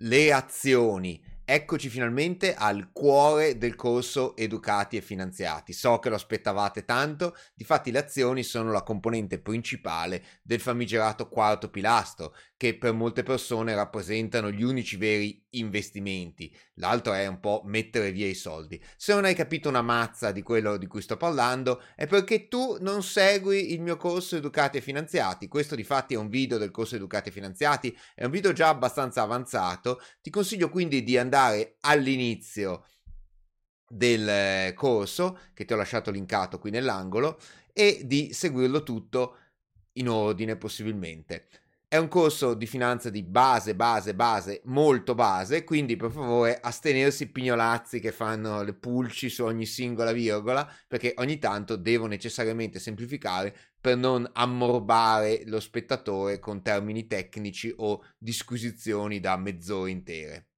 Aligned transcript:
le 0.00 0.32
azioni. 0.32 1.22
Eccoci 1.48 1.88
finalmente 1.88 2.54
al 2.54 2.90
cuore 2.92 3.56
del 3.56 3.76
corso 3.76 4.36
Educati 4.36 4.96
e 4.96 5.00
Finanziati. 5.00 5.72
So 5.72 6.00
che 6.00 6.08
lo 6.08 6.16
aspettavate 6.16 6.84
tanto, 6.84 7.36
difatti 7.54 7.92
le 7.92 8.00
azioni 8.00 8.42
sono 8.42 8.72
la 8.72 8.82
componente 8.82 9.38
principale 9.38 10.24
del 10.42 10.60
famigerato 10.60 11.28
quarto 11.28 11.70
pilastro, 11.70 12.34
che 12.56 12.76
per 12.78 12.94
molte 12.94 13.22
persone 13.22 13.74
rappresentano 13.74 14.50
gli 14.50 14.62
unici 14.62 14.96
veri 14.96 15.44
investimenti, 15.50 16.54
l'altro 16.74 17.12
è 17.12 17.26
un 17.26 17.38
po' 17.38 17.62
mettere 17.66 18.12
via 18.12 18.26
i 18.26 18.34
soldi. 18.34 18.82
Se 18.96 19.12
non 19.12 19.26
hai 19.26 19.34
capito 19.34 19.68
una 19.68 19.82
mazza 19.82 20.32
di 20.32 20.42
quello 20.42 20.78
di 20.78 20.86
cui 20.86 21.02
sto 21.02 21.18
parlando 21.18 21.82
è 21.94 22.06
perché 22.06 22.48
tu 22.48 22.78
non 22.80 23.02
segui 23.02 23.72
il 23.72 23.82
mio 23.82 23.96
corso 23.96 24.36
Educati 24.36 24.78
e 24.78 24.80
Finanziati. 24.80 25.48
Questo 25.48 25.74
di 25.74 25.84
fatti 25.84 26.14
è 26.14 26.16
un 26.16 26.28
video 26.28 26.56
del 26.56 26.70
corso 26.70 26.96
Educati 26.96 27.28
e 27.28 27.32
Finanziati, 27.32 27.96
è 28.14 28.24
un 28.24 28.30
video 28.30 28.52
già 28.52 28.68
abbastanza 28.68 29.20
avanzato. 29.20 30.00
Ti 30.22 30.30
consiglio 30.30 30.70
quindi 30.70 31.02
di 31.02 31.18
andare 31.18 31.76
all'inizio 31.80 32.86
del 33.88 34.72
corso 34.74 35.38
che 35.52 35.64
ti 35.66 35.74
ho 35.74 35.76
lasciato 35.76 36.10
linkato 36.10 36.58
qui 36.58 36.70
nell'angolo 36.70 37.38
e 37.72 38.00
di 38.04 38.32
seguirlo 38.32 38.82
tutto 38.82 39.36
in 39.92 40.08
ordine 40.08 40.56
possibilmente. 40.56 41.48
È 41.88 41.96
un 41.96 42.08
corso 42.08 42.54
di 42.54 42.66
finanza 42.66 43.10
di 43.10 43.22
base, 43.22 43.76
base, 43.76 44.14
base, 44.14 44.60
molto 44.64 45.14
base, 45.14 45.62
quindi 45.62 45.94
per 45.94 46.10
favore 46.10 46.58
astenersi 46.60 47.30
pignolazzi 47.30 48.00
che 48.00 48.10
fanno 48.10 48.62
le 48.64 48.74
pulci 48.74 49.28
su 49.28 49.44
ogni 49.44 49.66
singola 49.66 50.10
virgola, 50.10 50.68
perché 50.88 51.14
ogni 51.18 51.38
tanto 51.38 51.76
devo 51.76 52.06
necessariamente 52.06 52.80
semplificare 52.80 53.56
per 53.80 53.96
non 53.96 54.28
ammorbare 54.32 55.42
lo 55.46 55.60
spettatore 55.60 56.40
con 56.40 56.60
termini 56.60 57.06
tecnici 57.06 57.72
o 57.76 58.02
disquisizioni 58.18 59.20
da 59.20 59.36
mezz'ora 59.36 59.88
intere. 59.88 60.48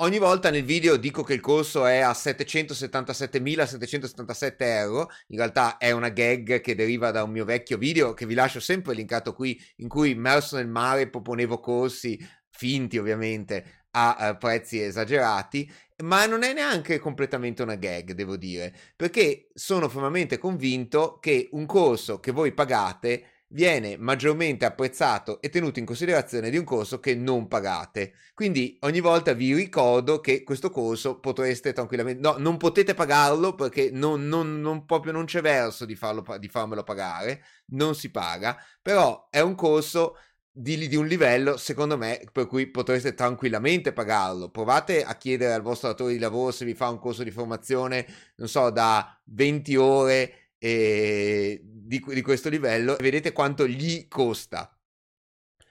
Ogni 0.00 0.18
volta 0.18 0.50
nel 0.50 0.62
video 0.62 0.96
dico 0.96 1.24
che 1.24 1.32
il 1.32 1.40
corso 1.40 1.84
è 1.84 1.98
a 1.98 2.12
777.777 2.12 4.54
euro, 4.58 5.10
in 5.26 5.38
realtà 5.38 5.76
è 5.76 5.90
una 5.90 6.10
gag 6.10 6.60
che 6.60 6.76
deriva 6.76 7.10
da 7.10 7.24
un 7.24 7.32
mio 7.32 7.44
vecchio 7.44 7.78
video 7.78 8.14
che 8.14 8.24
vi 8.24 8.34
lascio 8.34 8.60
sempre 8.60 8.94
linkato 8.94 9.34
qui, 9.34 9.60
in 9.78 9.88
cui 9.88 10.10
immerso 10.10 10.54
nel 10.54 10.68
mare 10.68 11.08
proponevo 11.08 11.58
corsi 11.58 12.16
finti 12.48 12.96
ovviamente 12.96 13.86
a 13.90 14.30
uh, 14.30 14.38
prezzi 14.38 14.80
esagerati, 14.80 15.68
ma 16.04 16.26
non 16.26 16.44
è 16.44 16.52
neanche 16.52 17.00
completamente 17.00 17.62
una 17.62 17.74
gag, 17.74 18.12
devo 18.12 18.36
dire, 18.36 18.72
perché 18.94 19.48
sono 19.52 19.88
fermamente 19.88 20.38
convinto 20.38 21.18
che 21.18 21.48
un 21.50 21.66
corso 21.66 22.20
che 22.20 22.30
voi 22.30 22.52
pagate 22.52 23.37
viene 23.48 23.96
maggiormente 23.96 24.64
apprezzato 24.64 25.40
e 25.40 25.48
tenuto 25.48 25.78
in 25.78 25.86
considerazione 25.86 26.50
di 26.50 26.58
un 26.58 26.64
corso 26.64 27.00
che 27.00 27.14
non 27.14 27.48
pagate. 27.48 28.14
Quindi 28.34 28.76
ogni 28.80 29.00
volta 29.00 29.32
vi 29.32 29.54
ricordo 29.54 30.20
che 30.20 30.42
questo 30.44 30.70
corso 30.70 31.18
potreste 31.18 31.72
tranquillamente... 31.72 32.20
No, 32.20 32.36
non 32.38 32.56
potete 32.56 32.94
pagarlo 32.94 33.54
perché 33.54 33.90
non, 33.92 34.26
non, 34.26 34.60
non 34.60 34.84
proprio 34.84 35.12
non 35.12 35.24
c'è 35.24 35.40
verso 35.40 35.84
di, 35.84 35.96
farlo, 35.96 36.24
di 36.38 36.48
farmelo 36.48 36.84
pagare, 36.84 37.42
non 37.68 37.94
si 37.94 38.10
paga, 38.10 38.56
però 38.82 39.28
è 39.30 39.40
un 39.40 39.54
corso 39.54 40.16
di, 40.50 40.88
di, 40.88 40.96
un 40.96 41.06
livello, 41.06 41.56
secondo 41.56 41.96
me, 41.96 42.20
per 42.32 42.46
cui 42.46 42.66
potreste 42.66 43.14
tranquillamente 43.14 43.92
pagarlo. 43.92 44.50
Provate 44.50 45.04
a 45.04 45.16
chiedere 45.16 45.54
al 45.54 45.62
vostro 45.62 45.88
datore 45.88 46.12
di 46.12 46.18
lavoro 46.18 46.50
se 46.50 46.64
vi 46.64 46.74
fa 46.74 46.88
un 46.88 46.98
corso 46.98 47.22
di 47.22 47.30
formazione, 47.30 48.06
non 48.36 48.48
so, 48.48 48.70
da 48.70 49.16
20 49.24 49.76
ore 49.76 50.47
e 50.58 51.60
di, 51.62 52.04
di 52.06 52.22
questo 52.22 52.48
livello 52.48 52.96
vedete 52.98 53.32
quanto 53.32 53.66
gli 53.66 54.06
costa 54.08 54.77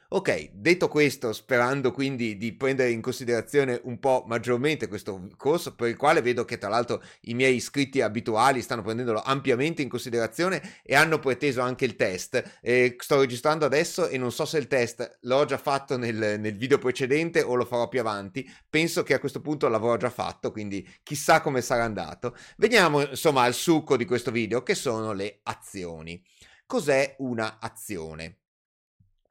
Ok, 0.09 0.51
detto 0.53 0.87
questo, 0.87 1.33
sperando 1.33 1.91
quindi 1.91 2.37
di 2.37 2.53
prendere 2.53 2.91
in 2.91 3.01
considerazione 3.01 3.81
un 3.83 3.99
po' 3.99 4.23
maggiormente 4.25 4.87
questo 4.87 5.27
corso, 5.35 5.75
per 5.75 5.89
il 5.89 5.97
quale 5.97 6.21
vedo 6.21 6.45
che 6.45 6.57
tra 6.57 6.69
l'altro 6.69 7.03
i 7.23 7.33
miei 7.33 7.55
iscritti 7.55 7.99
abituali 7.99 8.61
stanno 8.61 8.83
prendendolo 8.83 9.21
ampiamente 9.21 9.81
in 9.81 9.89
considerazione 9.89 10.79
e 10.83 10.95
hanno 10.95 11.19
preteso 11.19 11.59
anche 11.59 11.83
il 11.83 11.97
test. 11.97 12.59
Eh, 12.61 12.95
sto 12.97 13.19
registrando 13.19 13.65
adesso 13.65 14.07
e 14.07 14.17
non 14.17 14.31
so 14.31 14.45
se 14.45 14.57
il 14.59 14.67
test 14.69 15.17
l'ho 15.23 15.43
già 15.43 15.57
fatto 15.57 15.97
nel, 15.97 16.39
nel 16.39 16.55
video 16.55 16.77
precedente 16.77 17.41
o 17.41 17.55
lo 17.55 17.65
farò 17.65 17.89
più 17.89 17.99
avanti. 17.99 18.49
Penso 18.69 19.03
che 19.03 19.13
a 19.13 19.19
questo 19.19 19.41
punto 19.41 19.67
l'avrò 19.67 19.97
già 19.97 20.09
fatto, 20.09 20.53
quindi 20.53 20.87
chissà 21.03 21.41
come 21.41 21.61
sarà 21.61 21.83
andato. 21.83 22.33
Veniamo 22.55 23.01
insomma 23.01 23.41
al 23.41 23.53
succo 23.53 23.97
di 23.97 24.05
questo 24.05 24.31
video, 24.31 24.63
che 24.63 24.73
sono 24.73 25.11
le 25.11 25.41
azioni. 25.43 26.23
Cos'è 26.65 27.15
una 27.19 27.57
azione? 27.59 28.37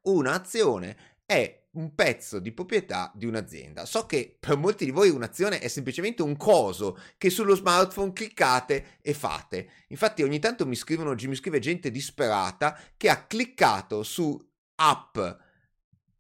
Un'azione 0.07 0.97
è 1.25 1.65
un 1.77 1.95
pezzo 1.95 2.39
di 2.39 2.53
proprietà 2.53 3.13
di 3.15 3.27
un'azienda. 3.27 3.85
So 3.85 4.07
che 4.07 4.37
per 4.39 4.57
molti 4.57 4.85
di 4.85 4.91
voi 4.91 5.11
un'azione 5.11 5.59
è 5.59 5.69
semplicemente 5.69 6.23
un 6.23 6.37
coso 6.37 6.99
che 7.19 7.31
sullo 7.31 7.55
smartphone 7.55 8.13
cliccate 8.13 8.99
e 9.03 9.15
fate. 9.15 9.71
Infatti 9.89 10.23
ogni 10.23 10.39
tanto 10.39 10.67
mi 10.67 10.75
scrivono, 10.75 11.15
mi 11.15 11.35
scrive 11.35 11.59
gente 11.59 11.91
disperata 11.91 12.79
che 12.97 13.09
ha 13.09 13.27
cliccato 13.27 14.03
su 14.03 14.39
app 14.77 15.19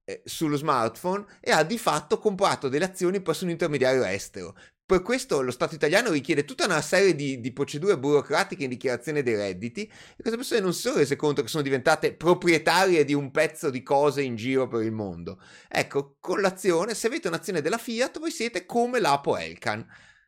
eh, 0.05 0.23
sullo 0.25 0.57
smartphone 0.57 1.25
e 1.41 1.51
ha 1.51 1.63
di 1.63 1.79
fatto 1.79 2.19
comprato 2.19 2.69
delle 2.69 2.85
azioni 2.85 3.21
presso 3.21 3.45
un 3.45 3.51
intermediario 3.51 4.05
estero. 4.05 4.57
Per 4.87 5.03
questo 5.03 5.43
lo 5.43 5.51
Stato 5.51 5.75
italiano 5.75 6.13
richiede 6.13 6.45
tutta 6.45 6.65
una 6.65 6.81
serie 6.81 7.17
di, 7.17 7.41
di, 7.41 7.53
procedure 7.53 7.99
burocratiche 7.99 8.63
in 8.63 8.71
dichiarazione 8.71 9.25
dei 9.25 9.35
redditi 9.35 9.83
e 9.83 10.15
queste 10.21 10.37
persone 10.37 10.61
non 10.61 10.73
si 10.73 10.83
sono 10.83 10.99
rese 10.99 11.17
conto 11.17 11.43
che 11.43 11.49
sono 11.49 11.65
diventate 11.65 12.15
proprietarie 12.15 13.05
di 13.05 13.13
un 13.13 13.33
pezzo 13.33 13.69
di 13.69 13.83
cose 13.83 14.23
in 14.23 14.37
giro 14.37 14.69
per 14.69 14.83
il 14.83 14.93
mondo. 14.93 15.41
Ecco, 15.69 16.19
con 16.21 16.41
l'azione, 16.41 16.95
se 16.95 17.09
avete 17.09 17.27
un'azione 17.27 17.63
della 17.63 17.79
Fiat, 17.79 18.21
voi 18.21 18.31
siete 18.31 18.65
come 18.65 19.01
l'Apo 19.01 19.37
Elkan. 19.37 19.85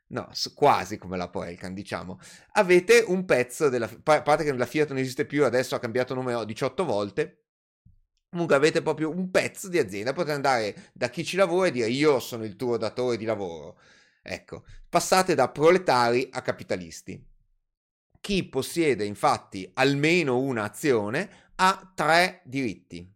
No, 0.08 0.28
quasi 0.56 0.98
come 0.98 1.16
l'Apo 1.16 1.44
Elkan, 1.44 1.72
diciamo. 1.72 2.19
Avete 2.54 3.04
un 3.06 3.25
pezzo 3.26 3.69
della... 3.69 3.88
A 3.88 4.22
parte 4.22 4.42
che 4.42 4.52
la 4.52 4.66
Fiat 4.66 4.88
non 4.88 4.98
esiste 4.98 5.25
più, 5.25 5.44
adesso 5.44 5.76
ha 5.76 5.78
cambiato 5.78 6.14
nome 6.14 6.44
18 6.44 6.84
volte. 6.84 7.44
Comunque 8.28 8.56
avete 8.56 8.82
proprio 8.82 9.08
un 9.08 9.30
pezzo 9.30 9.69
di 9.69 9.78
azienda, 9.78 10.12
potete 10.12 10.34
andare 10.34 10.90
da 10.92 11.08
chi 11.10 11.25
ci 11.25 11.36
lavora 11.36 11.69
e 11.69 11.70
dire 11.70 11.88
io 11.88 12.19
sono 12.19 12.42
il 12.42 12.56
tuo 12.56 12.76
datore 12.76 13.16
di 13.16 13.25
lavoro 13.25 13.78
Ecco, 14.23 14.65
passate 14.89 15.34
da 15.34 15.49
proletari 15.49 16.29
a 16.31 16.43
capitalisti. 16.43 17.25
Chi 18.21 18.45
possiede 18.49 19.05
infatti 19.05 19.71
almeno 19.75 20.39
un'azione 20.39 21.47
ha 21.56 21.93
tre 21.95 22.43
diritti. 22.45 23.11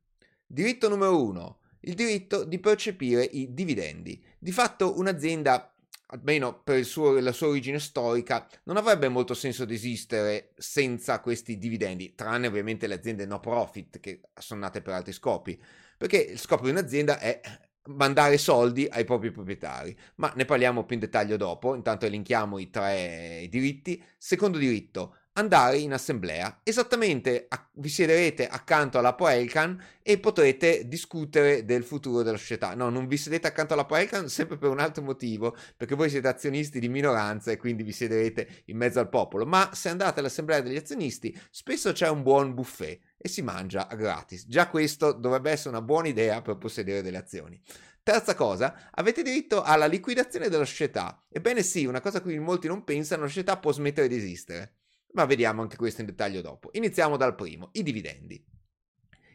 Diritto 0.46 0.88
numero 0.88 1.22
uno, 1.22 1.60
il 1.80 1.94
diritto 1.94 2.44
di 2.44 2.58
percepire 2.58 3.24
i 3.24 3.52
dividendi. 3.52 4.22
Di 4.38 4.52
fatto 4.52 4.98
un'azienda, 4.98 5.74
almeno 6.06 6.62
per 6.62 6.84
suo, 6.84 7.18
la 7.18 7.32
sua 7.32 7.48
origine 7.48 7.78
storica, 7.78 8.48
non 8.64 8.76
avrebbe 8.76 9.08
molto 9.08 9.34
senso 9.34 9.64
di 9.64 9.74
esistere 9.74 10.52
senza 10.56 11.20
questi 11.20 11.58
dividendi, 11.58 12.14
tranne 12.14 12.46
ovviamente 12.46 12.86
le 12.86 12.94
aziende 12.94 13.26
no 13.26 13.40
profit 13.40 13.98
che 14.00 14.20
sono 14.38 14.60
nate 14.60 14.82
per 14.82 14.94
altri 14.94 15.12
scopi, 15.12 15.60
perché 15.96 16.18
il 16.18 16.38
scopo 16.38 16.64
di 16.64 16.70
un'azienda 16.70 17.18
è 17.18 17.40
mandare 17.86 18.38
soldi 18.38 18.86
ai 18.90 19.04
propri 19.04 19.30
proprietari. 19.30 19.96
Ma 20.16 20.32
ne 20.36 20.44
parliamo 20.44 20.84
più 20.84 20.94
in 20.94 21.00
dettaglio 21.00 21.36
dopo, 21.36 21.74
intanto 21.74 22.06
elenchiamo 22.06 22.58
i 22.58 22.70
tre 22.70 23.46
diritti. 23.50 24.02
Secondo 24.16 24.58
diritto, 24.58 25.16
andare 25.34 25.78
in 25.78 25.92
assemblea. 25.92 26.60
Esattamente 26.62 27.46
a, 27.48 27.68
vi 27.74 27.88
siederete 27.88 28.46
accanto 28.46 28.98
alla 28.98 29.14
Poelcan 29.14 29.82
e 30.02 30.18
potrete 30.18 30.86
discutere 30.88 31.64
del 31.64 31.84
futuro 31.84 32.22
della 32.22 32.36
società. 32.36 32.74
No, 32.74 32.90
non 32.90 33.06
vi 33.06 33.16
sedete 33.16 33.46
accanto 33.46 33.72
alla 33.74 33.86
Poelcan 33.86 34.28
sempre 34.28 34.58
per 34.58 34.68
un 34.68 34.80
altro 34.80 35.02
motivo, 35.02 35.56
perché 35.76 35.94
voi 35.94 36.10
siete 36.10 36.28
azionisti 36.28 36.80
di 36.80 36.88
minoranza 36.88 37.50
e 37.50 37.56
quindi 37.56 37.82
vi 37.82 37.92
siederete 37.92 38.62
in 38.66 38.76
mezzo 38.76 39.00
al 39.00 39.08
popolo. 39.08 39.46
Ma 39.46 39.70
se 39.72 39.88
andate 39.88 40.20
all'assemblea 40.20 40.60
degli 40.60 40.76
azionisti, 40.76 41.38
spesso 41.50 41.92
c'è 41.92 42.08
un 42.08 42.22
buon 42.22 42.54
buffet 42.54 43.00
e 43.16 43.28
si 43.28 43.42
mangia 43.42 43.88
gratis. 43.96 44.46
Già 44.46 44.68
questo 44.68 45.12
dovrebbe 45.12 45.50
essere 45.50 45.70
una 45.70 45.82
buona 45.82 46.08
idea 46.08 46.42
per 46.42 46.58
possedere 46.58 47.02
delle 47.02 47.18
azioni. 47.18 47.60
Terza 48.02 48.34
cosa, 48.34 48.88
avete 48.90 49.22
diritto 49.22 49.62
alla 49.62 49.86
liquidazione 49.86 50.48
della 50.48 50.64
società. 50.64 51.24
Ebbene 51.30 51.62
sì, 51.62 51.86
una 51.86 52.00
cosa 52.00 52.18
a 52.18 52.20
cui 52.20 52.36
molti 52.40 52.66
non 52.66 52.82
pensano, 52.82 53.22
la 53.22 53.28
società 53.28 53.56
può 53.58 53.70
smettere 53.70 54.08
di 54.08 54.16
esistere. 54.16 54.78
Ma 55.12 55.24
vediamo 55.26 55.62
anche 55.62 55.76
questo 55.76 56.00
in 56.00 56.06
dettaglio 56.06 56.40
dopo. 56.40 56.70
Iniziamo 56.72 57.16
dal 57.16 57.34
primo, 57.34 57.70
i 57.72 57.82
dividendi. 57.82 58.42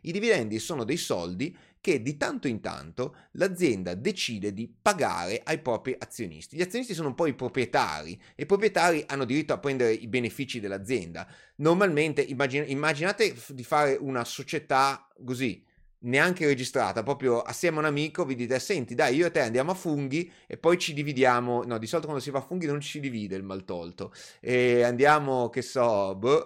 I 0.01 0.11
dividendi 0.11 0.59
sono 0.59 0.83
dei 0.83 0.97
soldi 0.97 1.55
che 1.81 2.01
di 2.01 2.17
tanto 2.17 2.47
in 2.47 2.61
tanto 2.61 3.15
l'azienda 3.33 3.93
decide 3.93 4.53
di 4.53 4.73
pagare 4.81 5.41
ai 5.43 5.59
propri 5.59 5.95
azionisti. 5.97 6.55
Gli 6.55 6.61
azionisti 6.61 6.93
sono 6.93 7.09
un 7.09 7.15
po' 7.15 7.27
i 7.27 7.33
proprietari 7.33 8.19
e 8.35 8.43
i 8.43 8.45
proprietari 8.45 9.03
hanno 9.07 9.25
diritto 9.25 9.53
a 9.53 9.59
prendere 9.59 9.93
i 9.93 10.07
benefici 10.07 10.59
dell'azienda. 10.59 11.27
Normalmente 11.57 12.21
immagin- 12.21 12.65
immaginate 12.67 13.35
di 13.49 13.63
fare 13.63 13.97
una 13.99 14.23
società 14.23 15.07
così, 15.25 15.63
neanche 15.99 16.45
registrata, 16.45 17.03
proprio 17.03 17.41
assieme 17.41 17.77
a 17.77 17.79
un 17.79 17.85
amico 17.85 18.25
vi 18.25 18.35
dite 18.35 18.59
senti 18.59 18.93
dai 18.95 19.15
io 19.15 19.27
e 19.27 19.31
te 19.31 19.41
andiamo 19.41 19.71
a 19.71 19.73
funghi 19.73 20.31
e 20.45 20.57
poi 20.57 20.77
ci 20.77 20.93
dividiamo, 20.93 21.63
no 21.63 21.77
di 21.77 21.87
solito 21.87 22.07
quando 22.07 22.23
si 22.23 22.31
fa 22.31 22.39
a 22.39 22.41
funghi 22.41 22.65
non 22.67 22.79
ci 22.81 22.99
divide 22.99 23.35
il 23.35 23.43
maltolto 23.43 24.13
e 24.39 24.83
andiamo 24.83 25.49
che 25.49 25.61
so 25.61 26.15
boh, 26.15 26.43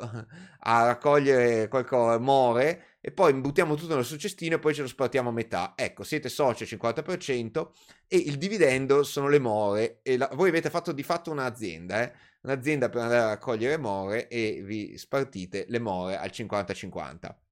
a 0.63 0.85
raccogliere 0.85 1.67
qualcosa, 1.67 2.17
more 2.19 2.83
e 3.01 3.11
poi 3.11 3.33
buttiamo 3.33 3.75
tutto 3.75 3.95
nel 3.95 4.05
suo 4.05 4.17
cestino 4.17 4.55
e 4.55 4.59
poi 4.59 4.73
ce 4.73 4.81
lo 4.81 4.87
spartiamo 4.87 5.29
a 5.29 5.31
metà. 5.31 5.73
Ecco, 5.75 6.03
siete 6.03 6.29
soci 6.29 6.63
al 6.63 6.69
50% 6.69 7.67
e 8.07 8.17
il 8.17 8.37
dividendo 8.37 9.03
sono 9.03 9.27
le 9.27 9.39
more 9.39 9.99
e 10.03 10.17
la, 10.17 10.29
voi 10.33 10.49
avete 10.49 10.69
fatto 10.69 10.91
di 10.91 11.03
fatto 11.03 11.31
un'azienda, 11.31 12.03
eh? 12.03 12.13
un'azienda 12.43 12.89
per 12.89 13.01
andare 13.01 13.21
a 13.21 13.27
raccogliere 13.27 13.77
more 13.77 14.27
e 14.27 14.61
vi 14.63 14.97
spartite 14.97 15.65
le 15.67 15.79
more 15.79 16.17
al 16.17 16.29
50-50. 16.31 17.50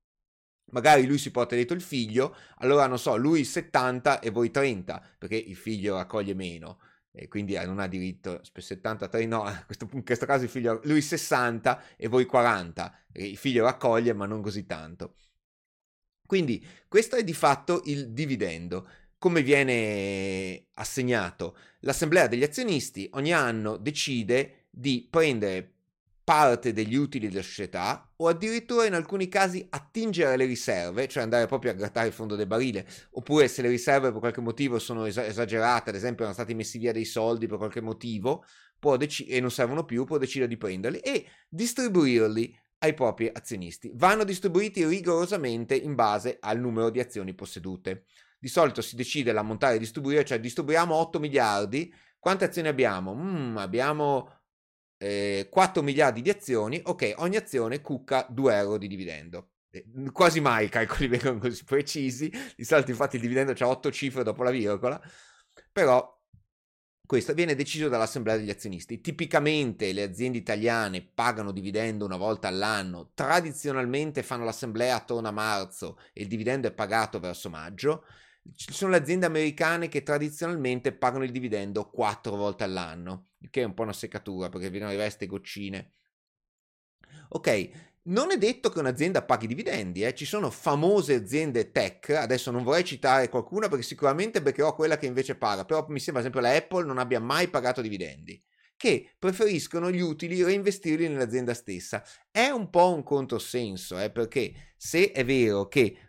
Magari 0.72 1.06
lui 1.06 1.18
si 1.18 1.32
porta 1.32 1.56
dietro 1.56 1.76
il 1.76 1.82
figlio, 1.82 2.36
allora 2.58 2.88
non 2.88 3.00
so, 3.00 3.16
lui 3.16 3.44
70 3.44 4.20
e 4.20 4.30
voi 4.30 4.52
30, 4.52 5.02
perché 5.18 5.36
il 5.36 5.56
figlio 5.56 5.96
raccoglie 5.96 6.34
meno 6.34 6.80
e 7.12 7.28
quindi 7.28 7.56
non 7.66 7.80
ha 7.80 7.88
diritto, 7.88 8.42
73 8.54 9.26
no, 9.26 9.46
in 9.94 10.04
questo 10.04 10.26
caso 10.26 10.44
il 10.44 10.50
figlio, 10.50 10.80
lui 10.84 11.02
60 11.02 11.96
e 11.98 12.08
voi 12.08 12.26
40, 12.26 12.94
il 13.14 13.38
figlio 13.38 13.64
raccoglie 13.64 14.14
ma 14.14 14.26
non 14.26 14.42
così 14.42 14.66
tanto. 14.66 15.16
Quindi 16.26 16.66
questo 16.88 17.16
è 17.16 17.24
di 17.24 17.34
fatto 17.34 17.82
il 17.86 18.12
dividendo. 18.12 18.88
Come 19.18 19.42
viene 19.42 20.68
assegnato? 20.76 21.58
L'assemblea 21.80 22.28
degli 22.28 22.44
azionisti 22.44 23.10
ogni 23.14 23.34
anno 23.34 23.78
decide 23.78 24.68
di 24.70 25.08
prendere 25.10 25.79
parte 26.30 26.74
degli 26.74 26.94
utili 26.94 27.28
della 27.28 27.42
società 27.42 28.08
o 28.18 28.28
addirittura 28.28 28.86
in 28.86 28.94
alcuni 28.94 29.28
casi 29.28 29.66
attingere 29.68 30.34
alle 30.34 30.46
riserve, 30.46 31.08
cioè 31.08 31.24
andare 31.24 31.48
proprio 31.48 31.72
a 31.72 31.74
grattare 31.74 32.06
il 32.06 32.14
fondo 32.14 32.36
del 32.36 32.46
barile, 32.46 32.86
oppure 33.14 33.48
se 33.48 33.64
le 33.64 33.68
riserve 33.68 34.12
per 34.12 34.20
qualche 34.20 34.40
motivo 34.40 34.78
sono 34.78 35.06
esagerate, 35.06 35.90
ad 35.90 35.96
esempio 35.96 36.26
erano 36.26 36.36
stati 36.36 36.54
messi 36.54 36.78
via 36.78 36.92
dei 36.92 37.06
soldi 37.06 37.48
per 37.48 37.58
qualche 37.58 37.82
motivo 37.82 38.46
dec- 39.00 39.26
e 39.28 39.40
non 39.40 39.50
servono 39.50 39.86
più, 39.86 40.06
può 40.06 40.20
decidere 40.20 40.48
di 40.48 40.58
prenderli 40.58 41.00
e 41.00 41.26
distribuirli 41.50 42.56
ai 42.78 42.94
propri 42.94 43.28
azionisti. 43.34 43.90
Vanno 43.96 44.24
distribuiti 44.24 44.86
rigorosamente 44.86 45.74
in 45.74 45.96
base 45.96 46.38
al 46.42 46.60
numero 46.60 46.92
di 46.92 47.00
azioni 47.00 47.34
possedute. 47.34 48.06
Di 48.38 48.50
solito 48.50 48.84
si 48.84 48.96
decide 48.96 49.32
l'ammontare 49.32 49.74
da 49.74 49.80
distribuire, 49.80 50.24
cioè 50.24 50.40
distribuiamo 50.40 50.94
8 50.94 51.20
miliardi. 51.20 51.92
Quante 52.20 52.46
azioni 52.46 52.68
abbiamo? 52.68 53.16
Mm, 53.16 53.58
abbiamo 53.58 54.39
eh, 55.00 55.48
4 55.50 55.82
miliardi 55.82 56.22
di 56.22 56.30
azioni. 56.30 56.80
Ok, 56.84 57.14
ogni 57.18 57.38
azione 57.38 57.82
cucca 57.82 58.28
2 58.30 58.56
euro 58.56 58.78
di 58.78 58.88
dividendo. 58.88 59.54
Eh, 59.72 59.86
quasi 60.12 60.42
mai 60.42 60.66
i 60.66 60.70
calcoli 60.70 61.08
vengono 61.10 61.40
così 61.40 61.64
precisi. 61.64 62.32
Di 62.56 62.64
solito, 62.64 62.92
infatti, 62.92 63.16
il 63.16 63.22
dividendo 63.22 63.54
ha 63.58 63.68
8 63.68 63.92
cifre 63.92 64.24
dopo 64.24 64.44
la 64.44 64.52
virgola. 64.52 65.02
Però 65.72 66.18
questo 67.10 67.34
viene 67.34 67.56
deciso 67.56 67.88
dall'assemblea 67.88 68.38
degli 68.38 68.52
azionisti. 68.52 69.02
Tipicamente 69.02 69.94
le 69.94 70.04
aziende 70.04 70.38
italiane 70.38 71.02
pagano 71.02 71.52
dividendo 71.52 72.06
una 72.06 72.18
volta 72.18 72.48
all'anno, 72.48 73.12
tradizionalmente 73.16 74.22
fanno 74.22 74.44
l'assemblea 74.44 74.98
attorno 74.98 75.28
a 75.28 75.32
marzo 75.32 75.98
e 76.14 76.22
il 76.22 76.28
dividendo 76.28 76.68
è 76.68 76.72
pagato 76.72 77.20
verso 77.20 77.50
maggio. 77.50 78.06
Ci 78.56 78.74
sono 78.74 78.92
le 78.92 78.98
aziende 78.98 79.26
americane 79.26 79.90
che 79.90 80.04
tradizionalmente 80.04 80.92
pagano 80.92 81.24
il 81.24 81.32
dividendo 81.32 81.90
quattro 81.90 82.36
volte 82.36 82.64
all'anno, 82.64 83.30
che 83.50 83.62
è 83.62 83.66
un 83.66 83.74
po' 83.74 83.84
una 83.84 83.94
seccatura 83.94 84.50
perché 84.50 84.70
vengono 84.70 84.92
riveste 84.92 85.28
goccine. 85.28 85.94
Ok, 87.30 87.70
non 88.04 88.32
è 88.32 88.38
detto 88.38 88.70
che 88.70 88.80
un'azienda 88.80 89.24
paghi 89.24 89.46
dividendi, 89.46 90.04
eh. 90.04 90.16
ci 90.16 90.26
sono 90.26 90.50
famose 90.50 91.14
aziende 91.14 91.72
tech, 91.72 92.10
adesso 92.10 92.50
non 92.50 92.64
vorrei 92.64 92.84
citare 92.84 93.30
qualcuna 93.30 93.68
perché 93.68 93.84
sicuramente 93.84 94.42
beccherò 94.42 94.74
quella 94.74 94.98
che 94.98 95.06
invece 95.06 95.36
paga, 95.36 95.66
però 95.66 95.86
mi 95.90 96.00
sembra 96.00 96.24
sempre 96.24 96.42
la 96.42 96.56
Apple 96.56 96.86
non 96.86 96.98
abbia 96.98 97.20
mai 97.20 97.50
pagato 97.50 97.82
dividendi, 97.82 98.42
che 98.76 99.14
preferiscono 99.20 99.92
gli 99.92 100.00
utili 100.00 100.42
reinvestirli 100.42 101.08
nell'azienda 101.08 101.54
stessa. 101.54 102.04
È 102.32 102.48
un 102.48 102.70
po' 102.70 102.94
un 102.94 103.04
controsenso, 103.04 104.00
eh, 104.00 104.10
perché 104.10 104.74
se 104.78 105.12
è 105.12 105.24
vero 105.24 105.68
che 105.68 106.09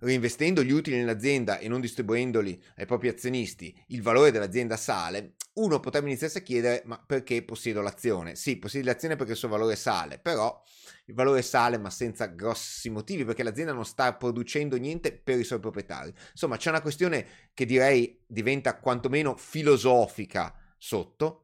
reinvestendo 0.00 0.62
gli 0.62 0.72
utili 0.72 0.96
nell'azienda 0.96 1.58
e 1.58 1.68
non 1.68 1.80
distribuendoli 1.80 2.62
ai 2.76 2.86
propri 2.86 3.08
azionisti, 3.08 3.74
il 3.88 4.02
valore 4.02 4.30
dell'azienda 4.30 4.76
sale, 4.76 5.34
uno 5.54 5.80
potrebbe 5.80 6.08
iniziarsi 6.08 6.38
a 6.38 6.42
chiedere 6.42 6.82
ma 6.84 7.02
perché 7.04 7.42
possiedo 7.42 7.80
l'azione? 7.80 8.34
Sì, 8.36 8.56
possiedi 8.58 8.84
l'azione 8.84 9.16
perché 9.16 9.32
il 9.32 9.38
suo 9.38 9.48
valore 9.48 9.76
sale, 9.76 10.18
però 10.18 10.62
il 11.06 11.14
valore 11.14 11.42
sale 11.42 11.78
ma 11.78 11.90
senza 11.90 12.26
grossi 12.26 12.90
motivi 12.90 13.24
perché 13.24 13.42
l'azienda 13.42 13.72
non 13.72 13.84
sta 13.84 14.14
producendo 14.14 14.76
niente 14.76 15.12
per 15.12 15.38
i 15.38 15.44
suoi 15.44 15.60
proprietari. 15.60 16.12
Insomma, 16.32 16.56
c'è 16.56 16.70
una 16.70 16.82
questione 16.82 17.26
che 17.54 17.64
direi 17.64 18.20
diventa 18.26 18.78
quantomeno 18.78 19.36
filosofica 19.36 20.54
sotto, 20.76 21.42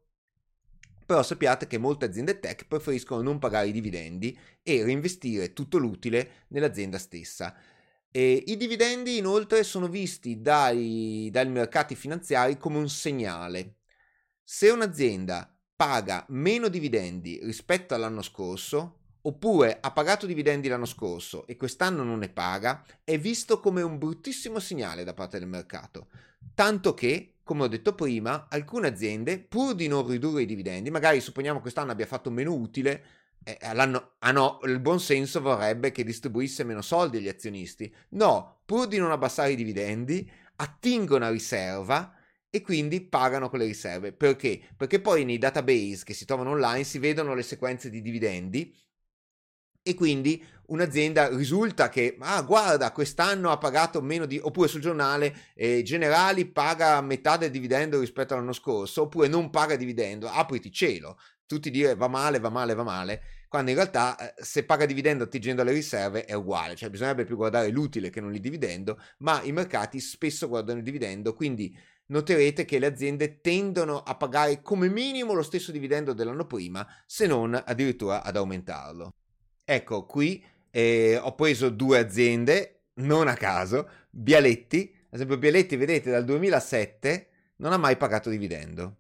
però 1.06 1.22
sappiate 1.22 1.66
che 1.66 1.78
molte 1.78 2.04
aziende 2.04 2.38
tech 2.38 2.66
preferiscono 2.66 3.22
non 3.22 3.38
pagare 3.38 3.68
i 3.68 3.72
dividendi 3.72 4.38
e 4.62 4.84
reinvestire 4.84 5.52
tutto 5.52 5.78
l'utile 5.78 6.46
nell'azienda 6.48 6.98
stessa. 6.98 7.54
E 8.14 8.44
I 8.46 8.58
dividendi 8.58 9.16
inoltre 9.16 9.62
sono 9.62 9.88
visti 9.88 10.42
dai, 10.42 11.30
dai 11.32 11.48
mercati 11.48 11.94
finanziari 11.94 12.58
come 12.58 12.76
un 12.76 12.90
segnale. 12.90 13.76
Se 14.44 14.68
un'azienda 14.68 15.58
paga 15.74 16.26
meno 16.28 16.68
dividendi 16.68 17.40
rispetto 17.42 17.94
all'anno 17.94 18.20
scorso, 18.20 18.98
oppure 19.22 19.78
ha 19.80 19.90
pagato 19.92 20.26
dividendi 20.26 20.68
l'anno 20.68 20.84
scorso 20.84 21.46
e 21.46 21.56
quest'anno 21.56 22.02
non 22.02 22.18
ne 22.18 22.28
paga, 22.28 22.84
è 23.02 23.18
visto 23.18 23.60
come 23.60 23.80
un 23.80 23.96
bruttissimo 23.96 24.58
segnale 24.58 25.04
da 25.04 25.14
parte 25.14 25.38
del 25.38 25.48
mercato. 25.48 26.08
Tanto 26.54 26.92
che, 26.92 27.36
come 27.42 27.62
ho 27.62 27.66
detto 27.66 27.94
prima, 27.94 28.46
alcune 28.50 28.88
aziende, 28.88 29.38
pur 29.38 29.74
di 29.74 29.88
non 29.88 30.06
ridurre 30.06 30.42
i 30.42 30.46
dividendi, 30.46 30.90
magari 30.90 31.22
supponiamo 31.22 31.62
quest'anno 31.62 31.92
abbia 31.92 32.04
fatto 32.04 32.30
meno 32.30 32.52
utile, 32.52 33.02
eh, 33.44 33.58
ah 33.60 34.30
no, 34.30 34.60
il 34.64 34.80
buon 34.80 35.00
senso 35.00 35.40
vorrebbe 35.40 35.90
che 35.90 36.04
distribuisse 36.04 36.64
meno 36.64 36.82
soldi 36.82 37.18
agli 37.18 37.28
azionisti. 37.28 37.92
No, 38.10 38.62
pur 38.64 38.86
di 38.86 38.98
non 38.98 39.10
abbassare 39.10 39.52
i 39.52 39.56
dividendi, 39.56 40.30
attingono 40.56 41.24
a 41.26 41.30
riserva 41.30 42.14
e 42.50 42.60
quindi 42.60 43.00
pagano 43.00 43.48
quelle 43.48 43.64
riserve. 43.64 44.12
Perché? 44.12 44.60
Perché 44.76 45.00
poi 45.00 45.24
nei 45.24 45.38
database 45.38 46.04
che 46.04 46.14
si 46.14 46.24
trovano 46.24 46.50
online 46.50 46.84
si 46.84 46.98
vedono 46.98 47.34
le 47.34 47.42
sequenze 47.42 47.90
di 47.90 48.02
dividendi 48.02 48.74
e 49.84 49.94
quindi 49.94 50.44
un'azienda 50.66 51.28
risulta 51.34 51.88
che, 51.88 52.16
ah 52.20 52.40
guarda, 52.42 52.92
quest'anno 52.92 53.50
ha 53.50 53.58
pagato 53.58 54.00
meno 54.00 54.26
di, 54.26 54.38
oppure 54.38 54.68
sul 54.68 54.80
giornale 54.80 55.34
eh, 55.54 55.82
Generali 55.82 56.46
paga 56.46 57.00
metà 57.00 57.36
del 57.36 57.50
dividendo 57.50 57.98
rispetto 57.98 58.34
all'anno 58.34 58.52
scorso, 58.52 59.02
oppure 59.02 59.28
non 59.28 59.50
paga 59.50 59.76
dividendo, 59.76 60.28
apriti 60.28 60.70
cielo, 60.70 61.18
tutti 61.52 61.70
dire 61.70 61.94
va 61.94 62.08
male, 62.08 62.38
va 62.38 62.48
male, 62.48 62.74
va 62.74 62.82
male, 62.82 63.22
quando 63.48 63.70
in 63.70 63.76
realtà 63.76 64.16
eh, 64.16 64.42
se 64.42 64.64
paga 64.64 64.86
dividendo 64.86 65.24
attingendo 65.24 65.60
alle 65.60 65.72
riserve 65.72 66.24
è 66.24 66.32
uguale, 66.32 66.74
cioè 66.74 66.88
bisognerebbe 66.88 67.24
più 67.24 67.36
guardare 67.36 67.68
l'utile 67.68 68.08
che 68.08 68.20
non 68.20 68.34
il 68.34 68.40
dividendo, 68.40 68.98
ma 69.18 69.42
i 69.42 69.52
mercati 69.52 70.00
spesso 70.00 70.48
guardano 70.48 70.78
il 70.78 70.84
dividendo, 70.84 71.34
quindi 71.34 71.76
noterete 72.06 72.64
che 72.64 72.78
le 72.78 72.86
aziende 72.86 73.40
tendono 73.40 74.02
a 74.02 74.16
pagare 74.16 74.62
come 74.62 74.88
minimo 74.88 75.34
lo 75.34 75.42
stesso 75.42 75.70
dividendo 75.70 76.14
dell'anno 76.14 76.46
prima, 76.46 76.86
se 77.06 77.26
non 77.26 77.54
addirittura 77.54 78.22
ad 78.22 78.36
aumentarlo. 78.36 79.14
Ecco, 79.64 80.06
qui 80.06 80.42
eh, 80.70 81.18
ho 81.22 81.34
preso 81.34 81.68
due 81.68 81.98
aziende, 81.98 82.84
non 82.94 83.28
a 83.28 83.34
caso, 83.34 83.88
Bialetti, 84.10 84.90
ad 85.06 85.14
esempio 85.14 85.36
Bialetti, 85.36 85.76
vedete, 85.76 86.10
dal 86.10 86.24
2007 86.24 87.28
non 87.56 87.72
ha 87.72 87.76
mai 87.76 87.96
pagato 87.96 88.30
dividendo 88.30 88.96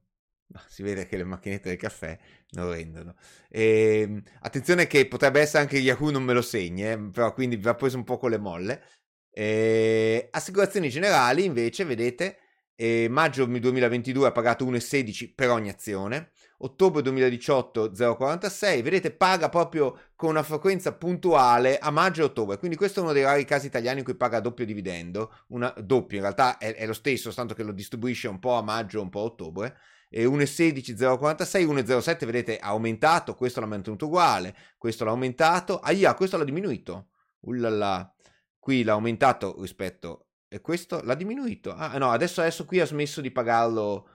si 0.68 0.82
vede 0.82 1.06
che 1.06 1.16
le 1.16 1.24
macchinette 1.24 1.68
del 1.68 1.78
caffè 1.78 2.18
non 2.52 2.70
rendono. 2.70 3.14
E, 3.48 4.00
ehm, 4.02 4.22
attenzione 4.40 4.86
che 4.86 5.06
potrebbe 5.06 5.40
essere 5.40 5.62
anche 5.62 5.78
Yahoo 5.78 6.10
non 6.10 6.22
me 6.22 6.32
lo 6.32 6.42
segni, 6.42 6.90
eh, 6.90 6.98
però 7.12 7.32
quindi 7.32 7.56
vi 7.56 7.68
ha 7.68 7.74
preso 7.74 7.96
un 7.96 8.04
po' 8.04 8.18
con 8.18 8.30
le 8.30 8.38
molle. 8.38 8.82
E, 9.30 10.28
assicurazioni 10.30 10.88
generali 10.88 11.44
invece, 11.44 11.84
vedete, 11.84 12.38
e 12.74 13.06
maggio 13.08 13.44
2022 13.46 14.28
ha 14.28 14.32
pagato 14.32 14.64
1,16 14.64 15.32
per 15.34 15.50
ogni 15.50 15.68
azione, 15.68 16.30
ottobre 16.58 17.02
2018 17.02 17.92
0,46, 17.92 18.82
vedete 18.82 19.12
paga 19.12 19.48
proprio 19.48 19.98
con 20.16 20.30
una 20.30 20.42
frequenza 20.42 20.92
puntuale 20.92 21.78
a 21.78 21.90
maggio 21.90 22.22
e 22.22 22.24
ottobre, 22.24 22.58
quindi 22.58 22.76
questo 22.76 23.00
è 23.00 23.02
uno 23.02 23.12
dei 23.12 23.22
rari 23.22 23.44
casi 23.44 23.66
italiani 23.66 23.98
in 23.98 24.04
cui 24.04 24.16
paga 24.16 24.40
doppio 24.40 24.64
dividendo, 24.64 25.32
una, 25.48 25.72
doppio 25.78 26.16
in 26.16 26.22
realtà 26.22 26.58
è, 26.58 26.74
è 26.74 26.86
lo 26.86 26.92
stesso, 26.92 27.32
tanto 27.32 27.54
che 27.54 27.62
lo 27.62 27.72
distribuisce 27.72 28.28
un 28.28 28.38
po' 28.38 28.54
a 28.54 28.62
maggio 28.62 28.98
e 28.98 29.02
un 29.02 29.10
po' 29.10 29.20
a 29.20 29.24
ottobre, 29.24 29.76
e 30.14 30.26
1,16 30.26 30.94
0,46, 30.94 31.64
1,07 31.64 32.26
vedete 32.26 32.58
ha 32.58 32.68
aumentato, 32.68 33.34
questo 33.34 33.60
l'ha 33.60 33.66
mantenuto 33.66 34.04
uguale, 34.04 34.54
questo 34.76 35.04
l'ha 35.04 35.10
aumentato, 35.10 35.80
ahia, 35.80 36.12
questo 36.12 36.36
l'ha 36.36 36.44
diminuito, 36.44 37.08
ullala, 37.40 38.14
qui 38.58 38.84
l'ha 38.84 38.92
aumentato 38.92 39.56
rispetto, 39.58 40.26
e 40.48 40.60
questo 40.60 41.00
l'ha 41.02 41.14
diminuito, 41.14 41.72
ah 41.74 41.96
no, 41.96 42.10
adesso, 42.10 42.42
adesso 42.42 42.66
qui 42.66 42.78
ha 42.80 42.84
smesso 42.84 43.22
di 43.22 43.30
pagarlo, 43.30 44.06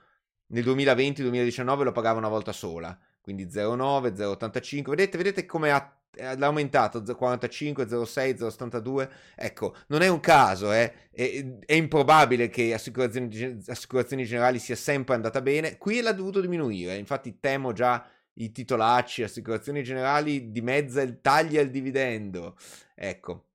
nel 0.50 0.64
2020-2019 0.64 1.82
lo 1.82 1.92
pagava 1.92 2.18
una 2.18 2.28
volta 2.28 2.52
sola, 2.52 2.96
quindi 3.20 3.46
0,9, 3.46 4.14
0,85, 4.14 4.90
vedete, 4.90 5.16
vedete 5.16 5.46
come 5.46 5.72
ha 5.72 5.97
l'ha 6.18 6.46
aumentato 6.46 7.02
45, 7.02 7.88
06, 7.88 8.36
072. 8.38 9.10
Ecco, 9.34 9.74
non 9.88 10.02
è 10.02 10.08
un 10.08 10.20
caso, 10.20 10.72
eh? 10.72 11.08
è, 11.10 11.44
è, 11.64 11.74
improbabile 11.74 12.48
che 12.48 12.72
assicurazioni, 12.74 13.62
assicurazioni 13.66 14.24
generali 14.24 14.58
sia 14.58 14.76
sempre 14.76 15.14
andata 15.14 15.40
bene. 15.40 15.78
Qui 15.78 16.00
l'ha 16.00 16.12
dovuto 16.12 16.40
diminuire, 16.40 16.96
infatti 16.96 17.38
temo 17.40 17.72
già 17.72 18.06
i 18.34 18.52
titolacci, 18.52 19.22
assicurazioni 19.22 19.82
generali 19.82 20.50
dimezza 20.50 21.02
il 21.02 21.20
taglia 21.20 21.60
il 21.60 21.70
dividendo. 21.70 22.56
Ecco. 22.94 23.47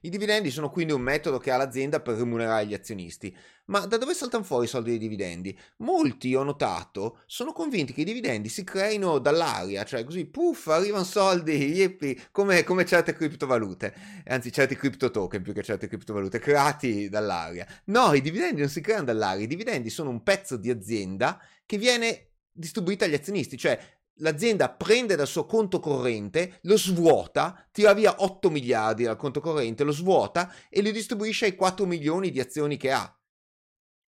I 0.00 0.10
dividendi 0.10 0.50
sono 0.50 0.70
quindi 0.70 0.92
un 0.92 1.00
metodo 1.00 1.38
che 1.38 1.50
ha 1.50 1.56
l'azienda 1.56 2.00
per 2.00 2.16
remunerare 2.16 2.66
gli 2.66 2.74
azionisti. 2.74 3.34
Ma 3.66 3.80
da 3.84 3.96
dove 3.96 4.14
saltano 4.14 4.44
fuori 4.44 4.64
i 4.64 4.68
soldi 4.68 4.90
dei 4.90 4.98
dividendi? 4.98 5.58
Molti, 5.78 6.34
ho 6.34 6.42
notato, 6.42 7.20
sono 7.26 7.52
convinti 7.52 7.92
che 7.92 8.02
i 8.02 8.04
dividendi 8.04 8.48
si 8.48 8.64
creino 8.64 9.18
dall'aria, 9.18 9.84
cioè 9.84 10.04
così, 10.04 10.24
puff, 10.24 10.68
arrivano 10.68 11.04
soldi, 11.04 11.52
yippie, 11.52 12.28
come, 12.30 12.64
come 12.64 12.86
certe 12.86 13.12
criptovalute, 13.12 13.94
anzi 14.26 14.52
certi 14.52 14.76
cripto 14.76 15.10
token 15.10 15.42
più 15.42 15.52
che 15.52 15.62
certe 15.62 15.88
criptovalute, 15.88 16.38
creati 16.38 17.08
dall'aria. 17.08 17.66
No, 17.86 18.14
i 18.14 18.22
dividendi 18.22 18.60
non 18.60 18.70
si 18.70 18.80
creano 18.80 19.04
dall'aria, 19.04 19.44
i 19.44 19.48
dividendi 19.48 19.90
sono 19.90 20.10
un 20.10 20.22
pezzo 20.22 20.56
di 20.56 20.70
azienda 20.70 21.38
che 21.66 21.76
viene 21.76 22.28
distribuita 22.52 23.04
agli 23.04 23.14
azionisti, 23.14 23.58
cioè 23.58 23.78
l'azienda 24.18 24.70
prende 24.70 25.16
dal 25.16 25.26
suo 25.26 25.46
conto 25.46 25.80
corrente, 25.80 26.58
lo 26.62 26.76
svuota, 26.76 27.66
tira 27.72 27.92
via 27.92 28.14
8 28.18 28.50
miliardi 28.50 29.04
dal 29.04 29.16
conto 29.16 29.40
corrente, 29.40 29.84
lo 29.84 29.92
svuota 29.92 30.52
e 30.68 30.80
li 30.80 30.92
distribuisce 30.92 31.46
ai 31.46 31.54
4 31.54 31.86
milioni 31.86 32.30
di 32.30 32.40
azioni 32.40 32.76
che 32.76 32.92
ha. 32.92 33.12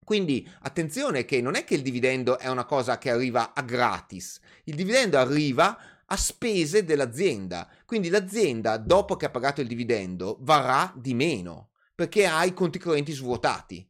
Quindi 0.03 0.47
attenzione 0.61 1.23
che 1.25 1.41
non 1.41 1.55
è 1.55 1.63
che 1.63 1.75
il 1.75 1.81
dividendo 1.81 2.37
è 2.37 2.49
una 2.49 2.65
cosa 2.65 2.97
che 2.97 3.09
arriva 3.09 3.53
a 3.53 3.61
gratis, 3.61 4.39
il 4.65 4.75
dividendo 4.75 5.17
arriva 5.17 5.77
a 6.05 6.17
spese 6.17 6.83
dell'azienda, 6.83 7.69
quindi 7.85 8.09
l'azienda 8.09 8.77
dopo 8.77 9.15
che 9.15 9.25
ha 9.25 9.31
pagato 9.31 9.61
il 9.61 9.67
dividendo 9.67 10.37
varrà 10.41 10.93
di 10.95 11.13
meno 11.13 11.69
perché 11.95 12.25
ha 12.25 12.43
i 12.43 12.53
conti 12.53 12.79
correnti 12.79 13.13
svuotati. 13.13 13.87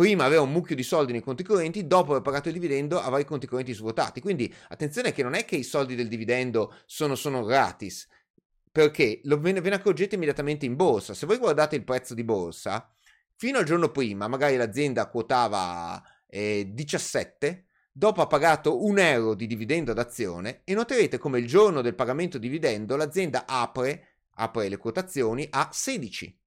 Prima 0.00 0.24
aveva 0.24 0.40
un 0.40 0.50
mucchio 0.50 0.74
di 0.74 0.82
soldi 0.82 1.12
nei 1.12 1.20
conti 1.20 1.42
correnti, 1.42 1.86
dopo 1.86 2.12
aver 2.12 2.22
pagato 2.22 2.48
il 2.48 2.54
dividendo 2.54 2.98
avrà 2.98 3.18
i 3.18 3.26
conti 3.26 3.46
correnti 3.46 3.74
svuotati. 3.74 4.22
Quindi 4.22 4.50
attenzione 4.68 5.12
che 5.12 5.22
non 5.22 5.34
è 5.34 5.44
che 5.44 5.56
i 5.56 5.62
soldi 5.62 5.94
del 5.94 6.08
dividendo 6.08 6.74
sono, 6.86 7.14
sono 7.14 7.44
gratis, 7.44 8.08
perché 8.72 9.20
lo, 9.24 9.38
ve, 9.38 9.52
ne, 9.52 9.74
accorgete 9.74 10.14
immediatamente 10.14 10.64
in 10.64 10.74
borsa. 10.74 11.12
Se 11.12 11.26
voi 11.26 11.36
guardate 11.36 11.76
il 11.76 11.84
prezzo 11.84 12.14
di 12.14 12.24
borsa, 12.24 12.90
fino 13.36 13.58
al 13.58 13.66
giorno 13.66 13.90
prima 13.90 14.26
magari 14.26 14.56
l'azienda 14.56 15.06
quotava 15.06 16.02
eh, 16.28 16.70
17, 16.72 17.66
dopo 17.92 18.22
ha 18.22 18.26
pagato 18.26 18.82
un 18.82 18.98
euro 18.98 19.34
di 19.34 19.46
dividendo 19.46 19.92
d'azione 19.92 20.62
e 20.64 20.72
noterete 20.72 21.18
come 21.18 21.40
il 21.40 21.46
giorno 21.46 21.82
del 21.82 21.94
pagamento 21.94 22.38
dividendo 22.38 22.96
l'azienda 22.96 23.44
apre, 23.46 24.20
apre 24.36 24.70
le 24.70 24.78
quotazioni 24.78 25.46
a 25.50 25.68
16. 25.70 26.39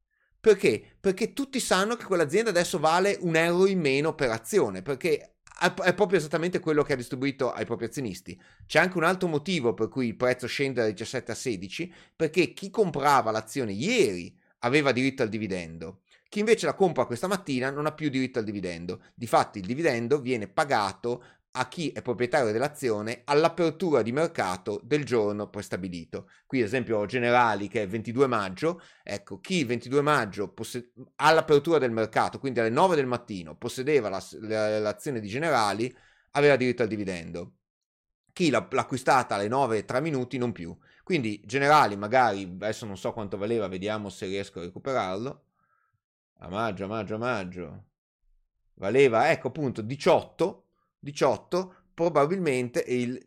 Perché? 0.44 0.84
Perché 1.00 1.32
tutti 1.32 1.62
sanno 1.62 1.96
che 1.96 2.04
quell'azienda 2.04 2.50
adesso 2.50 2.78
vale 2.78 3.18
un 3.22 3.38
euro 3.38 3.66
in 3.66 3.80
meno 3.80 4.14
per 4.14 4.30
azione, 4.30 4.82
perché 4.82 5.36
è 5.82 5.94
proprio 5.94 6.20
esattamente 6.20 6.60
quello 6.60 6.84
che 6.84 6.92
ha 6.92 6.98
distribuito 6.98 7.54
ai 7.54 7.64
propri 7.64 7.86
azionisti. 7.86 8.38
C'è 8.66 8.80
anche 8.80 8.98
un 8.98 9.06
altro 9.06 9.30
motivo 9.30 9.74
per 9.74 9.88
cui 9.88 10.08
il 10.08 10.18
prezzo 10.18 10.46
scende 10.46 10.82
da 10.82 10.88
17 10.88 11.32
a 11.32 11.36
16, 11.36 11.94
perché 12.14 12.52
chi 12.52 12.70
comprava 12.70 13.32
l'azione 13.32 13.72
ieri 13.72 14.38
aveva 14.60 14.92
diritto 14.92 15.22
al 15.24 15.30
dividendo 15.30 16.02
chi 16.34 16.40
invece 16.40 16.66
la 16.66 16.74
compra 16.74 17.06
questa 17.06 17.28
mattina 17.28 17.70
non 17.70 17.86
ha 17.86 17.92
più 17.92 18.10
diritto 18.10 18.40
al 18.40 18.46
dividendo. 18.46 19.04
Difatti 19.14 19.60
il 19.60 19.68
dividendo 19.68 20.20
viene 20.20 20.48
pagato 20.48 21.24
a 21.56 21.68
chi 21.68 21.92
è 21.92 22.02
proprietario 22.02 22.52
dell'azione 22.52 23.22
all'apertura 23.26 24.02
di 24.02 24.12
mercato 24.12 24.80
del 24.84 25.06
giorno 25.06 25.50
prestabilito. 25.50 26.30
Qui 26.48 26.60
ad 26.60 26.66
esempio 26.66 27.06
Generali 27.06 27.68
che 27.68 27.84
è 27.84 27.88
22 27.88 28.28
maggio, 28.28 28.82
ecco, 29.04 29.40
chi 29.40 29.58
il 29.60 29.68
22 29.68 30.02
maggio 30.02 30.48
possed- 30.50 30.92
all'apertura 31.18 31.78
del 31.78 31.92
mercato, 31.92 32.40
quindi 32.40 32.60
alle 32.60 32.70
9 32.70 32.96
del 32.96 33.06
mattino, 33.06 33.56
possedeva 33.56 34.10
la, 34.10 34.24
la, 34.42 34.80
l'azione 34.80 35.20
di 35.20 35.28
Generali, 35.28 35.96
aveva 36.32 36.56
diritto 36.56 36.82
al 36.82 36.88
dividendo. 36.88 37.58
Chi 38.34 38.50
l'ha, 38.50 38.68
l'ha 38.70 38.82
acquistata 38.82 39.36
alle 39.36 39.48
9 39.48 39.78
e 39.78 39.86
3 39.86 40.02
minuti 40.02 40.40
non 40.40 40.52
più. 40.52 40.76
Quindi 41.04 41.40
Generali 41.46 41.96
magari, 41.96 42.44
adesso 42.44 42.86
non 42.88 42.98
so 42.98 43.14
quanto 43.14 43.38
valeva, 43.38 43.68
vediamo 43.68 44.10
se 44.10 44.26
riesco 44.26 44.60
a 44.60 44.64
recuperarlo 44.64 45.46
a 46.40 46.50
maggio, 46.50 46.86
a 46.86 46.88
maggio, 46.88 47.16
a 47.16 47.18
maggio, 47.18 47.86
valeva, 48.76 49.32
ecco 49.32 49.48
appunto, 49.48 49.82
18, 49.82 50.63
18, 51.04 51.76
probabilmente 51.94 52.84
il, 52.88 53.22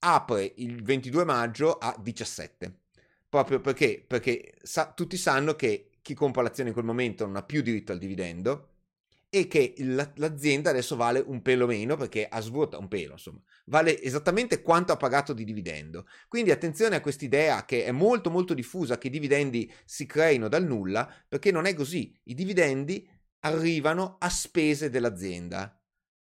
apre 0.00 0.52
il 0.56 0.82
22 0.82 1.24
maggio 1.24 1.78
a 1.78 1.96
17. 1.98 2.80
Proprio 3.28 3.60
perché, 3.60 4.04
perché 4.06 4.54
sa, 4.62 4.92
tutti 4.92 5.16
sanno 5.16 5.54
che 5.54 5.90
chi 6.02 6.14
compra 6.14 6.42
l'azione 6.42 6.68
in 6.68 6.74
quel 6.74 6.86
momento 6.86 7.24
non 7.24 7.36
ha 7.36 7.42
più 7.42 7.62
diritto 7.62 7.92
al 7.92 7.98
dividendo 7.98 8.68
e 9.30 9.48
che 9.48 9.74
l'azienda 10.14 10.70
adesso 10.70 10.94
vale 10.94 11.18
un 11.18 11.42
pelo 11.42 11.66
meno 11.66 11.96
perché 11.96 12.28
ha 12.28 12.40
svuotato 12.40 12.80
un 12.80 12.86
pelo, 12.86 13.14
insomma, 13.14 13.40
vale 13.64 14.00
esattamente 14.00 14.62
quanto 14.62 14.92
ha 14.92 14.96
pagato 14.96 15.32
di 15.32 15.44
dividendo. 15.44 16.06
Quindi 16.28 16.52
attenzione 16.52 16.94
a 16.94 17.00
quest'idea 17.00 17.64
che 17.64 17.84
è 17.84 17.90
molto 17.90 18.30
molto 18.30 18.54
diffusa 18.54 18.96
che 18.96 19.08
i 19.08 19.10
dividendi 19.10 19.72
si 19.84 20.06
creino 20.06 20.46
dal 20.46 20.64
nulla, 20.64 21.12
perché 21.26 21.50
non 21.50 21.66
è 21.66 21.74
così. 21.74 22.16
I 22.24 22.34
dividendi 22.34 23.08
arrivano 23.40 24.18
a 24.20 24.28
spese 24.28 24.88
dell'azienda. 24.88 25.76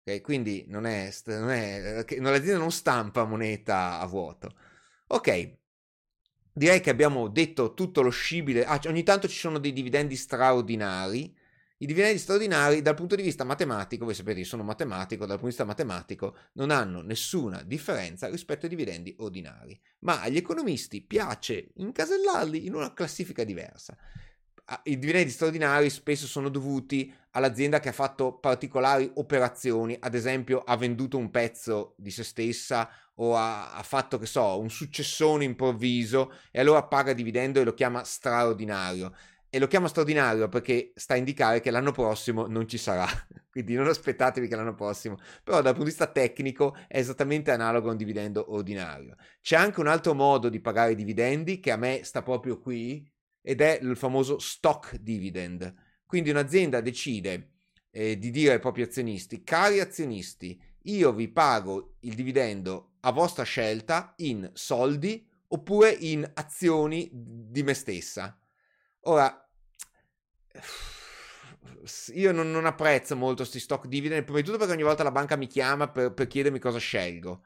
Okay? 0.06 0.20
Quindi 0.20 0.64
non 0.68 0.86
è, 0.86 1.12
non 1.26 1.50
è, 1.50 2.04
l'azienda 2.06 2.58
non 2.58 2.70
stampa 2.70 3.24
moneta 3.24 3.98
a 3.98 4.06
vuoto. 4.06 4.54
Ok, 5.08 5.56
direi 6.52 6.80
che 6.80 6.90
abbiamo 6.90 7.28
detto 7.28 7.74
tutto 7.74 8.02
lo 8.02 8.10
scibile. 8.10 8.64
Ah, 8.64 8.80
ogni 8.86 9.02
tanto 9.02 9.28
ci 9.28 9.38
sono 9.38 9.58
dei 9.58 9.72
dividendi 9.72 10.16
straordinari 10.16 11.34
i 11.78 11.86
dividendi 11.86 12.18
straordinari 12.18 12.82
dal 12.82 12.94
punto 12.94 13.16
di 13.16 13.22
vista 13.22 13.42
matematico, 13.42 14.04
voi 14.04 14.14
sapete 14.14 14.38
io 14.38 14.46
sono 14.46 14.62
matematico, 14.62 15.26
dal 15.26 15.38
punto 15.38 15.42
di 15.42 15.48
vista 15.48 15.64
matematico 15.64 16.36
non 16.52 16.70
hanno 16.70 17.02
nessuna 17.02 17.62
differenza 17.62 18.28
rispetto 18.28 18.64
ai 18.64 18.70
dividendi 18.70 19.14
ordinari, 19.18 19.78
ma 20.00 20.22
agli 20.22 20.36
economisti 20.36 21.02
piace 21.02 21.72
incasellarli 21.74 22.64
in 22.64 22.74
una 22.74 22.94
classifica 22.94 23.42
diversa. 23.42 23.98
I 24.84 24.98
dividendi 24.98 25.30
straordinari 25.30 25.90
spesso 25.90 26.26
sono 26.26 26.48
dovuti 26.48 27.12
all'azienda 27.32 27.80
che 27.80 27.90
ha 27.90 27.92
fatto 27.92 28.32
particolari 28.38 29.10
operazioni, 29.14 29.94
ad 30.00 30.14
esempio 30.14 30.60
ha 30.60 30.76
venduto 30.76 31.18
un 31.18 31.30
pezzo 31.30 31.94
di 31.98 32.10
se 32.10 32.24
stessa 32.24 32.88
o 33.16 33.36
ha, 33.36 33.74
ha, 33.74 33.82
fatto, 33.82 34.18
che 34.18 34.26
so, 34.26 34.58
un 34.58 34.70
successone 34.70 35.44
improvviso 35.44 36.32
e 36.50 36.60
allora 36.60 36.82
paga 36.84 37.12
dividendo 37.12 37.60
e 37.60 37.64
lo 37.64 37.74
chiama 37.74 38.04
straordinario. 38.04 39.14
E 39.50 39.58
lo 39.58 39.68
chiamo 39.68 39.86
straordinario 39.86 40.48
perché 40.48 40.92
sta 40.96 41.14
a 41.14 41.16
indicare 41.16 41.60
che 41.60 41.70
l'anno 41.70 41.92
prossimo 41.92 42.46
non 42.46 42.66
ci 42.66 42.78
sarà, 42.78 43.06
quindi 43.52 43.74
non 43.74 43.86
aspettatevi 43.86 44.48
che 44.48 44.56
l'anno 44.56 44.74
prossimo, 44.74 45.16
però 45.44 45.58
dal 45.58 45.74
punto 45.74 45.84
di 45.84 45.90
vista 45.90 46.06
tecnico 46.06 46.74
è 46.88 46.98
esattamente 46.98 47.52
analogo 47.52 47.88
a 47.88 47.92
un 47.92 47.96
dividendo 47.96 48.52
ordinario. 48.52 49.14
C'è 49.40 49.56
anche 49.56 49.78
un 49.78 49.88
altro 49.88 50.14
modo 50.14 50.48
di 50.48 50.60
pagare 50.60 50.92
i 50.92 50.96
dividendi 50.96 51.60
che 51.60 51.70
a 51.70 51.76
me 51.76 52.00
sta 52.02 52.22
proprio 52.22 52.58
qui 52.58 53.08
ed 53.46 53.60
è 53.60 53.78
il 53.82 53.94
famoso 53.94 54.38
stock 54.38 54.96
dividend. 54.96 55.72
Quindi 56.06 56.30
un'azienda 56.30 56.80
decide 56.80 57.50
eh, 57.90 58.18
di 58.18 58.30
dire 58.30 58.54
ai 58.54 58.58
propri 58.58 58.80
azionisti, 58.80 59.44
cari 59.44 59.80
azionisti, 59.80 60.58
io 60.84 61.12
vi 61.12 61.28
pago 61.28 61.96
il 62.00 62.14
dividendo 62.14 62.94
a 63.00 63.12
vostra 63.12 63.44
scelta 63.44 64.14
in 64.18 64.50
soldi 64.54 65.28
oppure 65.48 65.90
in 65.90 66.28
azioni 66.34 67.10
di 67.12 67.62
me 67.62 67.74
stessa. 67.74 68.38
Ora, 69.02 69.46
io 72.14 72.32
non, 72.32 72.50
non, 72.50 72.64
apprezzo 72.64 73.14
molto 73.14 73.42
questi 73.42 73.60
stock 73.60 73.86
dividend, 73.86 74.24
prima 74.24 74.38
di 74.38 74.44
tutto 74.46 74.56
perché 74.56 74.72
ogni 74.72 74.82
volta 74.82 75.02
la 75.02 75.12
banca 75.12 75.36
mi 75.36 75.48
chiama 75.48 75.88
per, 75.88 76.14
per 76.14 76.28
chiedermi 76.28 76.58
cosa 76.58 76.78
scelgo. 76.78 77.44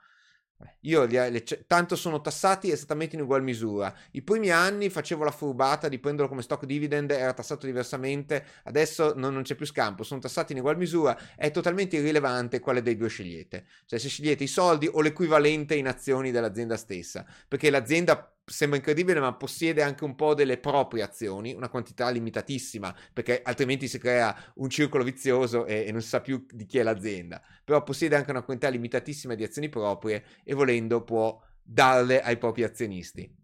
Io 0.82 1.04
li, 1.04 1.18
li, 1.30 1.44
tanto 1.66 1.96
sono 1.96 2.20
tassati 2.20 2.70
esattamente 2.70 3.16
in 3.16 3.22
ugual 3.22 3.42
misura. 3.42 3.94
I 4.12 4.22
primi 4.22 4.50
anni 4.50 4.90
facevo 4.90 5.24
la 5.24 5.30
furbata 5.30 5.88
di 5.88 5.98
prenderlo 5.98 6.28
come 6.28 6.42
stock 6.42 6.64
dividend, 6.64 7.10
era 7.10 7.32
tassato 7.32 7.66
diversamente, 7.66 8.44
adesso 8.64 9.12
non, 9.16 9.32
non, 9.32 9.42
c'è 9.42 9.54
più 9.54 9.66
scampo, 9.66 10.02
sono 10.02 10.20
tassati 10.20 10.52
in 10.52 10.58
ugual 10.58 10.76
misura, 10.76 11.16
è 11.36 11.50
totalmente 11.50 11.96
irrilevante 11.96 12.60
quale 12.60 12.82
dei 12.82 12.96
due 12.96 13.08
scegliete. 13.08 13.66
Cioè 13.86 13.98
se 13.98 14.08
scegliete 14.08 14.44
i 14.44 14.48
soldi 14.48 14.88
o 14.90 15.00
l'equivalente 15.00 15.74
in 15.74 15.86
azioni 15.86 16.30
dell'azienda 16.30 16.76
stessa, 16.76 17.24
perché 17.46 17.70
l'azienda 17.70 18.32
sembra 18.48 18.78
incredibile, 18.78 19.20
ma 19.20 19.34
possiede 19.34 19.82
anche 19.82 20.04
un 20.04 20.14
po' 20.14 20.34
delle 20.34 20.58
proprie 20.58 21.02
azioni, 21.02 21.54
una 21.54 21.68
quantità 21.68 22.08
limitatissima, 22.10 22.94
perché 23.12 23.42
altrimenti 23.42 23.88
si 23.88 23.98
crea 23.98 24.52
un 24.56 24.68
circolo 24.68 25.04
vizioso 25.04 25.66
e, 25.66 25.84
e, 25.86 25.92
non 25.92 26.00
si 26.00 26.08
sa 26.08 26.20
più 26.20 26.44
di 26.50 26.66
chi 26.66 26.78
è 26.78 26.82
l'azienda. 26.82 27.40
Però 27.64 27.82
possiede 27.82 28.16
anche 28.16 28.30
una 28.30 28.42
quantità 28.42 28.70
limitatissima 28.70 29.34
di 29.34 29.44
azioni 29.44 29.68
proprie 29.68 30.24
e 30.44 30.54
volendo 30.54 31.04
può 31.04 31.40
darle 31.62 32.20
ai 32.22 32.38
propri 32.38 32.64
azionisti. 32.64 33.36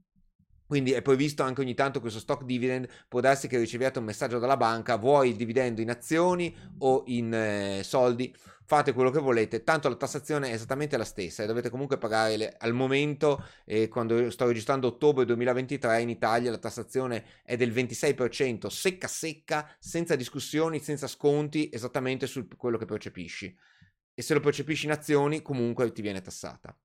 Quindi 0.67 0.93
è 0.93 1.03
previsto 1.03 1.43
anche 1.43 1.61
ogni 1.61 1.75
tanto 1.75 2.01
questo 2.01 2.19
stock 2.19 2.43
dividend, 2.43 2.89
può 3.07 3.21
darsi 3.21 3.49
che 3.49 3.59
riceviate 3.59 3.99
un 3.99 4.07
messaggio 4.07 4.39
dalla 4.39 4.57
banca, 4.57 4.97
vuoi 4.97 5.29
il 5.29 5.37
dividendo 5.37 5.83
in 5.83 5.91
azioni 5.91 6.57
o 6.79 7.05
in 7.07 7.33
eh, 7.35 7.83
soldi, 7.85 8.35
fate 8.67 8.93
quello 8.93 9.11
che 9.11 9.19
volete, 9.19 9.63
tanto 9.63 9.89
la 9.89 9.97
tassazione 9.97 10.51
è 10.51 10.53
esattamente 10.55 10.97
la 10.97 11.05
stessa 11.05 11.43
e 11.43 11.47
dovete 11.47 11.71
comunque 11.71 11.99
pagare 11.99 12.37
le, 12.37 12.55
al 12.59 12.73
momento, 12.73 13.45
eh, 13.65 13.89
quando 13.89 14.31
sto 14.31 14.47
registrando 14.47 14.89
ottobre 14.89 15.25
2023 15.25 16.01
in 16.01 16.09
Italia 16.09 16.51
la 16.51 16.59
tassazione 16.59 17.25
è 17.45 17.57
del 17.57 17.73
26%, 17.73 18.67
secca 18.69 19.09
secca, 19.09 19.77
senza 19.79 20.17
discussioni, 20.17 20.81
senza 20.81 21.07
sconti, 21.07 21.69
esattamente 21.73 22.27
su 22.27 22.47
quello 22.57 22.79
che 22.79 22.87
percepisci. 22.87 23.55
E 24.15 24.23
se 24.23 24.33
lo 24.33 24.41
percepisci 24.41 24.87
in 24.87 24.93
azioni 24.93 25.43
comunque 25.43 25.91
ti 25.93 26.03
viene 26.03 26.23
tassata. 26.23 26.77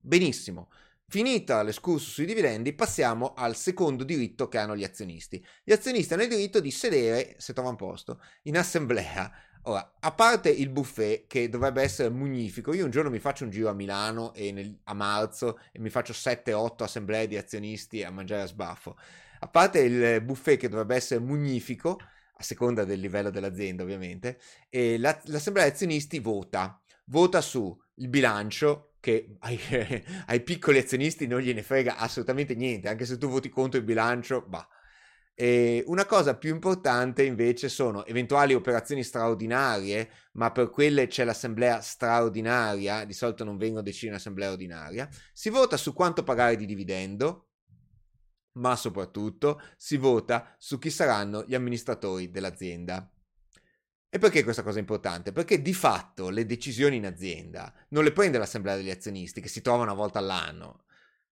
Benissimo. 0.00 0.70
Finita 1.06 1.62
l'escursus 1.62 2.14
sui 2.14 2.24
dividendi, 2.24 2.72
passiamo 2.72 3.34
al 3.34 3.56
secondo 3.56 4.04
diritto 4.04 4.48
che 4.48 4.58
hanno 4.58 4.74
gli 4.74 4.84
azionisti. 4.84 5.44
Gli 5.62 5.72
azionisti 5.72 6.14
hanno 6.14 6.22
il 6.22 6.30
diritto 6.30 6.60
di 6.60 6.70
sedere, 6.70 7.36
se 7.38 7.52
trovano 7.52 7.76
posto, 7.76 8.20
in 8.44 8.56
assemblea. 8.56 9.30
Ora, 9.66 9.94
a 10.00 10.12
parte 10.12 10.50
il 10.50 10.68
buffet 10.68 11.26
che 11.26 11.48
dovrebbe 11.48 11.80
essere 11.80 12.10
magnifico, 12.10 12.74
io 12.74 12.84
un 12.84 12.90
giorno 12.90 13.08
mi 13.08 13.18
faccio 13.18 13.44
un 13.44 13.50
giro 13.50 13.70
a 13.70 13.72
Milano 13.72 14.34
e 14.34 14.52
nel, 14.52 14.78
a 14.84 14.92
marzo 14.92 15.58
e 15.72 15.78
mi 15.78 15.88
faccio 15.88 16.12
7-8 16.12 16.82
assemblee 16.82 17.26
di 17.26 17.38
azionisti 17.38 18.02
a 18.02 18.10
mangiare 18.10 18.42
a 18.42 18.46
sbaffo. 18.46 18.94
A 19.40 19.48
parte 19.48 19.80
il 19.80 20.20
buffet 20.22 20.58
che 20.58 20.68
dovrebbe 20.68 20.94
essere 20.94 21.20
magnifico, 21.20 21.98
a 22.36 22.42
seconda 22.42 22.84
del 22.84 23.00
livello 23.00 23.30
dell'azienda 23.30 23.82
ovviamente, 23.84 24.38
la, 24.70 25.18
l'assemblea 25.24 25.64
di 25.64 25.70
azionisti 25.70 26.18
vota. 26.18 26.78
Vota 27.06 27.40
su 27.40 27.74
il 27.96 28.08
bilancio, 28.08 28.96
che 29.00 29.36
ai, 29.40 29.58
ai, 30.26 30.40
piccoli 30.42 30.78
azionisti 30.78 31.26
non 31.26 31.40
gliene 31.40 31.62
frega 31.62 31.96
assolutamente 31.96 32.54
niente, 32.54 32.88
anche 32.88 33.06
se 33.06 33.16
tu 33.16 33.28
voti 33.28 33.48
contro 33.48 33.78
il 33.78 33.84
bilancio, 33.84 34.44
bah. 34.46 34.66
E 35.36 35.82
una 35.86 36.06
cosa 36.06 36.36
più 36.36 36.54
importante 36.54 37.24
invece 37.24 37.68
sono 37.68 38.06
eventuali 38.06 38.54
operazioni 38.54 39.02
straordinarie, 39.02 40.08
ma 40.34 40.52
per 40.52 40.70
quelle 40.70 41.08
c'è 41.08 41.24
l'assemblea 41.24 41.80
straordinaria, 41.80 43.04
di 43.04 43.12
solito 43.12 43.42
non 43.42 43.56
vengono 43.56 43.82
decise 43.82 44.06
in 44.06 44.14
assemblea 44.14 44.52
ordinaria. 44.52 45.08
Si 45.32 45.50
vota 45.50 45.76
su 45.76 45.92
quanto 45.92 46.22
pagare 46.22 46.56
di 46.56 46.66
dividendo, 46.66 47.48
ma 48.52 48.76
soprattutto 48.76 49.60
si 49.76 49.96
vota 49.96 50.54
su 50.56 50.78
chi 50.78 50.90
saranno 50.90 51.44
gli 51.44 51.56
amministratori 51.56 52.30
dell'azienda. 52.30 53.10
E 54.08 54.18
perché 54.20 54.44
questa 54.44 54.62
cosa 54.62 54.76
è 54.76 54.80
importante? 54.80 55.32
Perché 55.32 55.60
di 55.60 55.74
fatto 55.74 56.28
le 56.28 56.46
decisioni 56.46 56.94
in 56.94 57.06
azienda 57.06 57.74
non 57.88 58.04
le 58.04 58.12
prende 58.12 58.38
l'assemblea 58.38 58.76
degli 58.76 58.90
azionisti, 58.90 59.40
che 59.40 59.48
si 59.48 59.60
trova 59.60 59.82
una 59.82 59.94
volta 59.94 60.20
all'anno, 60.20 60.84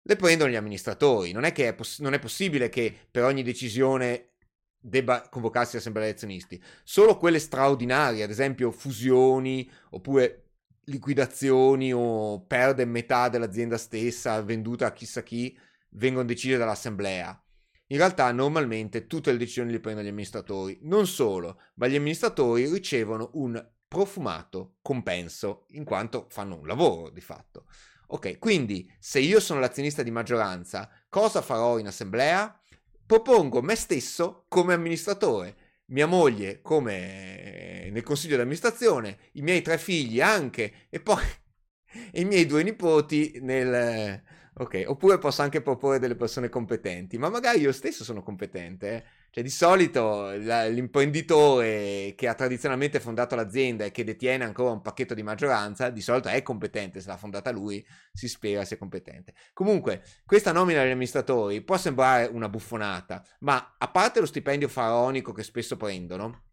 le 0.03 0.15
prendono 0.15 0.51
gli 0.51 0.55
amministratori. 0.55 1.31
Non 1.31 1.43
è 1.43 1.51
che 1.51 1.69
è, 1.69 1.73
poss- 1.73 1.99
non 1.99 2.13
è 2.13 2.19
possibile 2.19 2.69
che 2.69 2.95
per 3.09 3.23
ogni 3.23 3.43
decisione 3.43 4.31
debba 4.79 5.27
convocarsi 5.29 5.75
l'assemblea 5.75 6.05
degli 6.05 6.15
azionisti. 6.15 6.63
Solo 6.83 7.17
quelle 7.17 7.39
straordinarie, 7.39 8.23
ad 8.23 8.29
esempio 8.29 8.71
fusioni 8.71 9.69
oppure 9.91 10.45
liquidazioni 10.85 11.93
o 11.93 12.43
perde 12.45 12.85
metà 12.85 13.29
dell'azienda 13.29 13.77
stessa 13.77 14.41
venduta 14.41 14.87
a 14.87 14.93
chissà 14.93 15.21
chi, 15.21 15.57
vengono 15.91 16.25
decise 16.25 16.57
dall'assemblea. 16.57 17.39
In 17.87 17.97
realtà 17.97 18.31
normalmente 18.31 19.05
tutte 19.05 19.31
le 19.31 19.37
decisioni 19.37 19.71
le 19.71 19.81
prendono 19.81 20.05
gli 20.05 20.09
amministratori. 20.09 20.79
Non 20.83 21.05
solo, 21.07 21.59
ma 21.75 21.87
gli 21.87 21.95
amministratori 21.95 22.71
ricevono 22.71 23.31
un 23.33 23.63
profumato 23.87 24.77
compenso 24.81 25.65
in 25.71 25.83
quanto 25.83 26.27
fanno 26.29 26.55
un 26.55 26.65
lavoro 26.65 27.09
di 27.09 27.19
fatto. 27.19 27.65
Ok, 28.13 28.39
quindi 28.39 28.91
se 28.99 29.19
io 29.19 29.39
sono 29.39 29.61
l'azionista 29.61 30.03
di 30.03 30.11
maggioranza, 30.11 30.89
cosa 31.07 31.41
farò 31.41 31.77
in 31.77 31.87
assemblea? 31.87 32.59
Propongo 33.05 33.61
me 33.61 33.75
stesso 33.75 34.45
come 34.49 34.73
amministratore, 34.73 35.55
mia 35.87 36.07
moglie 36.07 36.61
come 36.61 37.89
nel 37.91 38.03
consiglio 38.03 38.35
di 38.35 38.41
amministrazione, 38.41 39.17
i 39.33 39.41
miei 39.41 39.61
tre 39.61 39.77
figli 39.77 40.19
anche 40.19 40.87
e 40.89 40.99
poi 40.99 41.23
i 42.13 42.25
miei 42.25 42.45
due 42.45 42.63
nipoti 42.63 43.39
nel, 43.41 44.21
Ok, 44.55 44.83
oppure 44.85 45.17
posso 45.17 45.41
anche 45.41 45.61
proporre 45.61 45.97
delle 45.97 46.15
persone 46.15 46.49
competenti, 46.49 47.17
ma 47.17 47.29
magari 47.29 47.61
io 47.61 47.71
stesso 47.71 48.03
sono 48.03 48.21
competente. 48.21 48.93
Eh? 48.93 49.03
Cioè, 49.33 49.43
di 49.43 49.49
solito 49.49 50.35
la, 50.39 50.67
l'imprenditore 50.67 52.15
che 52.17 52.27
ha 52.27 52.33
tradizionalmente 52.33 52.99
fondato 52.99 53.33
l'azienda 53.33 53.85
e 53.85 53.91
che 53.91 54.03
detiene 54.03 54.43
ancora 54.43 54.71
un 54.71 54.81
pacchetto 54.81 55.13
di 55.13 55.23
maggioranza, 55.23 55.89
di 55.89 56.01
solito 56.01 56.27
è 56.27 56.41
competente, 56.41 56.99
se 56.99 57.07
l'ha 57.07 57.15
fondata 57.15 57.49
lui, 57.49 57.85
si 58.11 58.27
spera 58.27 58.65
sia 58.65 58.77
competente. 58.77 59.33
Comunque, 59.53 60.03
questa 60.25 60.51
nomina 60.51 60.81
degli 60.81 60.91
amministratori 60.91 61.61
può 61.61 61.77
sembrare 61.77 62.25
una 62.25 62.49
buffonata, 62.49 63.25
ma 63.39 63.75
a 63.77 63.87
parte 63.87 64.19
lo 64.19 64.25
stipendio 64.25 64.67
faraonico 64.67 65.31
che 65.31 65.43
spesso 65.43 65.77
prendono, 65.77 66.47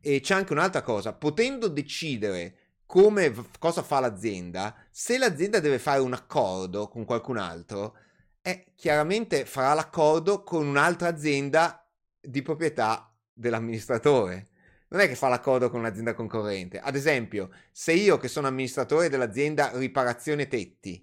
e 0.00 0.18
c'è 0.18 0.34
anche 0.34 0.52
un'altra 0.52 0.82
cosa, 0.82 1.12
potendo 1.12 1.68
decidere 1.68 2.56
come 2.86 3.32
cosa 3.60 3.84
fa 3.84 4.00
l'azienda, 4.00 4.74
se 4.90 5.16
l'azienda 5.16 5.60
deve 5.60 5.78
fare 5.78 6.00
un 6.00 6.12
accordo 6.12 6.88
con 6.88 7.04
qualcun 7.04 7.38
altro, 7.38 7.96
eh, 8.42 8.66
chiaramente 8.74 9.46
farà 9.46 9.72
l'accordo 9.72 10.42
con 10.42 10.66
un'altra 10.66 11.08
azienda 11.08 11.88
di 12.20 12.42
proprietà 12.42 13.12
dell'amministratore. 13.32 14.48
Non 14.88 15.00
è 15.00 15.08
che 15.08 15.14
fa 15.14 15.28
l'accordo 15.28 15.70
con 15.70 15.80
un'azienda 15.80 16.12
concorrente. 16.12 16.78
Ad 16.78 16.96
esempio, 16.96 17.50
se 17.70 17.92
io 17.92 18.18
che 18.18 18.28
sono 18.28 18.48
amministratore 18.48 19.08
dell'azienda 19.08 19.70
riparazione 19.74 20.48
tetti, 20.48 21.02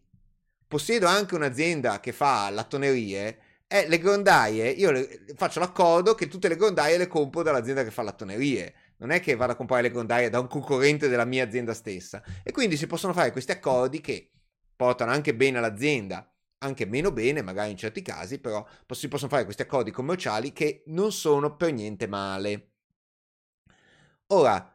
possiedo 0.67 1.07
anche 1.07 1.33
un'azienda 1.33 1.99
che 1.99 2.11
fa 2.11 2.49
lattonerie, 2.51 3.39
eh, 3.67 3.87
le 3.87 3.97
grondaie, 3.97 4.69
io 4.69 4.91
le, 4.91 5.25
faccio 5.35 5.59
l'accordo 5.59 6.13
che 6.13 6.27
tutte 6.27 6.47
le 6.47 6.55
grondaie 6.55 6.97
le 6.97 7.07
compro 7.07 7.41
dall'azienda 7.41 7.83
che 7.83 7.91
fa 7.91 8.03
lattonerie 8.03 8.73
non 8.99 9.11
è 9.11 9.19
che 9.19 9.35
vado 9.35 9.53
a 9.53 9.55
comprare 9.55 9.83
le 9.83 9.91
grondaie 9.91 10.29
da 10.29 10.39
un 10.39 10.47
concorrente 10.47 11.07
della 11.07 11.25
mia 11.25 11.45
azienda 11.45 11.73
stessa. 11.73 12.21
E 12.43 12.51
quindi 12.51 12.77
si 12.77 12.87
possono 12.87 13.13
fare 13.13 13.31
questi 13.31 13.51
accordi 13.51 14.01
che 14.01 14.29
portano 14.75 15.11
anche 15.11 15.33
bene 15.35 15.57
all'azienda, 15.57 16.29
anche 16.59 16.85
meno 16.85 17.11
bene 17.11 17.41
magari 17.41 17.71
in 17.71 17.77
certi 17.77 18.01
casi, 18.01 18.39
però 18.39 18.65
si 18.91 19.07
possono 19.07 19.29
fare 19.29 19.43
questi 19.43 19.61
accordi 19.61 19.91
commerciali 19.91 20.53
che 20.53 20.83
non 20.87 21.11
sono 21.11 21.55
per 21.55 21.73
niente 21.73 22.07
male. 22.07 22.71
Ora, 24.27 24.73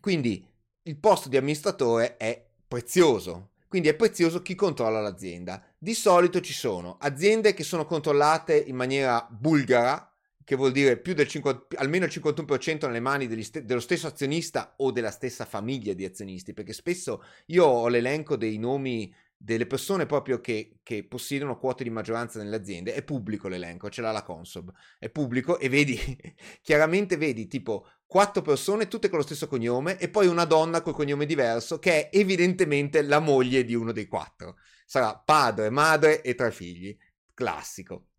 quindi 0.00 0.46
il 0.82 0.96
posto 0.96 1.28
di 1.28 1.36
amministratore 1.36 2.16
è 2.16 2.44
prezioso, 2.66 3.50
quindi 3.68 3.88
è 3.88 3.94
prezioso 3.94 4.42
chi 4.42 4.54
controlla 4.54 5.00
l'azienda. 5.00 5.64
Di 5.78 5.94
solito 5.94 6.40
ci 6.40 6.52
sono 6.52 6.96
aziende 7.00 7.54
che 7.54 7.62
sono 7.62 7.86
controllate 7.86 8.56
in 8.56 8.76
maniera 8.76 9.26
bulgara, 9.30 10.12
che 10.44 10.56
vuol 10.56 10.72
dire 10.72 10.98
più 10.98 11.14
del 11.14 11.28
50, 11.28 11.78
almeno 11.78 12.04
il 12.04 12.10
51% 12.10 12.86
nelle 12.86 13.00
mani 13.00 13.42
st- 13.42 13.60
dello 13.60 13.80
stesso 13.80 14.08
azionista 14.08 14.74
o 14.78 14.90
della 14.90 15.10
stessa 15.10 15.44
famiglia 15.44 15.92
di 15.94 16.04
azionisti, 16.04 16.52
perché 16.52 16.72
spesso 16.72 17.22
io 17.46 17.64
ho 17.64 17.88
l'elenco 17.88 18.36
dei 18.36 18.58
nomi 18.58 19.14
delle 19.44 19.66
persone 19.66 20.06
proprio 20.06 20.40
che, 20.40 20.78
che 20.84 21.04
possiedono 21.04 21.58
quote 21.58 21.82
di 21.82 21.90
maggioranza 21.90 22.40
nelle 22.40 22.54
aziende, 22.54 22.94
è 22.94 23.02
pubblico 23.02 23.48
l'elenco, 23.48 23.90
ce 23.90 24.00
l'ha 24.00 24.12
la 24.12 24.22
Consob, 24.22 24.72
è 25.00 25.08
pubblico 25.10 25.58
e 25.58 25.68
vedi, 25.68 25.98
chiaramente 26.62 27.16
vedi 27.16 27.48
tipo 27.48 27.88
quattro 28.06 28.40
persone 28.40 28.86
tutte 28.86 29.08
con 29.08 29.18
lo 29.18 29.24
stesso 29.24 29.48
cognome 29.48 29.98
e 29.98 30.08
poi 30.08 30.28
una 30.28 30.44
donna 30.44 30.80
col 30.80 30.94
cognome 30.94 31.26
diverso 31.26 31.80
che 31.80 32.08
è 32.08 32.16
evidentemente 32.16 33.02
la 33.02 33.18
moglie 33.18 33.64
di 33.64 33.74
uno 33.74 33.90
dei 33.90 34.06
quattro. 34.06 34.58
Sarà 34.86 35.16
padre, 35.18 35.70
madre 35.70 36.22
e 36.22 36.36
tre 36.36 36.52
figli, 36.52 36.96
classico. 37.34 38.10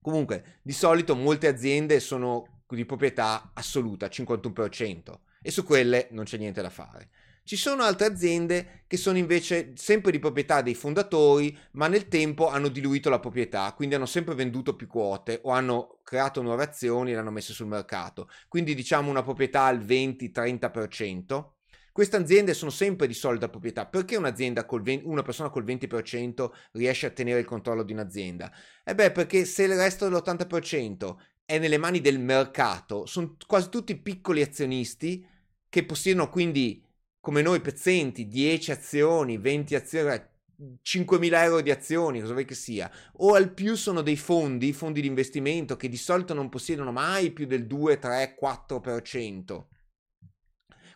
Comunque, 0.00 0.60
di 0.62 0.72
solito 0.72 1.14
molte 1.14 1.46
aziende 1.46 2.00
sono 2.00 2.64
di 2.68 2.84
proprietà 2.84 3.52
assoluta, 3.54 4.08
51%, 4.08 5.18
e 5.40 5.50
su 5.52 5.62
quelle 5.62 6.08
non 6.10 6.24
c'è 6.24 6.36
niente 6.36 6.62
da 6.62 6.70
fare. 6.70 7.10
Ci 7.46 7.54
sono 7.54 7.84
altre 7.84 8.06
aziende 8.06 8.82
che 8.88 8.96
sono 8.96 9.18
invece 9.18 9.70
sempre 9.76 10.10
di 10.10 10.18
proprietà 10.18 10.62
dei 10.62 10.74
fondatori, 10.74 11.56
ma 11.74 11.86
nel 11.86 12.08
tempo 12.08 12.48
hanno 12.48 12.66
diluito 12.66 13.08
la 13.08 13.20
proprietà, 13.20 13.72
quindi 13.72 13.94
hanno 13.94 14.04
sempre 14.04 14.34
venduto 14.34 14.74
più 14.74 14.88
quote 14.88 15.38
o 15.44 15.52
hanno 15.52 16.00
creato 16.02 16.42
nuove 16.42 16.64
azioni 16.64 17.10
e 17.10 17.14
le 17.14 17.20
hanno 17.20 17.30
messe 17.30 17.52
sul 17.52 17.68
mercato. 17.68 18.28
Quindi 18.48 18.74
diciamo 18.74 19.10
una 19.10 19.22
proprietà 19.22 19.62
al 19.62 19.78
20-30%. 19.78 21.50
Queste 21.92 22.16
aziende 22.16 22.52
sono 22.52 22.72
sempre 22.72 23.06
di 23.06 23.14
solida 23.14 23.48
proprietà. 23.48 23.86
Perché 23.86 24.16
col 24.66 24.82
20, 24.82 25.06
una 25.06 25.22
persona 25.22 25.48
col 25.48 25.62
20% 25.64 26.50
riesce 26.72 27.06
a 27.06 27.10
tenere 27.10 27.38
il 27.38 27.46
controllo 27.46 27.84
di 27.84 27.92
un'azienda? 27.92 28.52
E 28.82 28.92
beh, 28.92 29.12
perché 29.12 29.44
se 29.44 29.62
il 29.62 29.76
resto 29.76 30.08
dell'80% 30.08 31.14
è 31.44 31.60
nelle 31.60 31.78
mani 31.78 32.00
del 32.00 32.18
mercato, 32.18 33.06
sono 33.06 33.36
quasi 33.46 33.68
tutti 33.68 33.96
piccoli 33.96 34.42
azionisti 34.42 35.24
che 35.68 35.84
possiedono 35.84 36.28
quindi, 36.28 36.82
come 37.26 37.42
noi, 37.42 37.60
pezzenti, 37.60 38.28
10 38.28 38.70
azioni, 38.70 39.36
20 39.36 39.74
azioni, 39.74 40.22
5.000 40.80 41.42
euro 41.42 41.60
di 41.60 41.72
azioni, 41.72 42.20
cosa 42.20 42.34
vuoi 42.34 42.44
che 42.44 42.54
sia, 42.54 42.88
o 43.14 43.34
al 43.34 43.52
più 43.52 43.74
sono 43.74 44.00
dei 44.00 44.16
fondi, 44.16 44.72
fondi 44.72 45.00
di 45.00 45.08
investimento 45.08 45.74
che 45.74 45.88
di 45.88 45.96
solito 45.96 46.34
non 46.34 46.48
possiedono 46.48 46.92
mai 46.92 47.32
più 47.32 47.46
del 47.46 47.66
2, 47.66 47.98
3, 47.98 48.38
4% 48.40 49.64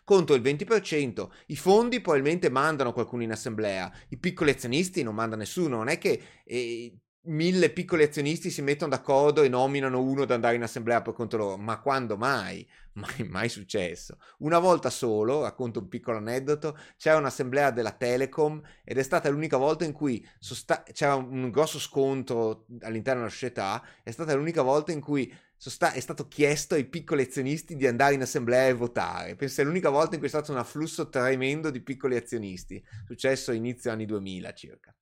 contro 0.05 0.33
il 0.33 0.41
20%. 0.41 1.29
I 1.47 1.55
fondi 1.57 1.99
probabilmente 1.99 2.49
mandano 2.49 2.93
qualcuno 2.93 3.23
in 3.23 3.31
assemblea, 3.31 3.91
i 4.07 4.17
piccoli 4.17 4.51
azionisti 4.51 5.03
non 5.03 5.15
manda 5.15 5.35
nessuno, 5.35 5.75
non 5.75 5.89
è 5.89 5.97
che 5.97 6.21
eh, 6.45 6.97
mille 7.25 7.69
piccoli 7.69 8.03
azionisti 8.03 8.49
si 8.49 8.61
mettono 8.61 8.89
d'accordo 8.91 9.43
e 9.43 9.49
nominano 9.49 10.01
uno 10.01 10.25
da 10.25 10.33
andare 10.33 10.55
in 10.55 10.63
assemblea 10.63 11.01
per 11.01 11.13
conto 11.13 11.37
loro, 11.37 11.57
ma 11.57 11.79
quando 11.79 12.17
mai? 12.17 12.67
Mai, 12.93 13.23
mai 13.25 13.47
successo. 13.47 14.17
Una 14.39 14.59
volta 14.59 14.89
solo, 14.89 15.43
racconto 15.43 15.79
un 15.79 15.87
piccolo 15.87 16.17
aneddoto, 16.17 16.77
c'era 16.97 17.15
un'assemblea 17.15 17.71
della 17.71 17.93
Telecom 17.93 18.61
ed 18.83 18.97
è 18.97 19.01
stata 19.01 19.29
l'unica 19.29 19.55
volta 19.55 19.85
in 19.85 19.93
cui 19.93 20.27
sosta- 20.39 20.83
c'era 20.91 21.15
un 21.15 21.49
grosso 21.51 21.79
scontro 21.79 22.65
all'interno 22.81 23.21
della 23.21 23.31
società, 23.31 23.81
è 24.03 24.11
stata 24.11 24.33
l'unica 24.33 24.61
volta 24.61 24.91
in 24.91 24.99
cui 24.99 25.25
è 25.31 25.99
stato 26.01 26.27
chiesto 26.27 26.75
ai 26.75 26.83
piccoli 26.83 27.21
azionisti 27.21 27.77
di 27.77 27.87
andare 27.87 28.15
in 28.15 28.23
assemblea 28.23 28.67
e 28.67 28.73
votare. 28.73 29.35
Penso 29.37 29.61
è 29.61 29.63
l'unica 29.63 29.89
volta 29.89 30.15
in 30.15 30.17
cui 30.17 30.27
è 30.27 30.31
stato 30.31 30.51
un 30.51 30.57
afflusso 30.57 31.07
tremendo 31.07 31.69
di 31.69 31.79
piccoli 31.79 32.17
azionisti, 32.17 32.83
successo 33.05 33.53
inizio 33.53 33.89
anni 33.89 34.05
2000 34.05 34.53
circa. 34.53 34.93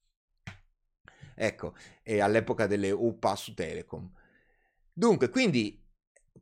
Ecco, 1.40 1.74
all'epoca 2.20 2.68
delle 2.68 2.92
UPA 2.92 3.36
su 3.36 3.54
Telecom. 3.54 4.12
Dunque, 4.92 5.30
quindi 5.30 5.82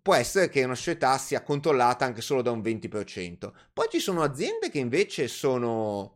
può 0.01 0.15
essere 0.15 0.49
che 0.49 0.63
una 0.63 0.73
società 0.73 1.17
sia 1.17 1.43
controllata 1.43 2.05
anche 2.05 2.21
solo 2.21 2.41
da 2.41 2.49
un 2.49 2.61
20%. 2.61 3.53
Poi 3.71 3.87
ci 3.89 3.99
sono 3.99 4.23
aziende 4.23 4.69
che 4.71 4.79
invece 4.79 5.27
sono 5.27 6.15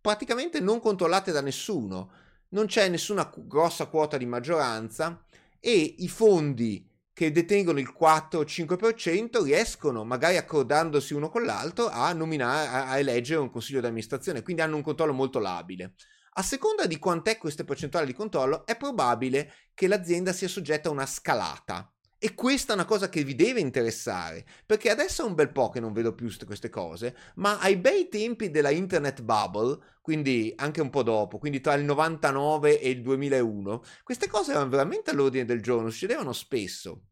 praticamente 0.00 0.60
non 0.60 0.80
controllate 0.80 1.32
da 1.32 1.40
nessuno, 1.40 2.10
non 2.50 2.66
c'è 2.66 2.88
nessuna 2.88 3.32
grossa 3.34 3.86
quota 3.86 4.18
di 4.18 4.26
maggioranza 4.26 5.24
e 5.58 5.94
i 5.98 6.08
fondi 6.08 6.86
che 7.14 7.30
detengono 7.30 7.78
il 7.78 7.94
4-5% 7.98 9.42
riescono, 9.42 10.04
magari 10.04 10.36
accordandosi 10.36 11.14
uno 11.14 11.28
con 11.28 11.44
l'altro, 11.44 11.88
a 11.88 12.12
nominare, 12.12 12.68
a 12.68 12.98
eleggere 12.98 13.40
un 13.40 13.50
consiglio 13.50 13.80
di 13.80 13.86
amministrazione, 13.86 14.42
quindi 14.42 14.62
hanno 14.62 14.76
un 14.76 14.82
controllo 14.82 15.12
molto 15.12 15.38
labile. 15.38 15.94
A 16.36 16.42
seconda 16.42 16.86
di 16.86 16.98
quant'è 16.98 17.36
questa 17.36 17.62
percentuale 17.62 18.06
di 18.06 18.14
controllo, 18.14 18.64
è 18.64 18.74
probabile 18.76 19.52
che 19.74 19.86
l'azienda 19.86 20.32
sia 20.32 20.48
soggetta 20.48 20.88
a 20.88 20.92
una 20.92 21.04
scalata. 21.04 21.92
E 22.18 22.34
questa 22.34 22.72
è 22.72 22.76
una 22.76 22.86
cosa 22.86 23.10
che 23.10 23.22
vi 23.22 23.34
deve 23.34 23.60
interessare, 23.60 24.46
perché 24.64 24.88
adesso 24.88 25.22
è 25.22 25.26
un 25.26 25.34
bel 25.34 25.52
po' 25.52 25.68
che 25.68 25.80
non 25.80 25.92
vedo 25.92 26.14
più 26.14 26.34
queste 26.46 26.70
cose, 26.70 27.14
ma 27.34 27.58
ai 27.58 27.76
bei 27.76 28.08
tempi 28.08 28.50
della 28.50 28.70
internet 28.70 29.20
bubble, 29.20 29.78
quindi 30.00 30.52
anche 30.56 30.80
un 30.80 30.88
po' 30.88 31.02
dopo, 31.02 31.36
quindi 31.36 31.60
tra 31.60 31.74
il 31.74 31.84
99 31.84 32.80
e 32.80 32.88
il 32.88 33.02
2001, 33.02 33.82
queste 34.02 34.28
cose 34.28 34.52
erano 34.52 34.70
veramente 34.70 35.10
all'ordine 35.10 35.44
del 35.44 35.60
giorno, 35.60 35.90
succedevano 35.90 36.32
spesso. 36.32 37.08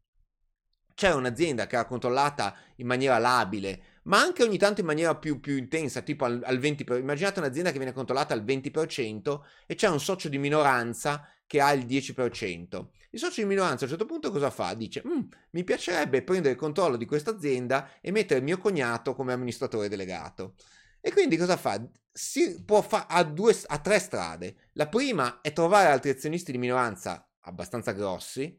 C'era 0.95 1.15
un'azienda 1.15 1.67
che 1.67 1.75
era 1.75 1.85
controllata 1.85 2.55
in 2.77 2.87
maniera 2.87 3.17
labile, 3.19 3.90
ma 4.03 4.19
anche 4.19 4.43
ogni 4.43 4.57
tanto 4.57 4.81
in 4.81 4.87
maniera 4.87 5.15
più, 5.15 5.39
più 5.39 5.57
intensa, 5.57 6.01
tipo 6.01 6.25
al, 6.25 6.41
al 6.43 6.59
20%. 6.59 6.97
Immaginate 6.97 7.39
un'azienda 7.39 7.71
che 7.71 7.77
viene 7.77 7.93
controllata 7.93 8.33
al 8.33 8.43
20% 8.43 9.39
e 9.67 9.75
c'è 9.75 9.89
un 9.89 9.99
socio 9.99 10.29
di 10.29 10.37
minoranza 10.37 11.27
che 11.45 11.59
ha 11.59 11.71
il 11.73 11.85
10%. 11.85 12.85
Il 13.11 13.19
socio 13.19 13.41
di 13.41 13.47
minoranza 13.47 13.81
a 13.81 13.83
un 13.83 13.89
certo 13.89 14.05
punto 14.05 14.31
cosa 14.31 14.49
fa? 14.49 14.73
Dice, 14.73 15.03
mm, 15.05 15.19
mi 15.51 15.63
piacerebbe 15.63 16.23
prendere 16.23 16.53
il 16.53 16.59
controllo 16.59 16.95
di 16.95 17.05
questa 17.05 17.31
azienda 17.31 17.89
e 17.99 18.11
mettere 18.11 18.39
mio 18.39 18.57
cognato 18.57 19.13
come 19.13 19.33
amministratore 19.33 19.89
delegato. 19.89 20.55
E 21.01 21.11
quindi 21.11 21.35
cosa 21.35 21.57
fa? 21.57 21.83
Si 22.11 22.63
può 22.63 22.81
fare 22.81 23.05
a, 23.09 23.77
tre 23.79 23.99
strade. 23.99 24.55
La 24.73 24.87
prima 24.87 25.41
è 25.41 25.51
trovare 25.51 25.89
altri 25.89 26.09
azionisti 26.11 26.51
di 26.51 26.57
minoranza 26.57 27.27
abbastanza 27.41 27.91
grossi 27.91 28.57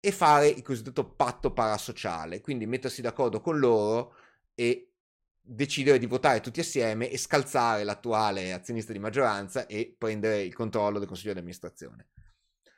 e 0.00 0.12
fare 0.12 0.48
il 0.48 0.62
cosiddetto 0.62 1.10
patto 1.10 1.52
parasociale, 1.52 2.40
quindi 2.40 2.64
mettersi 2.64 3.02
d'accordo 3.02 3.40
con 3.40 3.58
loro 3.58 4.14
e 4.60 4.92
decidere 5.40 5.98
di 5.98 6.04
votare 6.04 6.42
tutti 6.42 6.60
assieme 6.60 7.08
e 7.08 7.16
scalzare 7.16 7.82
l'attuale 7.82 8.52
azionista 8.52 8.92
di 8.92 8.98
maggioranza 8.98 9.64
e 9.66 9.94
prendere 9.96 10.42
il 10.42 10.52
controllo 10.52 10.98
del 10.98 11.08
consiglio 11.08 11.32
di 11.32 11.38
amministrazione. 11.38 12.10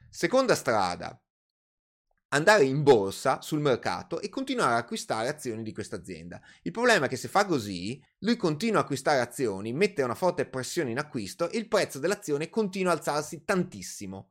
Seconda 0.09 0.55
strada, 0.55 1.21
andare 2.29 2.63
in 2.63 2.85
borsa 2.85 3.41
sul 3.41 3.59
mercato 3.59 4.21
e 4.21 4.29
continuare 4.29 4.75
a 4.75 4.77
acquistare 4.77 5.27
azioni 5.27 5.65
di 5.65 5.73
questa 5.73 5.97
azienda. 5.97 6.41
Il 6.63 6.71
problema 6.71 7.07
è 7.07 7.09
che 7.09 7.17
se 7.17 7.27
fa 7.27 7.47
così, 7.47 8.01
lui 8.21 8.37
continua 8.37 8.79
a 8.79 8.83
acquistare 8.83 9.19
azioni, 9.19 9.73
mette 9.73 10.03
una 10.03 10.15
forte 10.15 10.47
pressione 10.47 10.93
in 10.93 10.99
acquisto 10.99 11.51
e 11.51 11.59
il 11.59 11.67
prezzo 11.67 11.99
dell'azione 11.99 12.49
continua 12.49 12.93
a 12.93 12.95
alzarsi 12.95 13.43
tantissimo 13.45 14.31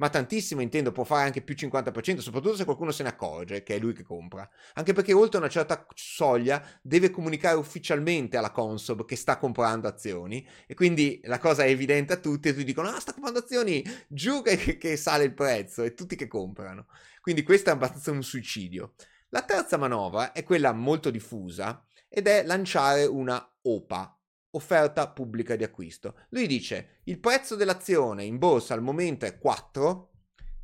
ma 0.00 0.08
tantissimo 0.08 0.62
intendo, 0.62 0.92
può 0.92 1.04
fare 1.04 1.26
anche 1.26 1.42
più 1.42 1.54
50%, 1.54 2.18
soprattutto 2.18 2.56
se 2.56 2.64
qualcuno 2.64 2.90
se 2.90 3.02
ne 3.02 3.10
accorge 3.10 3.62
che 3.62 3.76
è 3.76 3.78
lui 3.78 3.92
che 3.92 4.02
compra. 4.02 4.48
Anche 4.74 4.94
perché 4.94 5.12
oltre 5.12 5.38
una 5.38 5.50
certa 5.50 5.86
soglia 5.94 6.66
deve 6.80 7.10
comunicare 7.10 7.56
ufficialmente 7.58 8.38
alla 8.38 8.50
Consob 8.50 9.04
che 9.04 9.14
sta 9.14 9.36
comprando 9.36 9.88
azioni 9.88 10.44
e 10.66 10.72
quindi 10.72 11.20
la 11.24 11.38
cosa 11.38 11.64
è 11.64 11.68
evidente 11.68 12.14
a 12.14 12.16
tutti 12.16 12.48
e 12.48 12.52
tutti 12.52 12.64
dicono 12.64 12.88
ah 12.88 12.98
sta 12.98 13.12
comprando 13.12 13.40
azioni, 13.40 13.84
giù 14.08 14.40
che, 14.40 14.78
che 14.78 14.96
sale 14.96 15.24
il 15.24 15.34
prezzo 15.34 15.82
e 15.82 15.92
tutti 15.92 16.16
che 16.16 16.28
comprano. 16.28 16.86
Quindi 17.20 17.42
questo 17.42 17.68
è 17.68 17.74
abbastanza 17.74 18.10
un 18.10 18.22
suicidio. 18.22 18.94
La 19.28 19.42
terza 19.42 19.76
manovra 19.76 20.32
è 20.32 20.42
quella 20.42 20.72
molto 20.72 21.10
diffusa 21.10 21.84
ed 22.08 22.26
è 22.26 22.42
lanciare 22.42 23.04
una 23.04 23.46
OPA, 23.62 24.18
offerta 24.52 25.08
pubblica 25.08 25.56
di 25.56 25.64
acquisto. 25.64 26.16
Lui 26.30 26.46
dice 26.46 27.00
il 27.04 27.18
prezzo 27.18 27.54
dell'azione 27.56 28.24
in 28.24 28.38
borsa 28.38 28.74
al 28.74 28.82
momento 28.82 29.26
è 29.26 29.38
4, 29.38 30.10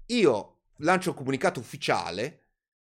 io 0.06 0.58
lancio 0.78 1.10
un 1.10 1.16
comunicato 1.16 1.60
ufficiale, 1.60 2.42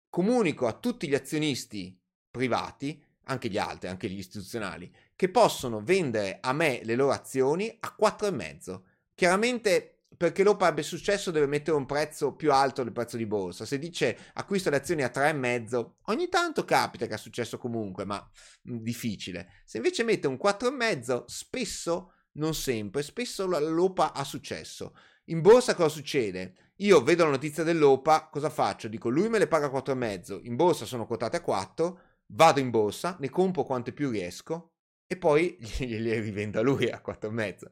comunico 0.09 0.67
a 0.67 0.73
tutti 0.73 1.07
gli 1.07 1.15
azionisti 1.15 1.97
privati, 2.29 3.03
anche 3.25 3.49
gli 3.49 3.57
altri, 3.57 3.89
anche 3.89 4.09
gli 4.09 4.17
istituzionali, 4.17 4.93
che 5.15 5.29
possono 5.29 5.81
vendere 5.81 6.39
a 6.41 6.53
me 6.53 6.81
le 6.83 6.95
loro 6.95 7.11
azioni 7.11 7.75
a 7.79 7.95
4,5. 7.99 8.81
Chiaramente 9.13 9.90
perché 10.21 10.43
l'OPA 10.43 10.67
abbia 10.67 10.83
successo 10.83 11.31
deve 11.31 11.47
mettere 11.47 11.75
un 11.75 11.87
prezzo 11.87 12.35
più 12.35 12.51
alto 12.53 12.83
del 12.83 12.91
prezzo 12.91 13.17
di 13.17 13.25
borsa. 13.25 13.65
Se 13.65 13.79
dice 13.79 14.15
acquisto 14.33 14.69
le 14.69 14.75
azioni 14.75 15.01
a 15.01 15.09
3,5, 15.11 15.93
ogni 16.03 16.29
tanto 16.29 16.63
capita 16.63 17.07
che 17.07 17.15
ha 17.15 17.17
successo 17.17 17.57
comunque, 17.57 18.05
ma 18.05 18.23
mh, 18.61 18.77
difficile. 18.83 19.63
Se 19.65 19.77
invece 19.77 20.03
mette 20.03 20.27
un 20.27 20.37
4,5, 20.39 21.23
spesso, 21.25 22.13
non 22.33 22.53
sempre, 22.53 23.01
spesso 23.01 23.47
l'OPA 23.47 24.13
ha 24.13 24.23
successo. 24.23 24.95
In 25.31 25.41
borsa 25.41 25.73
cosa 25.73 25.89
succede? 25.89 26.73
Io 26.81 27.01
vedo 27.01 27.23
la 27.23 27.31
notizia 27.31 27.63
dell'OPA, 27.63 28.29
cosa 28.29 28.51
faccio? 28.51 28.87
Dico 28.87 29.09
lui 29.09 29.27
me 29.27 29.39
le 29.39 29.47
paga 29.47 29.71
4,5, 29.71 30.41
in 30.43 30.55
borsa 30.55 30.85
sono 30.85 31.07
quotate 31.07 31.37
a 31.37 31.41
4, 31.41 31.99
vado 32.33 32.59
in 32.59 32.69
borsa, 32.69 33.17
ne 33.19 33.29
compro 33.31 33.63
quante 33.63 33.91
più 33.91 34.11
riesco 34.11 34.73
e 35.07 35.17
poi 35.17 35.57
gliele 35.81 36.19
rivendo 36.19 36.59
a 36.59 36.61
lui 36.61 36.91
a 36.91 37.01
4,5. 37.03 37.69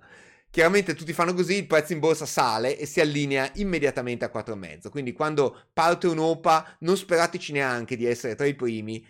Chiaramente 0.51 0.95
tutti 0.95 1.13
fanno 1.13 1.33
così, 1.33 1.57
il 1.57 1.67
prezzo 1.67 1.93
in 1.93 1.99
borsa 1.99 2.25
sale 2.25 2.77
e 2.77 2.87
si 2.87 2.99
allinea 2.99 3.51
immediatamente 3.55 4.25
a 4.25 4.31
4,5. 4.33 4.89
Quindi 4.89 5.13
quando 5.13 5.67
parte 5.71 6.07
un'OPA 6.07 6.77
non 6.79 6.97
sperateci 6.97 7.51
neanche 7.51 7.95
di 7.95 8.05
essere 8.05 8.33
tra 8.33 8.47
i 8.47 8.55
primi, 8.55 9.05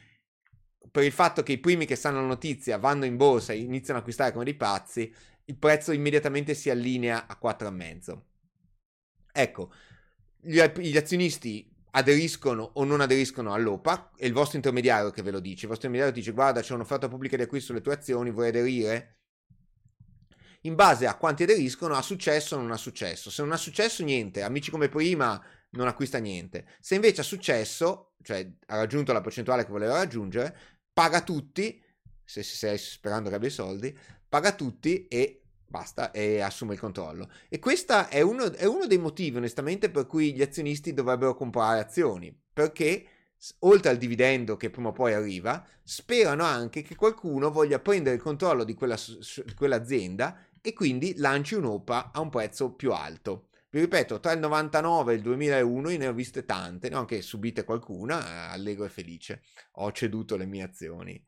per 0.92 1.04
il 1.04 1.12
fatto 1.12 1.42
che 1.42 1.54
i 1.54 1.60
primi 1.60 1.86
che 1.86 1.96
sanno 1.96 2.20
la 2.20 2.28
notizia 2.28 2.78
vanno 2.78 3.06
in 3.06 3.16
borsa 3.16 3.54
e 3.54 3.60
iniziano 3.60 4.00
a 4.00 4.02
acquistare 4.02 4.34
come 4.34 4.44
dei 4.44 4.56
pazzi, 4.56 5.14
il 5.46 5.56
prezzo 5.56 5.94
immediatamente 5.94 6.54
si 6.54 6.70
allinea 6.70 7.26
a 7.26 7.40
4,5. 7.42 8.20
Ecco, 9.32 9.72
gli, 10.42 10.60
azionisti 10.60 11.74
aderiscono 11.92 12.70
o 12.74 12.84
non 12.84 13.00
aderiscono 13.00 13.54
all'OPA, 13.54 14.12
è 14.18 14.26
il 14.26 14.34
vostro 14.34 14.58
intermediario 14.58 15.12
che 15.12 15.22
ve 15.22 15.32
lo 15.32 15.40
dice. 15.40 15.64
Il 15.64 15.70
vostro 15.70 15.88
intermediario 15.88 16.14
dice 16.14 16.34
guarda 16.34 16.62
c'è 16.62 16.74
un'offerta 16.74 17.08
pubblica 17.08 17.38
di 17.38 17.44
acquisto 17.44 17.68
sulle 17.68 17.82
tue 17.82 17.94
azioni, 17.94 18.32
vuoi 18.32 18.50
aderire? 18.50 19.19
In 20.62 20.76
base 20.76 21.08
a 21.08 21.16
quanti 21.16 21.44
aderiscono 21.44 21.96
ha 21.96 22.02
successo 22.02 22.56
o 22.56 22.60
non 22.60 22.72
ha 22.72 22.78
successo. 22.78 23.30
Se 23.30 23.42
non 23.42 23.52
ha 23.52 23.58
successo, 23.58 24.04
niente, 24.04 24.42
amici 24.42 24.72
come 24.72 24.90
prima 24.90 25.42
non 25.72 25.88
acquista 25.88 26.18
niente. 26.18 26.66
Se 26.80 26.96
invece 26.96 27.22
ha 27.22 27.24
successo, 27.24 28.16
cioè 28.22 28.50
ha 28.68 28.76
raggiunto 28.76 29.14
la 29.14 29.22
percentuale 29.22 29.66
che 29.66 29.72
voleva 29.72 29.94
raggiungere, 29.94 30.56
paga 30.92 31.22
tutti, 31.22 31.82
se 32.24 32.44
stai 32.44 32.78
sperando 32.78 33.30
che 33.30 33.36
abbia 33.36 33.48
i 33.48 33.52
soldi, 33.52 33.98
paga 34.28 34.54
tutti 34.54 35.08
e 35.08 35.44
basta 35.66 36.12
e 36.12 36.42
assume 36.42 36.74
il 36.74 36.80
controllo. 36.80 37.30
E 37.48 37.60
questo 37.60 38.08
è 38.08 38.20
è 38.20 38.22
uno 38.22 38.86
dei 38.88 38.98
motivi, 38.98 39.38
onestamente, 39.38 39.90
per 39.90 40.08
cui 40.08 40.34
gli 40.34 40.42
azionisti 40.42 40.94
dovrebbero 40.94 41.36
comprare 41.36 41.80
azioni, 41.80 42.36
perché 42.52 43.06
oltre 43.60 43.90
al 43.90 43.98
dividendo 43.98 44.58
che 44.58 44.70
prima 44.70 44.90
o 44.90 44.92
poi 44.92 45.14
arriva, 45.14 45.66
sperano 45.84 46.44
anche 46.44 46.82
che 46.82 46.96
qualcuno 46.96 47.52
voglia 47.52 47.80
prendere 47.80 48.16
il 48.16 48.22
controllo 48.22 48.64
di, 48.64 48.74
quella, 48.74 48.98
di 48.98 49.54
quell'azienda 49.54 50.38
e 50.62 50.74
quindi 50.74 51.16
lanci 51.18 51.56
un'OPA 51.56 52.12
a 52.14 52.20
un 52.20 52.30
prezzo 52.30 52.74
più 52.74 52.92
alto. 52.92 53.50
Vi 53.72 53.80
ripeto, 53.80 54.20
tra 54.20 54.32
il 54.32 54.40
99 54.40 55.14
e 55.14 55.16
il 55.16 55.22
2001 55.22 55.90
ne 55.90 56.08
ho 56.08 56.14
viste 56.14 56.46
tante, 56.46 56.90
ne 56.90 56.96
ho 56.96 57.00
anche 57.00 57.22
subite 57.22 57.64
qualcuna, 57.64 58.50
allegro 58.50 58.86
e 58.86 58.90
felice, 58.90 59.44
ho 59.74 59.92
ceduto 59.92 60.38
le 60.38 60.46
mie 60.46 60.64
azioni. 60.64 61.24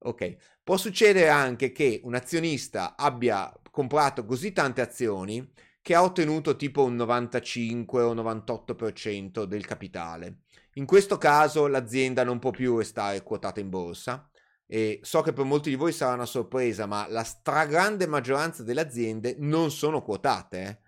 Ok, 0.00 0.36
può 0.62 0.76
succedere 0.76 1.28
anche 1.28 1.70
che 1.72 2.00
un 2.02 2.14
azionista 2.14 2.96
abbia 2.96 3.52
comprato 3.70 4.24
così 4.24 4.52
tante 4.52 4.80
azioni 4.80 5.52
che 5.80 5.94
ha 5.94 6.02
ottenuto 6.02 6.56
tipo 6.56 6.84
un 6.84 6.96
95 6.96 8.02
o 8.02 8.14
98% 8.14 9.44
del 9.44 9.64
capitale. 9.64 10.40
In 10.74 10.84
questo 10.84 11.16
caso 11.16 11.66
l'azienda 11.66 12.24
non 12.24 12.38
può 12.38 12.50
più 12.50 12.76
restare 12.76 13.22
quotata 13.22 13.60
in 13.60 13.70
borsa 13.70 14.28
e 14.70 15.00
so 15.02 15.22
che 15.22 15.32
per 15.32 15.46
molti 15.46 15.70
di 15.70 15.76
voi 15.76 15.92
sarà 15.92 16.12
una 16.12 16.26
sorpresa, 16.26 16.84
ma 16.84 17.08
la 17.08 17.24
stragrande 17.24 18.06
maggioranza 18.06 18.62
delle 18.62 18.82
aziende 18.82 19.34
non 19.38 19.70
sono 19.70 20.02
quotate. 20.02 20.62
Eh? 20.62 20.78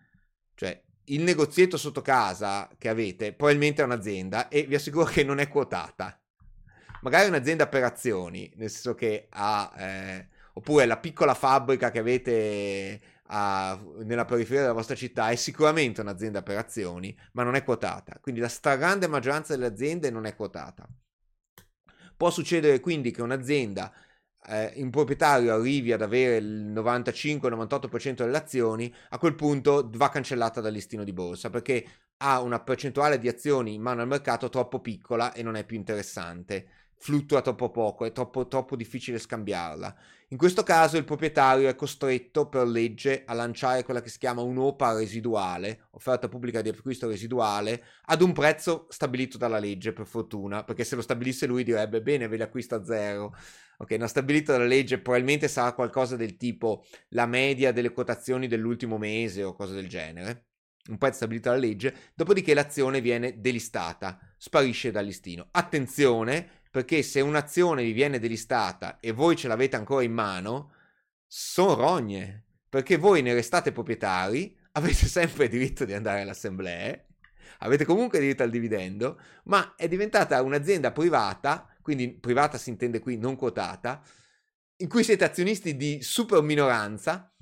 Cioè, 0.55 0.83
il 1.05 1.23
negozietto 1.23 1.79
sotto 1.79 2.03
casa 2.03 2.69
che 2.77 2.91
avete 2.91 3.33
probabilmente 3.33 3.81
è 3.81 3.87
un'azienda 3.87 4.49
e 4.49 4.65
vi 4.65 4.75
assicuro 4.75 5.07
che 5.07 5.25
non 5.25 5.39
è 5.39 5.49
quotata. 5.49 6.21
Magari 7.01 7.25
è 7.25 7.29
un'azienda 7.29 7.69
per 7.69 7.85
azioni, 7.85 8.53
nel 8.57 8.69
senso 8.69 8.95
che 8.95 9.29
ha... 9.31 9.73
Eh, 9.75 10.29
oppure 10.53 10.85
la 10.85 10.99
piccola 10.99 11.33
fabbrica 11.33 11.91
che 11.91 12.01
avete 12.01 13.01
a, 13.29 13.81
nella 14.03 14.27
periferia 14.27 14.61
della 14.63 14.75
vostra 14.75 14.95
città 14.95 15.31
è 15.31 15.37
sicuramente 15.37 16.03
un'azienda 16.03 16.43
per 16.43 16.59
azioni, 16.59 17.17
ma 17.33 17.45
non 17.45 17.55
è 17.55 17.65
quotata. 17.65 18.19
Quindi 18.21 18.43
la 18.43 18.49
stragrande 18.49 19.07
maggioranza 19.07 19.55
delle 19.55 19.69
aziende 19.69 20.11
non 20.11 20.27
è 20.27 20.37
quotata. 20.37 20.87
Può 22.21 22.29
succedere 22.29 22.81
quindi 22.81 23.13
che 23.13 23.23
un'azienda 23.23 23.91
eh, 24.47 24.75
un 24.77 24.91
proprietario 24.91 25.55
arrivi 25.55 25.91
ad 25.91 26.03
avere 26.03 26.37
il 26.37 26.71
95-98% 26.71 28.13
delle 28.17 28.37
azioni, 28.37 28.95
a 29.09 29.17
quel 29.19 29.35
punto 29.35 29.89
va 29.95 30.11
cancellata 30.11 30.61
dal 30.61 30.71
listino 30.71 31.03
di 31.03 31.15
borsa 31.15 31.49
perché 31.49 31.83
ha 32.19 32.43
una 32.43 32.61
percentuale 32.61 33.19
di 33.19 33.27
azioni 33.27 33.73
in 33.73 33.81
mano 33.81 34.03
al 34.03 34.07
mercato 34.07 34.51
troppo 34.51 34.81
piccola 34.81 35.33
e 35.33 35.43
non 35.43 35.57
è 35.57 35.65
più 35.65 35.79
interessante, 35.79 36.91
fluttua 36.99 37.41
troppo 37.41 37.71
poco, 37.71 38.05
è 38.05 38.13
troppo, 38.13 38.47
troppo 38.49 38.77
difficile 38.77 39.19
scambiarla. 39.19 39.97
In 40.33 40.39
questo 40.39 40.63
caso 40.63 40.97
il 40.97 41.03
proprietario 41.05 41.69
è 41.69 41.75
costretto 41.75 42.49
per 42.49 42.65
legge 42.65 43.25
a 43.27 43.33
lanciare 43.35 43.83
quella 43.83 44.01
che 44.01 44.11
si 44.11 44.19
chiama 44.19 44.43
un'OPA 44.43 44.93
residuale, 44.93 45.89
offerta 45.91 46.29
pubblica 46.29 46.63
di 46.63 46.69
acquisto 46.69 47.09
residuale, 47.09 47.83
ad 48.05 48.23
un 48.23 48.33
prezzo 48.33 48.87
stabilito 48.91 49.37
dalla 49.39 49.59
legge, 49.59 49.93
per 49.93 50.07
fortuna, 50.07 50.63
perché 50.63 50.85
se 50.85 50.95
lo 50.95 51.03
stabilisse 51.03 51.47
lui 51.47 51.65
direbbe 51.65 52.01
bene, 52.01 52.29
ve 52.29 52.37
li 52.37 52.43
acquisto 52.43 52.77
a 52.77 52.85
zero. 52.85 53.35
Ok, 53.79 53.91
non 53.93 54.07
stabilito 54.07 54.53
dalla 54.53 54.67
legge, 54.67 55.01
probabilmente 55.01 55.49
sarà 55.49 55.73
qualcosa 55.73 56.15
del 56.15 56.37
tipo 56.37 56.85
la 57.09 57.27
media 57.27 57.73
delle 57.73 57.91
quotazioni 57.91 58.47
dell'ultimo 58.47 58.99
mese 58.99 59.43
o 59.43 59.53
cose 59.53 59.75
del 59.75 59.89
genere. 59.89 60.45
Un 60.91 60.99
prezzo 60.99 61.17
stabilito 61.17 61.49
dalla 61.49 61.61
legge, 61.61 61.93
dopodiché 62.15 62.55
l'azione 62.55 63.01
viene 63.01 63.41
delistata, 63.41 64.17
sparisce 64.37 64.93
dal 64.93 65.07
listino. 65.07 65.49
Attenzione, 65.51 66.60
perché 66.71 67.03
se 67.03 67.21
un'azione 67.21 67.83
vi 67.83 67.93
viene 67.93 68.19
delistata 68.19 69.01
e 69.01 69.11
voi 69.13 69.37
ce 69.37 69.49
l'avete 69.49 69.77
ancora 69.77 70.05
in 70.05 70.13
mano, 70.13 70.73
sono 71.27 71.75
rogne, 71.75 72.45
perché 72.69 72.97
voi 72.97 73.23
ne 73.23 73.35
restate 73.35 73.73
proprietari, 73.73 74.57
avete 74.73 75.07
sempre 75.07 75.49
diritto 75.49 75.85
di 75.85 75.93
andare 75.93 76.21
all'assemblea, 76.21 76.97
avete 77.59 77.85
comunque 77.85 78.21
diritto 78.21 78.45
al 78.45 78.51
dividendo, 78.51 79.21
ma 79.45 79.75
è 79.75 79.89
diventata 79.89 80.41
un'azienda 80.43 80.93
privata, 80.93 81.69
quindi 81.83 82.11
privata 82.13 82.57
si 82.57 82.71
intende 82.71 83.01
qui 83.01 83.17
non 83.17 83.37
quotata, 83.37 84.03
in 84.77 84.89
cui 84.89 85.03
siete 85.03 85.25
azionisti 85.25 85.77
di 85.77 86.01
super 86.03 86.41
minoranza 86.41 87.35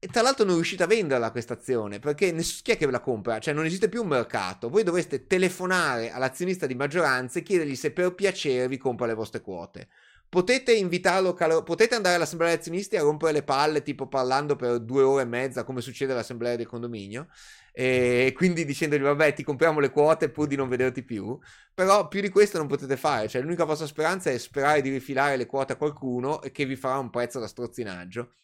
e 0.00 0.06
tra 0.06 0.22
l'altro 0.22 0.44
non 0.44 0.54
riuscite 0.54 0.84
a 0.84 0.86
venderla 0.86 1.32
questa 1.32 1.54
azione 1.54 1.98
perché 1.98 2.30
ness- 2.30 2.62
chi 2.62 2.70
è 2.70 2.76
che 2.76 2.88
la 2.88 3.00
compra? 3.00 3.40
Cioè 3.40 3.52
non 3.52 3.64
esiste 3.64 3.88
più 3.88 4.02
un 4.02 4.08
mercato. 4.08 4.68
Voi 4.68 4.84
dovreste 4.84 5.26
telefonare 5.26 6.12
all'azionista 6.12 6.66
di 6.66 6.76
maggioranza 6.76 7.38
e 7.38 7.42
chiedergli 7.42 7.74
se 7.74 7.90
per 7.90 8.14
piacere 8.14 8.68
vi 8.68 8.76
compra 8.76 9.06
le 9.06 9.14
vostre 9.14 9.40
quote. 9.40 9.88
Potete 10.28 10.74
invitarlo, 10.74 11.32
potete 11.62 11.94
andare 11.94 12.14
all'assemblea 12.16 12.50
degli 12.50 12.58
azionisti 12.58 12.96
a 12.96 13.00
rompere 13.00 13.32
le 13.32 13.42
palle, 13.42 13.82
tipo 13.82 14.08
parlando 14.08 14.56
per 14.56 14.78
due 14.80 15.02
ore 15.02 15.22
e 15.22 15.24
mezza, 15.24 15.64
come 15.64 15.80
succede 15.80 16.12
all'assemblea 16.12 16.54
del 16.54 16.66
condominio, 16.66 17.28
e 17.72 18.34
quindi 18.36 18.66
dicendogli 18.66 19.00
vabbè 19.00 19.32
ti 19.32 19.42
compriamo 19.42 19.80
le 19.80 19.90
quote 19.90 20.28
pur 20.28 20.46
di 20.46 20.54
non 20.54 20.68
vederti 20.68 21.02
più, 21.02 21.38
però 21.72 22.08
più 22.08 22.20
di 22.20 22.28
questo 22.28 22.58
non 22.58 22.66
potete 22.66 22.98
fare, 22.98 23.26
cioè 23.26 23.40
l'unica 23.40 23.64
vostra 23.64 23.86
speranza 23.86 24.30
è 24.30 24.36
sperare 24.36 24.82
di 24.82 24.90
rifilare 24.90 25.36
le 25.36 25.46
quote 25.46 25.72
a 25.72 25.76
qualcuno 25.76 26.40
che 26.52 26.66
vi 26.66 26.76
farà 26.76 26.98
un 26.98 27.08
prezzo 27.08 27.40
da 27.40 27.46
strozzinaggio 27.46 28.34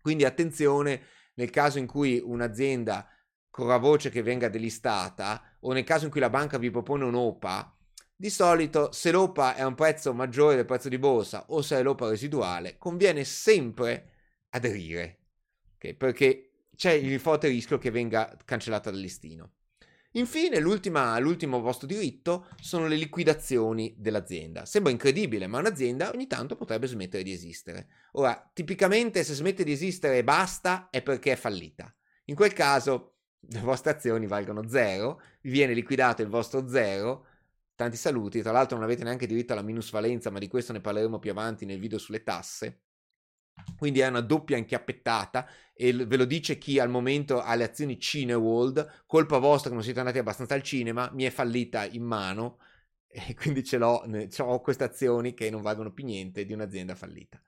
quindi 0.00 0.24
attenzione 0.24 1.02
nel 1.34 1.50
caso 1.50 1.78
in 1.78 1.86
cui 1.86 2.20
un'azienda 2.22 3.08
corra 3.50 3.78
voce 3.78 4.10
che 4.10 4.22
venga 4.22 4.48
delistata 4.48 5.56
o 5.60 5.72
nel 5.72 5.84
caso 5.84 6.04
in 6.04 6.10
cui 6.10 6.20
la 6.20 6.30
banca 6.30 6.58
vi 6.58 6.70
propone 6.70 7.04
un'OPA, 7.04 7.76
di 8.14 8.30
solito 8.30 8.90
se 8.92 9.10
l'OPA 9.10 9.54
è 9.54 9.62
a 9.62 9.66
un 9.66 9.74
prezzo 9.74 10.12
maggiore 10.12 10.56
del 10.56 10.64
prezzo 10.64 10.88
di 10.88 10.98
borsa 10.98 11.46
o 11.48 11.62
se 11.62 11.76
è 11.76 11.82
l'OPA 11.82 12.08
residuale, 12.08 12.76
conviene 12.78 13.24
sempre 13.24 14.12
aderire, 14.50 15.18
okay? 15.74 15.94
perché 15.94 16.66
c'è 16.74 16.92
il 16.92 17.18
forte 17.20 17.48
rischio 17.48 17.78
che 17.78 17.90
venga 17.90 18.36
cancellata 18.44 18.90
dal 18.90 19.00
listino. 19.00 19.52
Infine, 20.12 20.58
l'ultimo 20.58 21.60
vostro 21.60 21.86
diritto 21.86 22.46
sono 22.60 22.86
le 22.86 22.96
liquidazioni 22.96 23.94
dell'azienda. 23.98 24.64
Sembra 24.64 24.90
incredibile, 24.90 25.46
ma 25.46 25.58
un'azienda 25.58 26.10
ogni 26.14 26.26
tanto 26.26 26.56
potrebbe 26.56 26.86
smettere 26.86 27.22
di 27.22 27.32
esistere. 27.32 27.88
Ora, 28.12 28.50
tipicamente 28.54 29.22
se 29.22 29.34
smette 29.34 29.64
di 29.64 29.72
esistere 29.72 30.18
e 30.18 30.24
basta 30.24 30.88
è 30.90 31.02
perché 31.02 31.32
è 31.32 31.36
fallita. 31.36 31.94
In 32.26 32.34
quel 32.34 32.54
caso 32.54 33.16
le 33.50 33.60
vostre 33.60 33.92
azioni 33.92 34.26
valgono 34.26 34.66
zero, 34.66 35.20
vi 35.42 35.50
viene 35.50 35.74
liquidato 35.74 36.22
il 36.22 36.28
vostro 36.28 36.66
zero. 36.66 37.26
Tanti 37.74 37.96
saluti, 37.96 38.40
tra 38.40 38.50
l'altro 38.50 38.76
non 38.76 38.86
avete 38.86 39.04
neanche 39.04 39.26
diritto 39.26 39.52
alla 39.52 39.62
minusvalenza, 39.62 40.30
ma 40.30 40.38
di 40.38 40.48
questo 40.48 40.72
ne 40.72 40.80
parleremo 40.80 41.18
più 41.18 41.30
avanti 41.30 41.66
nel 41.66 41.78
video 41.78 41.98
sulle 41.98 42.22
tasse. 42.22 42.80
Quindi 43.76 44.00
è 44.00 44.06
una 44.06 44.20
doppia 44.20 44.56
inchiappettata 44.56 45.46
e 45.74 45.92
ve 45.92 46.16
lo 46.16 46.24
dice 46.24 46.58
chi 46.58 46.78
al 46.78 46.90
momento 46.90 47.40
ha 47.40 47.54
le 47.54 47.64
azioni 47.64 47.98
Cineworld, 48.00 49.04
colpa 49.06 49.38
vostra 49.38 49.68
che 49.68 49.74
non 49.74 49.84
siete 49.84 50.00
andati 50.00 50.18
abbastanza 50.18 50.54
al 50.54 50.62
cinema, 50.62 51.10
mi 51.12 51.24
è 51.24 51.30
fallita 51.30 51.84
in 51.84 52.02
mano 52.02 52.58
e 53.06 53.34
quindi 53.38 53.64
ce 53.64 53.78
l'ho, 53.78 54.04
ho 54.38 54.60
queste 54.60 54.84
azioni 54.84 55.34
che 55.34 55.50
non 55.50 55.62
valgono 55.62 55.92
più 55.92 56.04
niente 56.04 56.44
di 56.44 56.52
un'azienda 56.52 56.94
fallita. 56.94 57.40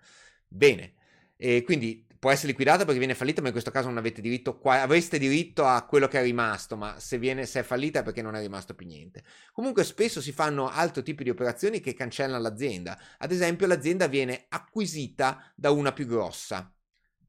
Bene, 0.46 0.94
e 1.36 1.62
quindi 1.62 2.06
può 2.20 2.30
essere 2.30 2.48
liquidata 2.48 2.84
perché 2.84 2.98
viene 2.98 3.14
fallita, 3.14 3.40
ma 3.40 3.46
in 3.46 3.52
questo 3.52 3.70
caso 3.70 3.88
non 3.88 3.96
avete 3.96 4.20
diritto, 4.20 4.58
qua, 4.58 4.82
avreste 4.82 5.18
diritto 5.18 5.64
a 5.64 5.86
quello 5.86 6.06
che 6.06 6.20
è 6.20 6.22
rimasto, 6.22 6.76
ma 6.76 7.00
se, 7.00 7.18
viene, 7.18 7.46
se 7.46 7.60
è 7.60 7.62
fallita 7.62 8.00
è 8.00 8.02
perché 8.02 8.20
non 8.20 8.36
è 8.36 8.40
rimasto 8.40 8.74
più 8.74 8.86
niente. 8.86 9.24
Comunque 9.52 9.84
spesso 9.84 10.20
si 10.20 10.30
fanno 10.30 10.68
altri 10.68 11.02
tipi 11.02 11.24
di 11.24 11.30
operazioni 11.30 11.80
che 11.80 11.94
cancellano 11.94 12.42
l'azienda. 12.42 13.00
Ad 13.16 13.32
esempio 13.32 13.66
l'azienda 13.66 14.06
viene 14.06 14.44
acquisita 14.50 15.50
da 15.56 15.70
una 15.70 15.92
più 15.92 16.06
grossa. 16.06 16.70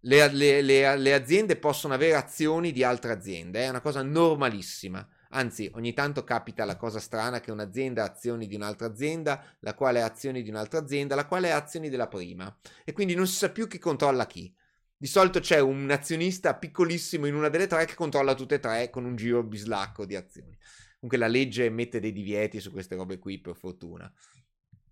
Le, 0.01 0.33
le, 0.33 0.61
le, 0.61 0.97
le 0.97 1.13
aziende 1.13 1.55
possono 1.55 1.93
avere 1.93 2.15
azioni 2.15 2.73
di 2.73 2.83
altre 2.83 3.13
aziende, 3.13 3.61
è 3.61 3.69
una 3.69 3.81
cosa 3.81 4.01
normalissima. 4.01 5.07
Anzi, 5.29 5.71
ogni 5.75 5.93
tanto 5.93 6.25
capita 6.25 6.65
la 6.65 6.75
cosa 6.75 6.99
strana 6.99 7.39
che 7.39 7.51
un'azienda 7.51 8.03
ha 8.03 8.07
azioni 8.07 8.45
di 8.45 8.55
un'altra 8.55 8.87
azienda, 8.87 9.41
la 9.59 9.73
quale 9.73 10.01
ha 10.01 10.05
azioni 10.05 10.41
di 10.43 10.49
un'altra 10.49 10.79
azienda, 10.79 11.15
la 11.15 11.25
quale 11.25 11.51
ha 11.53 11.55
azioni 11.55 11.87
della 11.87 12.09
prima. 12.09 12.53
E 12.83 12.91
quindi 12.91 13.15
non 13.15 13.25
si 13.25 13.35
sa 13.35 13.51
più 13.51 13.67
chi 13.67 13.79
controlla 13.79 14.25
chi. 14.25 14.53
Di 15.01 15.07
solito 15.07 15.39
c'è 15.39 15.59
un 15.59 15.89
azionista 15.89 16.53
piccolissimo 16.53 17.25
in 17.25 17.33
una 17.33 17.49
delle 17.49 17.65
tre 17.65 17.85
che 17.85 17.95
controlla 17.95 18.35
tutte 18.35 18.53
e 18.53 18.59
tre 18.59 18.91
con 18.91 19.03
un 19.03 19.15
giro 19.15 19.41
bislacco 19.41 20.05
di 20.05 20.15
azioni. 20.15 20.55
Comunque 20.99 21.17
la 21.17 21.25
legge 21.25 21.67
mette 21.71 21.99
dei 21.99 22.11
divieti 22.11 22.59
su 22.59 22.71
queste 22.71 22.93
robe 22.93 23.17
qui, 23.17 23.39
per 23.39 23.55
fortuna. 23.55 24.13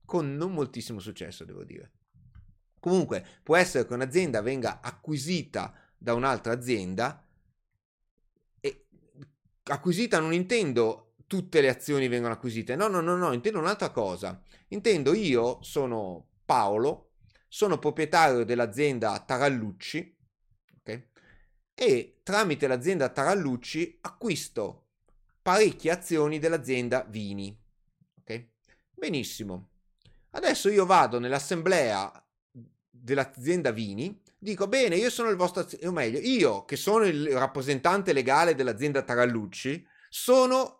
Con 0.06 0.36
non 0.36 0.52
moltissimo 0.54 0.98
successo, 0.98 1.46
devo 1.46 1.64
dire. 1.64 1.92
Comunque, 2.80 3.24
può 3.44 3.56
essere 3.56 3.86
che 3.86 3.94
un'azienda 3.94 4.42
venga 4.42 4.80
acquisita 4.82 5.76
da 5.96 6.16
un'altra 6.16 6.54
azienda 6.54 7.24
e 8.60 8.88
acquisita 9.66 10.20
non 10.20 10.34
intendo 10.34 11.14
tutte 11.28 11.62
le 11.62 11.70
azioni 11.70 12.08
vengono 12.08 12.34
acquisite. 12.34 12.76
No, 12.76 12.88
no, 12.88 13.00
no, 13.00 13.16
no, 13.16 13.32
intendo 13.32 13.60
un'altra 13.60 13.92
cosa. 13.92 14.42
Intendo 14.70 15.14
io 15.14 15.62
sono 15.62 16.30
Paolo, 16.46 17.09
sono 17.50 17.80
proprietario 17.80 18.46
dell'azienda 18.46 19.20
Tarallucci 19.20 20.18
okay? 20.78 21.10
e 21.74 22.20
tramite 22.24 22.68
l'azienda 22.68 23.10
Tarallucci 23.10 23.98
acquisto 24.02 24.86
parecchie 25.42 25.92
azioni 25.92 26.38
dell'azienda 26.38 27.06
Vini. 27.10 27.58
Okay? 28.22 28.52
Benissimo. 28.92 29.72
Adesso 30.32 30.70
io 30.70 30.86
vado 30.86 31.20
nell'assemblea 31.20 32.12
dell'azienda 32.88 33.72
Vini, 33.72 34.22
dico 34.38 34.68
bene, 34.68 34.96
io 34.96 35.10
sono 35.10 35.30
il 35.30 35.36
vostro, 35.36 35.68
o 35.84 35.92
meglio, 35.92 36.20
io 36.20 36.66
che 36.66 36.76
sono 36.76 37.06
il 37.06 37.32
rappresentante 37.32 38.14
legale 38.14 38.54
dell'azienda 38.54 39.02
Tarallucci, 39.02 39.84
sono 40.08 40.80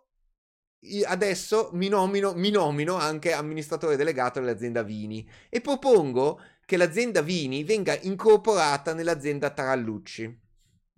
adesso 1.06 1.70
mi 1.74 1.88
nomino, 1.88 2.32
mi 2.34 2.50
nomino 2.50 2.94
anche 2.94 3.32
amministratore 3.32 3.96
delegato 3.96 4.40
dell'azienda 4.40 4.82
Vini 4.82 5.28
e 5.48 5.60
propongo 5.60 6.40
che 6.70 6.76
l'azienda 6.76 7.20
Vini 7.20 7.64
venga 7.64 7.98
incorporata 8.02 8.94
nell'azienda 8.94 9.50
Tarallucci. 9.50 10.40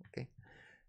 Okay. 0.05 0.29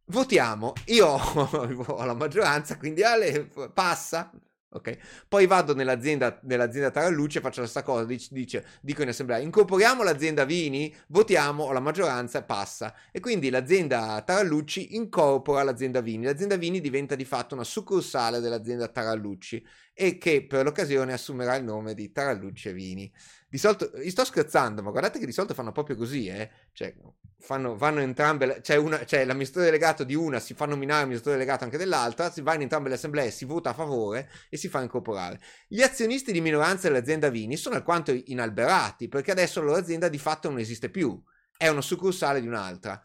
Votiamo, 0.09 0.75
io 0.89 1.09
ho 1.09 2.05
la 2.05 2.13
maggioranza, 2.13 2.77
quindi 2.77 3.03
Ale 3.03 3.49
passa. 3.73 4.31
Okay. 4.69 4.99
Poi 5.27 5.47
vado 5.47 5.75
nell'azienda, 5.75 6.39
nell'azienda 6.43 6.91
Tarallucci 6.91 7.39
e 7.39 7.41
faccio 7.41 7.61
la 7.61 7.67
stessa 7.67 7.83
cosa, 7.83 8.05
dice, 8.05 8.29
dice, 8.33 8.67
dico 8.83 9.01
in 9.01 9.09
assemblea, 9.09 9.39
incorporiamo 9.39 10.03
l'azienda 10.03 10.45
Vini, 10.45 10.95
votiamo, 11.07 11.65
ho 11.65 11.73
la 11.73 11.81
maggioranza, 11.81 12.43
passa. 12.43 12.95
E 13.11 13.21
quindi 13.21 13.49
l'azienda 13.49 14.21
Tarallucci 14.21 14.97
incorpora 14.97 15.63
l'azienda 15.63 16.03
Vini. 16.03 16.25
L'azienda 16.25 16.57
Vini 16.57 16.83
diventa 16.83 17.15
di 17.15 17.25
fatto 17.25 17.55
una 17.55 17.65
succursale 17.65 18.41
dell'azienda 18.41 18.89
Tarallucci 18.89 19.65
e 19.95 20.19
che 20.19 20.45
per 20.45 20.65
l'occasione 20.65 21.15
assumerà 21.15 21.55
il 21.55 21.65
nome 21.65 21.95
di 21.95 22.13
Tarallucci 22.13 22.69
e 22.69 22.73
Vini. 22.75 23.13
Di 23.55 23.61
solito, 23.61 23.93
gli 23.97 24.11
sto 24.11 24.25
scherzando, 24.25 24.83
ma 24.83 24.91
guardate 24.91 25.21
che 25.21 25.27
di 25.27 25.31
solito 25.31 25.55
fanno 25.55 25.71
proprio 25.71 25.95
così, 25.95 26.27
eh? 26.27 26.51
Cioè, 26.73 26.93
fanno, 27.39 27.77
vanno 27.77 28.01
entrambe, 28.01 28.61
c'è, 28.61 28.75
una, 28.75 28.99
c'è 28.99 29.25
l'amministratore 29.25 29.71
delegato 29.71 30.03
di 30.03 30.17
una, 30.17 30.41
si 30.41 30.55
fa 30.55 30.67
nominare 30.67 31.03
l'amministratore 31.03 31.39
delegato 31.39 31.63
anche 31.63 31.77
dell'altra, 31.77 32.33
si 32.33 32.41
va 32.41 32.55
in 32.55 32.63
entrambe 32.63 32.89
le 32.89 32.97
assemblee, 32.97 33.31
si 33.31 33.45
vota 33.45 33.71
a 33.71 33.73
favore 33.73 34.29
e 34.51 34.57
si 34.57 34.67
fa 34.67 34.83
incorporare. 34.83 35.41
Gli 35.69 35.83
azionisti 35.83 36.33
di 36.33 36.41
minoranza 36.41 36.89
dell'azienda 36.89 37.29
Vini 37.29 37.57
sono 37.57 37.77
alquanto 37.77 38.11
inalberati, 38.11 39.07
perché 39.07 39.31
adesso 39.31 39.61
la 39.61 39.67
loro 39.67 39.79
azienda 39.79 40.09
di 40.09 40.19
fatto 40.19 40.49
non 40.49 40.59
esiste 40.59 40.91
più, 40.91 41.23
è 41.57 41.69
una 41.69 41.81
succursale 41.81 42.41
di 42.41 42.49
un'altra. 42.49 43.01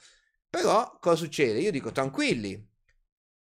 Però 0.50 0.98
cosa 1.00 1.16
succede? 1.16 1.60
Io 1.60 1.70
dico 1.70 1.92
tranquilli, 1.92 2.60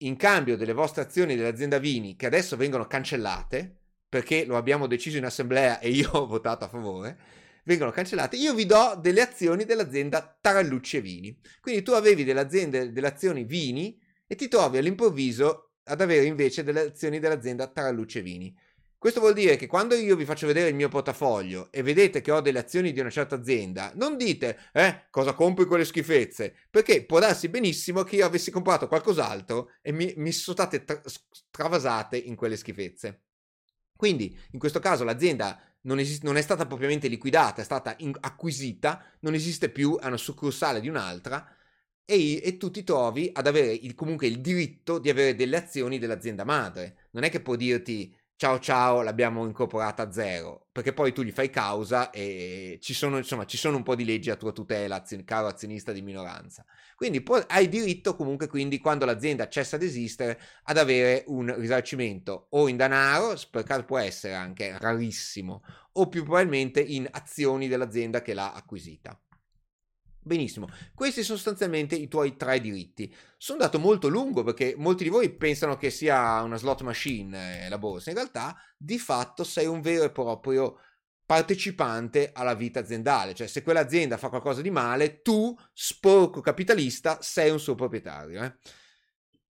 in 0.02 0.16
cambio 0.16 0.58
delle 0.58 0.74
vostre 0.74 1.04
azioni 1.04 1.36
dell'azienda 1.36 1.78
Vini, 1.78 2.16
che 2.16 2.26
adesso 2.26 2.54
vengono 2.58 2.86
cancellate, 2.86 3.76
perché 4.08 4.44
lo 4.44 4.56
abbiamo 4.56 4.86
deciso 4.86 5.18
in 5.18 5.24
assemblea 5.24 5.78
e 5.80 5.90
io 5.90 6.10
ho 6.16 6.26
votato 6.26 6.64
a 6.64 6.68
favore, 6.68 7.18
vengono 7.64 7.90
cancellate, 7.90 8.36
io 8.36 8.54
vi 8.54 8.64
do 8.64 8.98
delle 9.00 9.20
azioni 9.20 9.64
dell'azienda 9.64 10.38
Tarallucci 10.40 10.96
e 10.96 11.00
Vini. 11.00 11.40
Quindi 11.60 11.82
tu 11.82 11.92
avevi 11.92 12.24
delle 12.24 12.40
aziende, 12.40 12.92
delle 12.92 13.06
azioni 13.06 13.44
Vini 13.44 14.00
e 14.26 14.34
ti 14.34 14.48
trovi 14.48 14.78
all'improvviso 14.78 15.72
ad 15.84 16.00
avere 16.00 16.24
invece 16.24 16.64
delle 16.64 16.80
azioni 16.80 17.18
dell'azienda 17.18 17.66
Tarallucci 17.66 18.18
e 18.18 18.22
Vini. 18.22 18.56
Questo 18.98 19.20
vuol 19.20 19.34
dire 19.34 19.54
che 19.56 19.68
quando 19.68 19.94
io 19.94 20.16
vi 20.16 20.24
faccio 20.24 20.48
vedere 20.48 20.70
il 20.70 20.74
mio 20.74 20.88
portafoglio 20.88 21.68
e 21.70 21.82
vedete 21.82 22.20
che 22.20 22.32
ho 22.32 22.40
delle 22.40 22.58
azioni 22.58 22.92
di 22.92 22.98
una 22.98 23.10
certa 23.10 23.36
azienda, 23.36 23.92
non 23.94 24.16
dite, 24.16 24.58
eh, 24.72 25.04
cosa 25.10 25.34
compri 25.34 25.66
quelle 25.66 25.84
schifezze? 25.84 26.52
Perché 26.68 27.04
può 27.04 27.20
darsi 27.20 27.48
benissimo 27.48 28.02
che 28.02 28.16
io 28.16 28.26
avessi 28.26 28.50
comprato 28.50 28.88
qualcos'altro 28.88 29.70
e 29.82 29.92
mi, 29.92 30.12
mi 30.16 30.32
sono 30.32 30.56
state 30.56 30.84
tra- 30.84 31.00
travasate 31.48 32.16
in 32.16 32.34
quelle 32.34 32.56
schifezze. 32.56 33.27
Quindi, 33.98 34.38
in 34.52 34.60
questo 34.60 34.78
caso, 34.78 35.02
l'azienda 35.02 35.60
non, 35.80 35.98
esiste, 35.98 36.24
non 36.24 36.36
è 36.36 36.40
stata 36.40 36.66
propriamente 36.66 37.08
liquidata, 37.08 37.62
è 37.62 37.64
stata 37.64 37.96
in- 37.98 38.16
acquisita, 38.20 39.04
non 39.22 39.34
esiste 39.34 39.70
più, 39.70 39.98
è 39.98 40.06
una 40.06 40.16
succursale 40.16 40.80
di 40.80 40.88
un'altra, 40.88 41.44
e, 42.04 42.40
e, 42.40 42.56
tu 42.58 42.70
ti 42.70 42.84
trovi 42.84 43.28
ad 43.32 43.48
avere 43.48 43.72
il, 43.72 43.96
comunque 43.96 44.28
il 44.28 44.40
diritto 44.40 45.00
di 45.00 45.10
avere 45.10 45.34
delle 45.34 45.56
azioni 45.56 45.98
dell'azienda 45.98 46.44
madre. 46.44 47.08
Non 47.10 47.24
è 47.24 47.28
che 47.28 47.40
può 47.40 47.56
dirti 47.56 48.16
ciao 48.38 48.60
ciao 48.60 49.02
l'abbiamo 49.02 49.44
incorporata 49.46 50.04
a 50.04 50.12
zero, 50.12 50.68
perché 50.70 50.92
poi 50.92 51.12
tu 51.12 51.22
gli 51.22 51.32
fai 51.32 51.50
causa 51.50 52.10
e 52.10 52.78
ci 52.80 52.94
sono, 52.94 53.16
insomma, 53.18 53.44
ci 53.46 53.56
sono 53.56 53.76
un 53.76 53.82
po' 53.82 53.96
di 53.96 54.04
leggi 54.04 54.30
a 54.30 54.36
tua 54.36 54.52
tutela, 54.52 54.94
azion- 55.02 55.24
caro 55.24 55.48
azionista 55.48 55.90
di 55.90 56.02
minoranza. 56.02 56.64
Quindi 56.94 57.20
pu- 57.20 57.44
hai 57.48 57.68
diritto 57.68 58.14
comunque, 58.14 58.46
quindi, 58.46 58.78
quando 58.78 59.04
l'azienda 59.04 59.48
cessa 59.48 59.76
di 59.76 59.86
esistere, 59.86 60.40
ad 60.64 60.78
avere 60.78 61.24
un 61.26 61.52
risarcimento 61.58 62.46
o 62.50 62.68
in 62.68 62.76
denaro, 62.76 63.34
per 63.50 63.64
caso 63.64 63.84
può 63.84 63.98
essere 63.98 64.34
anche 64.34 64.78
rarissimo, 64.78 65.64
o 65.94 66.08
più 66.08 66.22
probabilmente 66.22 66.80
in 66.80 67.08
azioni 67.10 67.66
dell'azienda 67.66 68.22
che 68.22 68.34
l'ha 68.34 68.52
acquisita. 68.52 69.20
Benissimo, 70.28 70.68
questi 70.94 71.22
sono 71.22 71.38
sostanzialmente 71.38 71.94
i 71.94 72.06
tuoi 72.06 72.36
tre 72.36 72.60
diritti. 72.60 73.10
Sono 73.38 73.60
andato 73.60 73.78
molto 73.78 74.08
lungo 74.08 74.44
perché 74.44 74.74
molti 74.76 75.04
di 75.04 75.08
voi 75.08 75.30
pensano 75.30 75.78
che 75.78 75.88
sia 75.88 76.42
una 76.42 76.58
slot 76.58 76.82
machine 76.82 77.64
eh, 77.64 77.68
la 77.70 77.78
borsa. 77.78 78.10
In 78.10 78.16
realtà, 78.16 78.54
di 78.76 78.98
fatto, 78.98 79.42
sei 79.42 79.64
un 79.64 79.80
vero 79.80 80.04
e 80.04 80.10
proprio 80.10 80.80
partecipante 81.24 82.32
alla 82.34 82.52
vita 82.52 82.80
aziendale. 82.80 83.34
Cioè, 83.34 83.46
se 83.46 83.62
quell'azienda 83.62 84.18
fa 84.18 84.28
qualcosa 84.28 84.60
di 84.60 84.68
male, 84.68 85.22
tu, 85.22 85.56
sporco 85.72 86.42
capitalista, 86.42 87.22
sei 87.22 87.50
un 87.50 87.58
suo 87.58 87.74
proprietario. 87.74 88.44
Eh? 88.44 88.54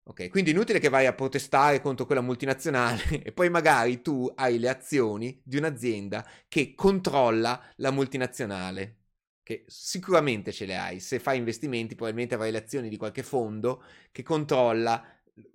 Ok, 0.07 0.29
quindi 0.29 0.51
inutile 0.51 0.81
che 0.81 0.89
vai 0.89 1.07
a 1.07 1.15
protestare 1.15 1.81
contro 1.81 2.05
quella 2.05 2.21
multinazionale 2.21 3.23
e 3.23 3.31
poi 3.31 3.49
magari 3.49 4.03
tu 4.03 4.29
hai 4.35 4.59
le 4.59 4.69
azioni 4.69 5.41
di 5.45 5.57
un'azienda 5.57 6.29
che 6.49 6.75
controlla 6.75 7.63
la 7.77 7.93
multinazionale 7.93 9.04
che 9.45 9.65
sicuramente 9.69 10.51
ce 10.51 10.67
le 10.67 10.77
hai. 10.77 10.99
Se 10.99 11.21
fai 11.21 11.39
investimenti, 11.39 11.95
probabilmente 11.95 12.35
avrai 12.35 12.51
le 12.51 12.59
azioni 12.59 12.89
di 12.89 12.97
qualche 12.97 13.23
fondo 13.23 13.85
che 14.11 14.25
controlla 14.25 15.07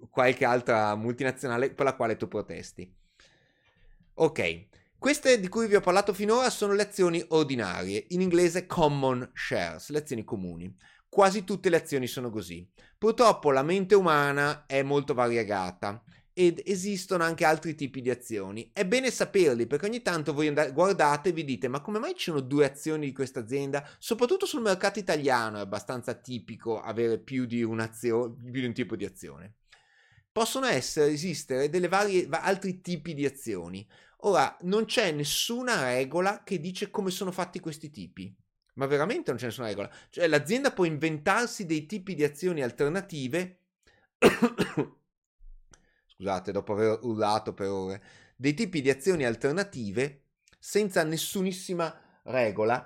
qualche 0.10 0.46
altra 0.46 0.96
multinazionale 0.96 1.74
per 1.74 1.86
la 1.86 1.96
quale 1.96 2.16
tu 2.16 2.28
protesti. 2.28 2.96
Ok, 4.14 4.68
queste 4.98 5.40
di 5.40 5.48
cui 5.48 5.68
vi 5.68 5.76
ho 5.76 5.82
parlato 5.82 6.14
finora 6.14 6.50
sono 6.50 6.74
le 6.74 6.84
azioni 6.84 7.24
ordinarie, 7.30 8.06
in 8.10 8.22
inglese 8.22 8.66
common 8.66 9.30
shares, 9.34 9.90
le 9.90 10.00
azioni 10.00 10.24
comuni. 10.24 10.74
Quasi 11.10 11.44
tutte 11.44 11.70
le 11.70 11.78
azioni 11.78 12.06
sono 12.06 12.30
così. 12.30 12.70
Purtroppo 12.98 13.52
la 13.52 13.64
mente 13.64 13.96
umana 13.96 14.66
è 14.68 14.84
molto 14.84 15.14
variegata 15.14 16.04
ed 16.40 16.62
esistono 16.64 17.26
anche 17.26 17.44
altri 17.44 17.76
tipi 17.76 18.00
di 18.00 18.10
azioni. 18.10 18.70
È 18.72 18.86
bene 18.86 19.12
saperli 19.12 19.68
perché 19.68 19.88
ogni 19.88 20.02
tanto 20.02 20.34
voi 20.34 20.48
andate, 20.48 20.72
guardate 20.72 21.30
e 21.30 21.32
vi 21.34 21.44
dite 21.44 21.68
ma 21.68 21.82
come 21.82 22.00
mai 22.00 22.16
ci 22.16 22.30
sono 22.30 22.40
due 22.40 22.64
azioni 22.64 23.08
di 23.08 23.12
questa 23.12 23.42
azienda? 23.42 23.86
Soprattutto 24.00 24.46
sul 24.46 24.62
mercato 24.62 25.00
italiano 25.00 25.58
è 25.58 25.60
abbastanza 25.60 26.14
tipico 26.14 26.80
avere 26.80 27.18
più 27.18 27.46
di, 27.46 27.58
più 27.58 28.38
di 28.38 28.66
un 28.66 28.74
tipo 28.74 28.96
di 28.96 29.04
azione. 29.04 29.56
Possono 30.32 30.68
essere, 30.68 31.12
esistere 31.12 31.70
delle 31.70 31.90
varie, 31.90 32.26
altri 32.32 32.80
tipi 32.80 33.14
di 33.14 33.26
azioni. 33.26 33.86
Ora, 34.20 34.56
non 34.62 34.86
c'è 34.86 35.12
nessuna 35.12 35.84
regola 35.92 36.44
che 36.46 36.62
dice 36.62 36.90
come 36.90 37.12
sono 37.12 37.34
fatti 37.34 37.60
questi 37.60 37.90
tipi. 37.90 38.34
Ma 38.76 38.86
veramente 38.86 39.32
non 39.32 39.38
c'è 39.42 39.48
nessuna 39.48 39.68
regola. 39.68 39.92
Cioè 40.10 40.26
l'azienda 40.28 40.72
può 40.72 40.86
inventarsi 40.86 41.66
dei 41.66 41.86
tipi 41.86 42.16
di 42.16 42.24
azioni 42.24 42.64
alternative 42.64 43.58
scusate, 46.20 46.52
dopo 46.52 46.74
aver 46.74 47.00
urlato 47.04 47.54
per 47.54 47.70
ore, 47.70 48.04
dei 48.36 48.54
tipi 48.54 48.82
di 48.82 48.90
azioni 48.90 49.24
alternative 49.24 50.26
senza 50.60 51.04
nessunissima 51.04 52.20
regola 52.24 52.86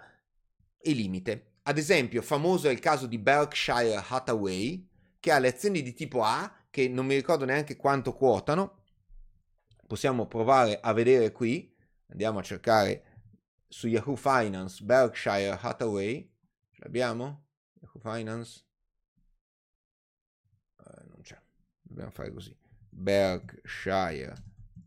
e 0.78 0.91
limite. 0.91 1.56
Ad 1.63 1.80
esempio, 1.80 2.22
famoso 2.22 2.67
è 2.67 2.72
il 2.72 2.80
caso 2.80 3.08
di 3.08 3.17
Berkshire 3.17 4.04
Hathaway, 4.08 4.88
che 5.19 5.32
ha 5.32 5.39
le 5.39 5.48
azioni 5.48 5.82
di 5.82 5.93
tipo 5.93 6.22
A, 6.22 6.54
che 6.69 6.88
non 6.88 7.08
mi 7.08 7.15
ricordo 7.15 7.46
neanche 7.46 7.76
quanto 7.76 8.13
quotano. 8.13 8.84
Possiamo 9.88 10.28
provare 10.28 10.80
a 10.80 10.93
vedere 10.93 11.32
qui. 11.32 11.76
Andiamo 12.08 12.39
a 12.39 12.43
cercare 12.43 13.22
su 13.67 13.88
Yahoo 13.88 14.15
Finance 14.15 14.84
Berkshire 14.84 15.58
Hathaway. 15.60 16.32
Ce 16.69 16.82
l'abbiamo? 16.84 17.46
Yahoo 17.80 18.00
Finance? 18.00 18.63
Eh, 20.80 21.06
non 21.08 21.22
c'è. 21.22 21.39
Dobbiamo 21.82 22.12
fare 22.12 22.32
così. 22.32 22.56
Berkshire 22.93 24.34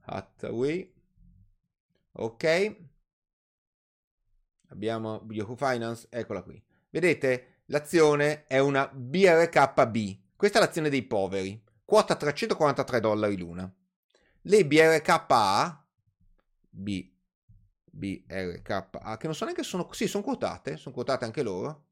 Hathaway. 0.02 0.92
Ok. 2.12 2.76
Abbiamo 4.68 5.26
Yahoo 5.30 5.56
Finance, 5.56 6.06
eccola 6.10 6.42
qui. 6.42 6.62
Vedete, 6.90 7.62
l'azione 7.66 8.46
è 8.46 8.58
una 8.58 8.88
BRKB. 8.88 9.96
Questa 10.36 10.58
è 10.58 10.60
l'azione 10.60 10.88
dei 10.88 11.02
poveri. 11.02 11.62
Quota 11.84 12.16
343 12.16 13.00
dollari 13.00 13.36
l'una. 13.36 13.72
Le 14.42 14.66
BRKA, 14.66 15.86
B, 16.68 17.12
BRKA, 17.84 19.16
che 19.16 19.26
non 19.26 19.34
so 19.34 19.44
neanche 19.44 19.62
se 19.62 19.68
sono, 19.68 19.92
sì, 19.92 20.06
sono 20.06 20.22
quotate, 20.22 20.76
sono 20.76 20.94
quotate 20.94 21.24
anche 21.24 21.42
loro. 21.42 21.84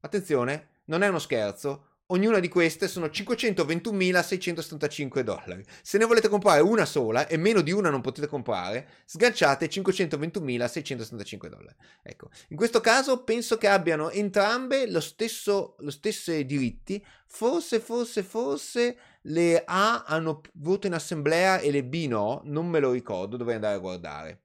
Attenzione, 0.00 0.82
non 0.84 1.02
è 1.02 1.08
uno 1.08 1.18
scherzo, 1.18 1.87
Ognuna 2.10 2.38
di 2.38 2.48
queste 2.48 2.88
sono 2.88 3.04
521.675 3.04 5.20
dollari. 5.20 5.62
Se 5.82 5.98
ne 5.98 6.06
volete 6.06 6.28
comprare 6.28 6.62
una 6.62 6.86
sola 6.86 7.26
e 7.26 7.36
meno 7.36 7.60
di 7.60 7.70
una 7.70 7.90
non 7.90 8.00
potete 8.00 8.26
comprare, 8.26 8.88
sganciate 9.04 9.68
521.675 9.68 11.48
dollari. 11.48 11.76
Ecco, 12.02 12.30
in 12.48 12.56
questo 12.56 12.80
caso 12.80 13.24
penso 13.24 13.58
che 13.58 13.68
abbiano 13.68 14.08
entrambe 14.08 14.90
lo 14.90 15.00
stesso, 15.00 15.76
lo 15.80 15.90
stesso 15.90 16.32
diritti. 16.44 17.04
Forse, 17.26 17.78
forse, 17.78 18.22
forse 18.22 18.96
le 19.24 19.62
A 19.66 20.04
hanno 20.04 20.40
voto 20.54 20.86
in 20.86 20.94
assemblea 20.94 21.58
e 21.58 21.70
le 21.70 21.84
B 21.84 22.06
no, 22.08 22.40
non 22.44 22.68
me 22.68 22.80
lo 22.80 22.90
ricordo, 22.90 23.36
dovrei 23.36 23.56
andare 23.56 23.74
a 23.74 23.80
guardare. 23.80 24.44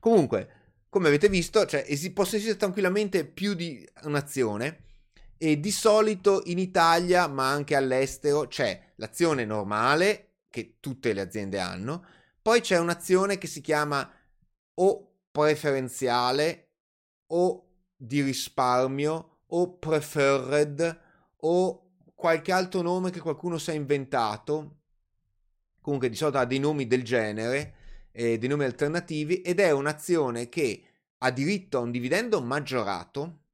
Comunque, 0.00 0.48
come 0.88 1.06
avete 1.06 1.28
visto, 1.28 1.64
cioè, 1.66 1.84
esi- 1.86 2.12
possono 2.12 2.38
esistere 2.38 2.58
tranquillamente 2.58 3.24
più 3.24 3.54
di 3.54 3.88
un'azione 4.02 4.85
e 5.38 5.60
di 5.60 5.70
solito 5.70 6.42
in 6.46 6.58
Italia, 6.58 7.26
ma 7.26 7.50
anche 7.50 7.74
all'estero, 7.74 8.46
c'è 8.46 8.92
l'azione 8.96 9.44
normale 9.44 10.38
che 10.48 10.76
tutte 10.80 11.12
le 11.12 11.20
aziende 11.20 11.58
hanno, 11.58 12.04
poi 12.40 12.60
c'è 12.60 12.78
un'azione 12.78 13.38
che 13.38 13.46
si 13.46 13.60
chiama 13.60 14.08
o 14.74 15.16
preferenziale 15.30 16.68
o 17.28 17.66
di 17.96 18.22
risparmio 18.22 19.40
o 19.46 19.78
preferred 19.78 21.00
o 21.38 21.90
qualche 22.14 22.52
altro 22.52 22.80
nome 22.82 23.10
che 23.10 23.20
qualcuno 23.20 23.58
si 23.58 23.70
è 23.70 23.74
inventato. 23.74 24.76
Comunque 25.80 26.08
di 26.08 26.16
solito 26.16 26.38
ha 26.38 26.44
dei 26.44 26.58
nomi 26.58 26.86
del 26.86 27.02
genere, 27.04 27.74
eh, 28.12 28.38
dei 28.38 28.48
nomi 28.48 28.64
alternativi 28.64 29.42
ed 29.42 29.60
è 29.60 29.70
un'azione 29.70 30.48
che 30.48 30.82
ha 31.18 31.30
diritto 31.30 31.78
a 31.78 31.82
un 31.82 31.90
dividendo 31.90 32.40
maggiorato 32.40 33.45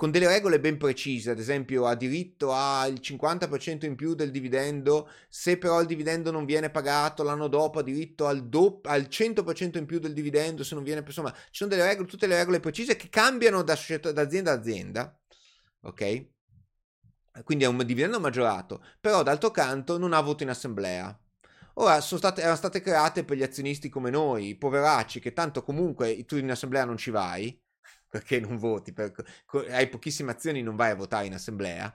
con 0.00 0.10
delle 0.10 0.28
regole 0.28 0.60
ben 0.60 0.78
precise, 0.78 1.32
ad 1.32 1.38
esempio 1.38 1.84
ha 1.84 1.94
diritto 1.94 2.54
al 2.54 2.94
50% 3.02 3.84
in 3.84 3.96
più 3.96 4.14
del 4.14 4.30
dividendo, 4.30 5.10
se 5.28 5.58
però 5.58 5.78
il 5.78 5.86
dividendo 5.86 6.30
non 6.30 6.46
viene 6.46 6.70
pagato 6.70 7.22
l'anno 7.22 7.48
dopo 7.48 7.80
ha 7.80 7.82
diritto 7.82 8.26
al, 8.26 8.48
do- 8.48 8.80
al 8.84 9.08
100% 9.10 9.76
in 9.76 9.84
più 9.84 9.98
del 9.98 10.14
dividendo 10.14 10.64
se 10.64 10.74
non 10.74 10.84
viene, 10.84 11.04
insomma, 11.06 11.30
ci 11.30 11.48
sono 11.50 11.68
delle 11.68 11.84
regole, 11.84 12.08
tutte 12.08 12.26
le 12.26 12.36
regole 12.36 12.60
precise 12.60 12.96
che 12.96 13.10
cambiano 13.10 13.60
da, 13.60 13.78
da 14.14 14.22
azienda 14.22 14.52
a 14.52 14.54
azienda, 14.54 15.20
ok? 15.82 16.28
Quindi 17.44 17.64
è 17.64 17.66
un 17.66 17.76
dividendo 17.84 18.20
maggiorato, 18.20 18.82
però 18.98 19.22
d'altro 19.22 19.50
canto 19.50 19.98
non 19.98 20.14
ha 20.14 20.20
voto 20.22 20.44
in 20.44 20.48
assemblea. 20.48 21.14
Ora, 21.74 22.00
state, 22.00 22.40
erano 22.40 22.56
state 22.56 22.80
create 22.80 23.22
per 23.22 23.36
gli 23.36 23.42
azionisti 23.42 23.90
come 23.90 24.08
noi, 24.08 24.56
poveracci, 24.56 25.20
che 25.20 25.34
tanto 25.34 25.62
comunque 25.62 26.24
tu 26.24 26.36
in 26.36 26.50
assemblea 26.50 26.86
non 26.86 26.96
ci 26.96 27.10
vai, 27.10 27.54
perché 28.10 28.40
non 28.40 28.56
voti, 28.58 28.92
per, 28.92 29.12
hai 29.70 29.88
pochissime 29.88 30.32
azioni, 30.32 30.62
non 30.62 30.74
vai 30.74 30.90
a 30.90 30.96
votare 30.96 31.26
in 31.26 31.34
assemblea. 31.34 31.92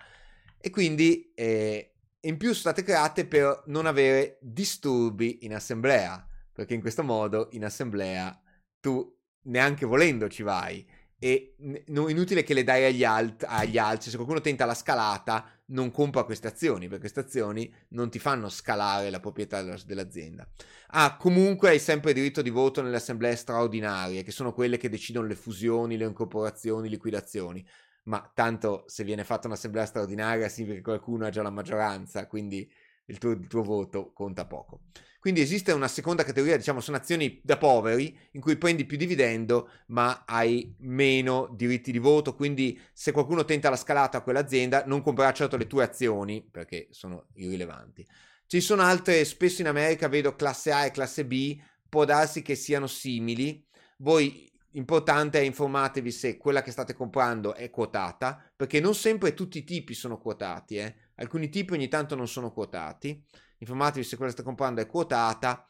E 0.57 0.69
quindi 0.69 1.33
eh, 1.35 1.93
in 2.21 2.37
più 2.37 2.53
sono 2.53 2.73
state 2.73 2.83
create 2.83 3.25
per 3.25 3.63
non 3.67 3.85
avere 3.85 4.37
disturbi 4.41 5.39
in 5.41 5.53
assemblea, 5.53 6.25
perché 6.53 6.73
in 6.73 6.79
questo 6.79 7.03
modo 7.03 7.49
in 7.51 7.65
assemblea 7.65 8.41
tu 8.79 9.13
neanche 9.43 9.85
volendo 9.85 10.29
ci 10.29 10.41
vai. 10.41 10.87
E 11.19 11.55
non 11.87 12.09
inutile 12.09 12.43
che 12.43 12.53
le 12.53 12.63
dai 12.63 12.85
agli, 12.85 13.03
alt, 13.03 13.43
agli 13.47 13.77
altri, 13.77 14.09
se 14.09 14.15
qualcuno 14.15 14.41
tenta 14.41 14.65
la 14.65 14.73
scalata 14.73 15.49
non 15.67 15.91
compra 15.91 16.23
queste 16.23 16.47
azioni, 16.47 16.85
perché 16.85 16.99
queste 16.99 17.21
azioni 17.21 17.73
non 17.89 18.09
ti 18.09 18.19
fanno 18.19 18.49
scalare 18.49 19.09
la 19.09 19.19
proprietà 19.19 19.63
dell'azienda. 19.83 20.47
Ah, 20.89 21.17
comunque 21.17 21.69
hai 21.69 21.79
sempre 21.79 22.13
diritto 22.13 22.41
di 22.41 22.49
voto 22.49 22.81
nelle 22.81 22.97
assemblee 22.97 23.35
straordinarie, 23.35 24.23
che 24.23 24.31
sono 24.31 24.53
quelle 24.53 24.77
che 24.77 24.89
decidono 24.89 25.27
le 25.27 25.35
fusioni, 25.35 25.97
le 25.97 26.05
incorporazioni, 26.05 26.89
liquidazioni. 26.89 27.65
Ma 28.03 28.31
tanto 28.33 28.83
se 28.85 29.03
viene 29.03 29.23
fatta 29.23 29.47
un'assemblea 29.47 29.85
straordinaria 29.85 30.47
significa 30.47 30.77
che 30.77 30.83
qualcuno 30.83 31.25
ha 31.25 31.29
già 31.29 31.41
la 31.41 31.49
maggioranza, 31.49 32.27
quindi 32.27 32.71
il 33.05 33.17
tuo, 33.17 33.31
il 33.31 33.47
tuo 33.47 33.63
voto 33.63 34.11
conta 34.13 34.45
poco. 34.45 34.81
Quindi 35.19 35.41
esiste 35.41 35.71
una 35.71 35.87
seconda 35.87 36.23
categoria, 36.23 36.55
diciamo, 36.55 36.81
sono 36.81 36.97
azioni 36.97 37.41
da 37.43 37.57
poveri 37.57 38.15
in 38.33 38.41
cui 38.41 38.57
prendi 38.57 38.85
più 38.85 38.95
dividendo 38.95 39.71
ma 39.87 40.23
hai 40.23 40.75
meno 40.81 41.51
diritti 41.51 41.91
di 41.91 41.97
voto, 41.97 42.35
quindi 42.35 42.79
se 42.93 43.11
qualcuno 43.11 43.43
tenta 43.43 43.71
la 43.71 43.75
scalata 43.75 44.19
a 44.19 44.21
quell'azienda 44.21 44.83
non 44.85 45.01
comprerà 45.01 45.33
certo 45.33 45.57
le 45.57 45.65
tue 45.65 45.83
azioni 45.83 46.43
perché 46.43 46.89
sono 46.91 47.25
irrilevanti. 47.33 48.05
Ci 48.45 48.61
sono 48.61 48.83
altre, 48.83 49.25
spesso 49.25 49.61
in 49.61 49.67
America 49.67 50.07
vedo 50.07 50.35
classe 50.35 50.71
A 50.71 50.85
e 50.85 50.91
classe 50.91 51.25
B, 51.25 51.59
può 51.89 52.05
darsi 52.05 52.43
che 52.43 52.53
siano 52.53 52.85
simili. 52.85 53.65
Voi 53.97 54.47
importante 54.73 55.39
è 55.39 55.43
informatevi 55.43 56.11
se 56.11 56.37
quella 56.37 56.61
che 56.61 56.69
state 56.69 56.93
comprando 56.93 57.55
è 57.55 57.71
quotata, 57.71 58.39
perché 58.55 58.79
non 58.79 58.93
sempre 58.93 59.33
tutti 59.33 59.57
i 59.57 59.63
tipi 59.63 59.95
sono 59.95 60.19
quotati, 60.19 60.77
eh. 60.77 60.95
Alcuni 61.15 61.49
tipi 61.49 61.73
ogni 61.73 61.87
tanto 61.87 62.15
non 62.15 62.27
sono 62.27 62.51
quotati. 62.51 63.23
Informatevi 63.59 64.03
se 64.03 64.15
quella 64.15 64.31
che 64.31 64.37
state 64.37 64.47
comprando 64.47 64.81
è 64.81 64.87
quotata 64.87 65.67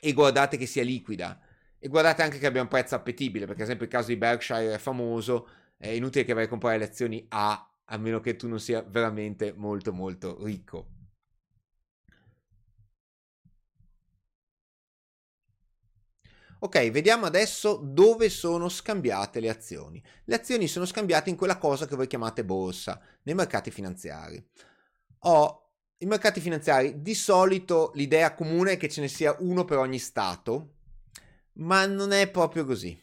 e 0.00 0.12
guardate 0.12 0.56
che 0.56 0.66
sia 0.66 0.82
liquida. 0.82 1.40
E 1.78 1.88
guardate 1.88 2.22
anche 2.22 2.38
che 2.38 2.46
abbia 2.46 2.62
un 2.62 2.68
prezzo 2.68 2.94
appetibile 2.94 3.46
perché 3.46 3.62
ad 3.62 3.68
esempio 3.68 3.86
il 3.86 3.92
caso 3.92 4.08
di 4.08 4.16
Berkshire 4.16 4.74
è 4.74 4.78
famoso 4.78 5.48
è 5.76 5.88
inutile 5.88 6.24
che 6.24 6.32
vai 6.32 6.44
a 6.44 6.48
comprare 6.48 6.76
le 6.76 6.86
azioni 6.86 7.24
A 7.28 7.70
a 7.84 7.96
meno 7.98 8.18
che 8.18 8.34
tu 8.34 8.48
non 8.48 8.58
sia 8.58 8.82
veramente 8.82 9.52
molto 9.56 9.92
molto 9.92 10.44
ricco 10.44 10.97
Ok, 16.60 16.90
vediamo 16.90 17.26
adesso 17.26 17.80
dove 17.80 18.28
sono 18.28 18.68
scambiate 18.68 19.38
le 19.38 19.48
azioni. 19.48 20.02
Le 20.24 20.34
azioni 20.34 20.66
sono 20.66 20.86
scambiate 20.86 21.30
in 21.30 21.36
quella 21.36 21.56
cosa 21.56 21.86
che 21.86 21.94
voi 21.94 22.08
chiamate 22.08 22.44
borsa, 22.44 23.00
nei 23.22 23.36
mercati 23.36 23.70
finanziari. 23.70 24.44
Ho 25.20 25.68
i 25.98 26.06
mercati 26.06 26.40
finanziari, 26.40 27.00
di 27.00 27.14
solito 27.14 27.92
l'idea 27.94 28.34
comune 28.34 28.72
è 28.72 28.76
che 28.76 28.88
ce 28.88 29.00
ne 29.00 29.08
sia 29.08 29.36
uno 29.40 29.64
per 29.64 29.78
ogni 29.78 29.98
stato, 29.98 30.74
ma 31.54 31.86
non 31.86 32.12
è 32.12 32.28
proprio 32.28 32.64
così. 32.64 33.00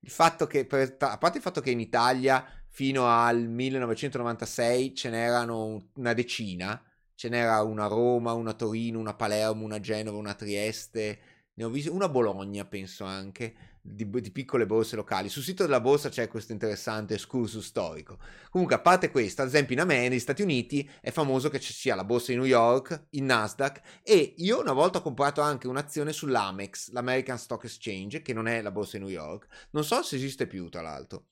Il 0.00 0.10
fatto 0.10 0.46
che, 0.46 0.64
per, 0.64 0.96
a 0.98 1.18
parte 1.18 1.38
il 1.38 1.42
fatto 1.42 1.60
che 1.60 1.70
in 1.70 1.80
Italia 1.80 2.44
fino 2.68 3.06
al 3.06 3.48
1996 3.48 4.94
ce 4.94 5.10
n'erano 5.10 5.90
una 5.94 6.12
decina, 6.12 6.82
ce 7.14 7.28
n'era 7.28 7.62
una 7.62 7.86
Roma, 7.86 8.32
una 8.32 8.54
Torino, 8.54 8.98
una 8.98 9.14
Palermo, 9.14 9.64
una 9.64 9.80
Genova, 9.80 10.16
una 10.16 10.34
Trieste, 10.34 11.18
ne 11.60 11.66
ho 11.66 11.68
viste 11.68 11.90
una 11.90 12.08
Bologna 12.08 12.64
penso 12.64 13.04
anche, 13.04 13.54
di, 13.82 14.08
di, 14.08 14.30
piccole 14.30 14.64
borse 14.64 14.96
locali. 14.96 15.28
Sul 15.28 15.42
sito 15.42 15.62
della 15.62 15.82
borsa 15.82 16.08
c'è 16.08 16.26
questo 16.26 16.52
interessante 16.52 17.12
excursus 17.12 17.66
storico. 17.66 18.18
Comunque, 18.48 18.76
a 18.76 18.80
parte 18.80 19.10
questo, 19.10 19.42
ad 19.42 19.48
esempio 19.48 19.74
in 19.74 19.82
America, 19.82 20.08
negli 20.08 20.20
Stati 20.20 20.40
Uniti, 20.40 20.88
è 21.02 21.10
famoso 21.10 21.50
che 21.50 21.60
ci 21.60 21.74
sia 21.74 21.94
la 21.94 22.04
borsa 22.04 22.32
di 22.32 22.38
New 22.38 22.46
York, 22.46 23.08
il 23.10 23.24
Nasdaq, 23.24 23.80
e 24.02 24.34
io 24.38 24.58
una 24.58 24.72
volta 24.72 24.98
ho 24.98 25.02
comprato 25.02 25.42
anche 25.42 25.68
un'azione 25.68 26.14
sull'Amex, 26.14 26.92
l'American 26.92 27.36
Stock 27.36 27.64
Exchange, 27.64 28.22
che 28.22 28.32
non 28.32 28.48
è 28.48 28.62
la 28.62 28.70
borsa 28.70 28.96
di 28.96 29.04
New 29.04 29.12
York. 29.12 29.46
Non 29.72 29.84
so 29.84 30.02
se 30.02 30.16
esiste 30.16 30.46
più, 30.46 30.70
tra 30.70 30.80
l'altro. 30.80 31.26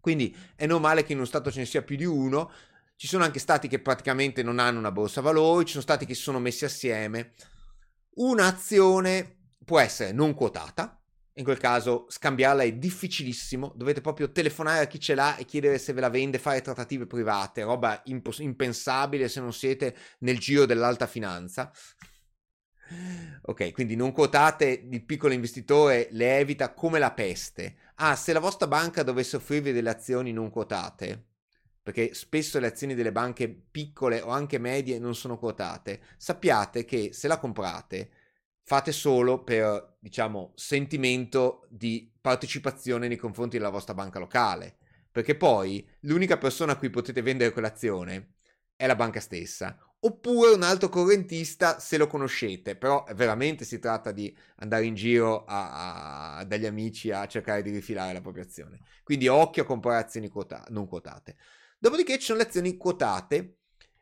Quindi 0.00 0.34
è 0.54 0.64
normale 0.64 1.02
che 1.02 1.12
in 1.12 1.18
uno 1.18 1.26
stato 1.26 1.50
ce 1.50 1.58
ne 1.58 1.66
sia 1.66 1.82
più 1.82 1.96
di 1.96 2.06
uno. 2.06 2.50
Ci 2.96 3.06
sono 3.06 3.24
anche 3.24 3.38
stati 3.38 3.68
che 3.68 3.80
praticamente 3.80 4.42
non 4.42 4.58
hanno 4.58 4.78
una 4.78 4.92
borsa 4.92 5.20
valori, 5.20 5.66
ci 5.66 5.72
sono 5.72 5.82
stati 5.82 6.06
che 6.06 6.14
si 6.14 6.22
sono 6.22 6.38
messi 6.38 6.64
assieme. 6.64 7.34
Un'azione 8.16 9.40
può 9.64 9.78
essere 9.78 10.12
non 10.12 10.32
quotata, 10.32 10.98
in 11.34 11.44
quel 11.44 11.58
caso 11.58 12.06
scambiarla 12.08 12.62
è 12.62 12.72
difficilissimo, 12.72 13.72
dovete 13.76 14.00
proprio 14.00 14.32
telefonare 14.32 14.84
a 14.84 14.86
chi 14.86 14.98
ce 14.98 15.14
l'ha 15.14 15.36
e 15.36 15.44
chiedere 15.44 15.76
se 15.76 15.92
ve 15.92 16.00
la 16.00 16.08
vende, 16.08 16.38
fare 16.38 16.62
trattative 16.62 17.06
private, 17.06 17.62
roba 17.62 18.00
impos- 18.06 18.38
impensabile 18.38 19.28
se 19.28 19.40
non 19.40 19.52
siete 19.52 19.94
nel 20.20 20.38
giro 20.38 20.64
dell'alta 20.64 21.06
finanza. 21.06 21.70
Ok, 23.42 23.72
quindi 23.72 23.96
non 23.96 24.12
quotate, 24.12 24.86
il 24.90 25.04
piccolo 25.04 25.34
investitore 25.34 26.08
le 26.12 26.38
evita 26.38 26.72
come 26.72 26.98
la 26.98 27.12
peste. 27.12 27.76
Ah, 27.96 28.16
se 28.16 28.32
la 28.32 28.40
vostra 28.40 28.66
banca 28.66 29.02
dovesse 29.02 29.36
offrirvi 29.36 29.72
delle 29.72 29.90
azioni 29.90 30.32
non 30.32 30.48
quotate, 30.48 31.35
perché 31.86 32.14
spesso 32.14 32.58
le 32.58 32.66
azioni 32.66 32.96
delle 32.96 33.12
banche 33.12 33.48
piccole 33.48 34.20
o 34.20 34.30
anche 34.30 34.58
medie 34.58 34.98
non 34.98 35.14
sono 35.14 35.38
quotate, 35.38 36.00
sappiate 36.16 36.84
che 36.84 37.12
se 37.12 37.28
la 37.28 37.38
comprate 37.38 38.10
fate 38.64 38.90
solo 38.90 39.44
per, 39.44 39.94
diciamo, 40.00 40.50
sentimento 40.56 41.68
di 41.70 42.12
partecipazione 42.20 43.06
nei 43.06 43.16
confronti 43.16 43.56
della 43.56 43.70
vostra 43.70 43.94
banca 43.94 44.18
locale, 44.18 44.78
perché 45.12 45.36
poi 45.36 45.88
l'unica 46.00 46.38
persona 46.38 46.72
a 46.72 46.76
cui 46.76 46.90
potete 46.90 47.22
vendere 47.22 47.52
quell'azione 47.52 48.32
è 48.74 48.84
la 48.88 48.96
banca 48.96 49.20
stessa, 49.20 49.78
oppure 50.00 50.54
un 50.54 50.64
altro 50.64 50.88
correntista 50.88 51.78
se 51.78 51.98
lo 51.98 52.08
conoscete, 52.08 52.74
però 52.74 53.04
veramente 53.14 53.64
si 53.64 53.78
tratta 53.78 54.10
di 54.10 54.36
andare 54.56 54.86
in 54.86 54.96
giro 54.96 55.44
a, 55.44 56.38
a, 56.38 56.44
dagli 56.44 56.66
amici 56.66 57.12
a 57.12 57.28
cercare 57.28 57.62
di 57.62 57.70
rifilare 57.70 58.12
la 58.12 58.20
propria 58.20 58.42
azione. 58.42 58.80
Quindi 59.04 59.28
occhio 59.28 59.62
a 59.62 59.66
comprare 59.66 60.02
azioni 60.02 60.28
quota- 60.28 60.66
non 60.70 60.88
quotate. 60.88 61.36
Dopodiché 61.86 62.18
ci 62.18 62.24
sono 62.24 62.38
le 62.38 62.46
azioni 62.46 62.76
quotate. 62.76 63.58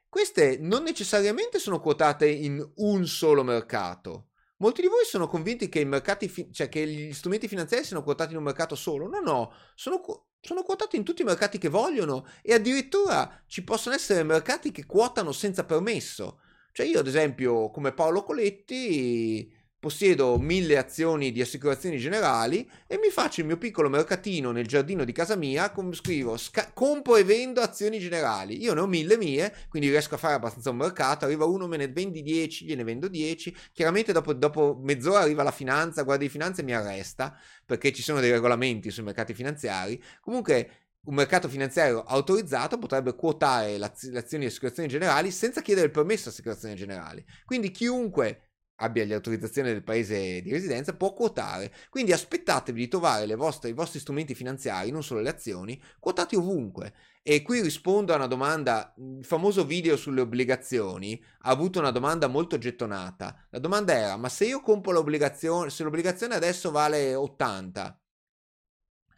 Queste 0.09 0.57
non 0.59 0.85
necessariamente 0.85 1.59
sono 1.59 1.80
quotate 1.80 2.26
in 2.26 2.66
un 2.76 3.07
solo 3.07 3.45
mercato, 3.45 4.28
Molti 4.59 4.80
di 4.80 4.87
voi 4.87 5.05
sono 5.05 5.26
convinti 5.26 5.68
che, 5.68 5.85
mercati 5.85 6.51
cioè 6.51 6.70
che 6.70 6.87
gli 6.87 7.12
strumenti 7.12 7.47
finanziari 7.47 7.85
siano 7.85 8.03
quotati 8.03 8.30
in 8.30 8.39
un 8.39 8.45
mercato 8.45 8.74
solo. 8.74 9.07
No, 9.07 9.20
no, 9.20 9.53
sono, 9.74 10.01
sono 10.41 10.62
quotati 10.62 10.97
in 10.97 11.05
tutti 11.05 11.20
i 11.20 11.26
mercati 11.26 11.59
che 11.59 11.68
vogliono 11.68 12.26
e 12.41 12.55
addirittura 12.55 13.43
ci 13.47 13.62
possono 13.64 13.95
essere 13.95 14.22
mercati 14.22 14.70
che 14.70 14.87
quotano 14.87 15.32
senza 15.32 15.64
permesso. 15.64 16.41
Cioè 16.72 16.87
io 16.87 17.01
ad 17.01 17.07
esempio 17.07 17.68
come 17.70 17.93
Paolo 17.93 18.22
Coletti 18.22 19.53
possiedo 19.85 20.39
mille 20.39 20.78
azioni 20.78 21.30
di 21.30 21.43
assicurazioni 21.43 21.99
generali 21.99 22.66
e 22.87 22.97
mi 22.97 23.11
faccio 23.11 23.41
il 23.41 23.47
mio 23.47 23.59
piccolo 23.59 23.91
mercatino 23.91 24.51
nel 24.51 24.66
giardino 24.66 25.05
di 25.05 25.12
casa 25.12 25.37
mia, 25.37 25.72
com- 25.72 25.93
scrivo 25.93 26.39
sca- 26.39 26.70
compro 26.72 27.16
e 27.16 27.24
vendo 27.24 27.61
azioni 27.61 27.99
generali. 27.99 28.62
Io 28.62 28.72
ne 28.72 28.80
ho 28.80 28.87
mille 28.87 29.18
mie, 29.18 29.55
quindi 29.68 29.91
riesco 29.91 30.14
a 30.14 30.16
fare 30.16 30.32
abbastanza 30.32 30.70
un 30.70 30.78
mercato. 30.78 31.26
Arriva 31.26 31.45
uno, 31.45 31.66
me 31.66 31.76
ne 31.76 31.89
vendi 31.89 32.22
10, 32.22 32.64
gliene 32.64 32.82
vendo 32.82 33.09
10. 33.09 33.55
Chiaramente 33.74 34.12
dopo, 34.12 34.32
dopo 34.32 34.80
mezz'ora 34.82 35.20
arriva 35.20 35.43
la 35.43 35.51
finanza, 35.51 36.03
guarda 36.03 36.22
di 36.22 36.30
finanza 36.30 36.62
e 36.62 36.64
mi 36.64 36.72
arresta 36.72 37.39
perché 37.66 37.93
ci 37.93 38.01
sono 38.01 38.20
dei 38.20 38.30
regolamenti 38.30 38.91
sui 38.91 39.03
mercati 39.03 39.35
finanziari. 39.35 40.03
Comunque 40.22 40.85
un 41.05 41.14
mercato 41.14 41.47
finanziario 41.47 42.03
autorizzato 42.05 42.78
potrebbe 42.78 43.14
quotare 43.14 43.76
le 43.76 43.85
azioni 43.85 44.45
di 44.45 44.51
assicurazioni 44.51 44.89
generali 44.89 45.30
senza 45.30 45.61
chiedere 45.61 45.89
il 45.89 45.93
permesso 45.93 46.22
alle 46.22 46.32
assicurazioni 46.32 46.74
generali. 46.74 47.22
Quindi 47.45 47.70
chiunque 47.70 48.43
abbia 48.77 49.05
le 49.05 49.14
autorizzazioni 49.14 49.68
del 49.68 49.85
paese 49.85 50.41
di 50.43 50.51
residenza 50.51 50.95
può 50.95 51.12
quotare. 51.12 51.72
Quindi 51.91 52.12
aspettatevi 52.12 52.81
di 52.81 52.89
trovare 52.89 53.33
vostre, 53.35 53.70
i 53.70 53.75
vostri 53.75 54.01
strumenti 54.01 54.35
finanziari, 54.35 54.91
non 54.91 55.03
solo 55.03 55.20
le 55.20 55.29
azioni, 55.29 55.81
quotati 55.99 56.37
ovunque. 56.37 56.95
E 57.22 57.43
qui 57.43 57.61
rispondo 57.61 58.12
a 58.12 58.16
una 58.16 58.27
domanda, 58.27 58.93
il 58.99 59.25
famoso 59.25 59.64
video 59.64 59.97
sulle 59.97 60.20
obbligazioni 60.20 61.22
ha 61.43 61.51
avuto 61.51 61.79
una 61.79 61.91
domanda 61.91 62.27
molto 62.27 62.59
gettonata. 62.59 63.47
La 63.51 63.59
domanda 63.59 63.95
era, 63.95 64.16
ma 64.16 64.29
se 64.29 64.47
io 64.47 64.61
compro 64.61 64.93
l'obbligazione, 64.93 65.70
se 65.70 65.85
l'obbligazione 65.85 66.35
adesso 66.35 66.70
vale 66.70 67.14
80, 67.14 67.99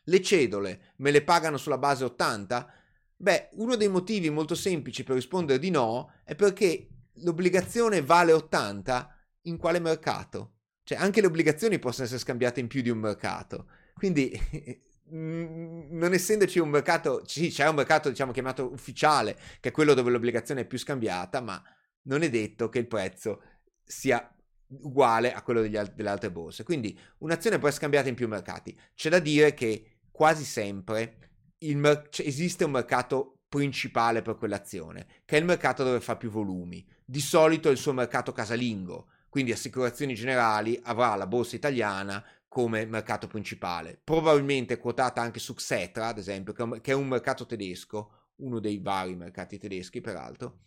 le 0.09 0.23
cedole 0.23 0.93
me 0.99 1.11
le 1.11 1.25
pagano 1.25 1.57
sulla 1.57 1.79
base 1.79 2.05
80? 2.05 2.73
Beh, 3.17 3.49
uno 3.55 3.77
dei 3.77 3.89
motivi 3.89 4.31
molto 4.31 4.55
semplici 4.55 5.03
per 5.03 5.15
rispondere 5.17 5.59
di 5.59 5.71
no 5.71 6.13
è 6.23 6.35
perché 6.35 6.89
l'obbligazione 7.21 8.03
vale 8.03 8.33
80 8.33 9.16
in 9.47 9.57
quale 9.57 9.81
mercato? 9.81 10.53
Cioè 10.85 10.99
anche 10.99 11.21
le 11.21 11.27
obbligazioni 11.27 11.79
possono 11.79 12.05
essere 12.05 12.21
scambiate 12.21 12.61
in 12.61 12.69
più 12.69 12.81
di 12.81 12.91
un 12.91 12.99
mercato. 12.99 13.69
Quindi 13.95 14.31
non 15.11 16.13
essendoci 16.13 16.59
un 16.59 16.69
mercato, 16.69 17.23
sì, 17.27 17.51
c'è 17.51 17.69
un 17.69 17.75
mercato 17.75 18.09
diciamo 18.09 18.33
chiamato 18.33 18.71
ufficiale, 18.71 19.37
che 19.61 19.71
è 19.71 19.73
quello 19.73 19.95
dove 19.95 20.11
l'obbligazione 20.11 20.63
è 20.63 20.67
più 20.67 20.79
scambiata, 20.79 21.41
ma 21.41 21.63
non 22.03 22.23
è 22.23 22.31
detto 22.31 22.69
che 22.69 22.79
il 22.79 22.87
prezzo 22.87 23.43
sia 23.83 24.31
uguale 24.69 25.33
a 25.33 25.43
quello 25.43 25.61
degli, 25.61 25.79
delle 25.79 26.09
altre 26.09 26.31
borse. 26.31 26.65
Quindi 26.65 26.99
un'azione 27.19 27.59
può 27.59 27.69
essere 27.69 27.83
scambiata 27.83 28.09
in 28.09 28.15
più 28.15 28.29
mercati. 28.29 28.79
C'è 28.95 29.11
da 29.11 29.19
dire 29.19 29.55
che 29.55 30.01
quasi 30.11 30.45
sempre 30.45 31.27
mer- 31.59 32.09
cioè, 32.11 32.27
esiste 32.27 32.65
un 32.65 32.73
mercato 32.73 33.41
principale 33.49 34.23
per 34.23 34.37
quell'azione, 34.37 35.07
che 35.25 35.37
è 35.37 35.39
il 35.39 35.45
mercato 35.45 35.85
dove 35.85 36.01
fa 36.01 36.17
più 36.17 36.31
volumi. 36.31 36.87
Di 37.05 37.21
solito 37.21 37.69
è 37.69 37.73
il 37.73 37.79
suo 37.79 37.93
mercato 37.93 38.33
casalingo, 38.33 39.09
quindi 39.37 39.53
assicurazioni 39.53 40.15
generali 40.15 40.81
avrà 40.85 41.15
la 41.15 41.27
borsa 41.27 41.57
italiana 41.57 42.25
come 42.49 42.87
mercato 42.87 43.27
principale. 43.27 44.01
Probabilmente 44.03 44.79
quotata 44.79 45.21
anche 45.21 45.41
su 45.41 45.53
Xetra, 45.53 46.07
ad 46.07 46.17
esempio, 46.17 46.55
che 46.81 46.93
è 46.93 46.95
un 46.95 47.07
mercato 47.07 47.45
tedesco, 47.45 48.31
uno 48.37 48.61
dei 48.61 48.79
vari 48.79 49.15
mercati 49.15 49.59
tedeschi 49.59 50.01
peraltro, 50.01 50.61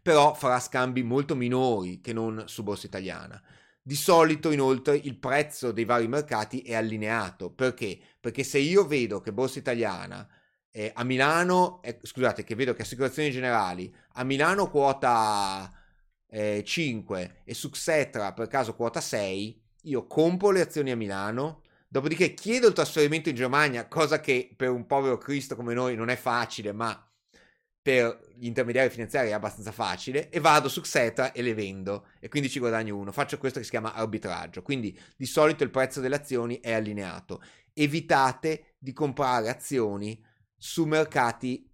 però 0.00 0.32
farà 0.32 0.58
scambi 0.60 1.02
molto 1.02 1.36
minori 1.36 2.00
che 2.00 2.14
non 2.14 2.44
su 2.46 2.62
borsa 2.62 2.86
italiana. 2.86 3.38
Di 3.82 3.96
solito 3.96 4.50
inoltre 4.50 4.96
il 4.96 5.18
prezzo 5.18 5.72
dei 5.72 5.84
vari 5.84 6.08
mercati 6.08 6.62
è 6.62 6.74
allineato, 6.74 7.50
perché? 7.50 8.00
Perché 8.18 8.44
se 8.44 8.60
io 8.60 8.86
vedo 8.86 9.20
che 9.20 9.30
borsa 9.30 9.58
italiana 9.58 10.26
eh, 10.70 10.90
a 10.94 11.04
Milano, 11.04 11.82
eh, 11.82 11.98
scusate, 12.00 12.44
che 12.44 12.54
vedo 12.54 12.72
che 12.72 12.80
assicurazioni 12.80 13.30
generali 13.30 13.94
a 14.14 14.24
Milano 14.24 14.70
quota 14.70 15.70
eh, 16.32 16.62
5 16.64 17.42
e 17.44 17.54
su 17.54 17.68
Xetra 17.68 18.32
per 18.32 18.48
caso 18.48 18.74
quota 18.74 19.00
6, 19.00 19.60
io 19.82 20.06
compro 20.06 20.50
le 20.50 20.62
azioni 20.62 20.90
a 20.90 20.96
Milano, 20.96 21.62
dopodiché 21.88 22.32
chiedo 22.32 22.66
il 22.66 22.72
trasferimento 22.72 23.28
in 23.28 23.34
Germania, 23.34 23.86
cosa 23.86 24.20
che 24.20 24.52
per 24.56 24.70
un 24.70 24.86
povero 24.86 25.18
Cristo 25.18 25.54
come 25.54 25.74
noi 25.74 25.94
non 25.94 26.08
è 26.08 26.16
facile, 26.16 26.72
ma 26.72 27.06
per 27.82 28.30
gli 28.36 28.46
intermediari 28.46 28.90
finanziari 28.90 29.28
è 29.28 29.32
abbastanza 29.32 29.72
facile, 29.72 30.30
e 30.30 30.40
vado 30.40 30.68
su 30.68 30.80
Xetra 30.80 31.32
e 31.32 31.42
le 31.42 31.52
vendo, 31.52 32.06
e 32.18 32.28
quindi 32.28 32.48
ci 32.48 32.60
guadagno 32.60 32.96
uno. 32.96 33.12
Faccio 33.12 33.38
questo 33.38 33.58
che 33.58 33.64
si 33.64 33.70
chiama 33.70 33.92
arbitraggio, 33.92 34.62
quindi 34.62 34.98
di 35.16 35.26
solito 35.26 35.64
il 35.64 35.70
prezzo 35.70 36.00
delle 36.00 36.16
azioni 36.16 36.60
è 36.60 36.72
allineato. 36.72 37.42
Evitate 37.74 38.76
di 38.78 38.92
comprare 38.92 39.48
azioni 39.48 40.24
su 40.56 40.84
mercati 40.84 41.68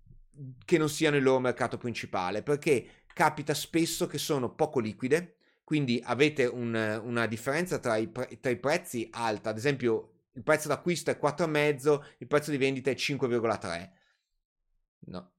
che 0.65 0.79
non 0.79 0.89
siano 0.89 1.17
il 1.17 1.23
loro 1.23 1.41
mercato 1.41 1.77
principale, 1.77 2.43
perché 2.43 3.05
capita 3.19 3.53
spesso 3.53 4.07
che 4.07 4.17
sono 4.17 4.55
poco 4.55 4.79
liquide, 4.79 5.39
quindi 5.65 6.01
avete 6.05 6.45
un, 6.45 7.01
una 7.03 7.27
differenza 7.27 7.81
tra 7.81 7.97
i, 7.97 8.07
pre- 8.07 8.39
tra 8.39 8.49
i, 8.53 8.59
prezzi 8.59 9.09
alta, 9.11 9.51
ad 9.51 9.57
esempio 9.57 10.27
il 10.35 10.45
prezzo 10.45 10.69
d'acquisto 10.69 11.11
è 11.11 11.19
4,5, 11.21 12.01
il 12.19 12.29
prezzo 12.29 12.53
di 12.53 12.59
vendita 12.59 12.93
è 12.93 12.95
5,3. 12.95 13.91
No. 15.07 15.33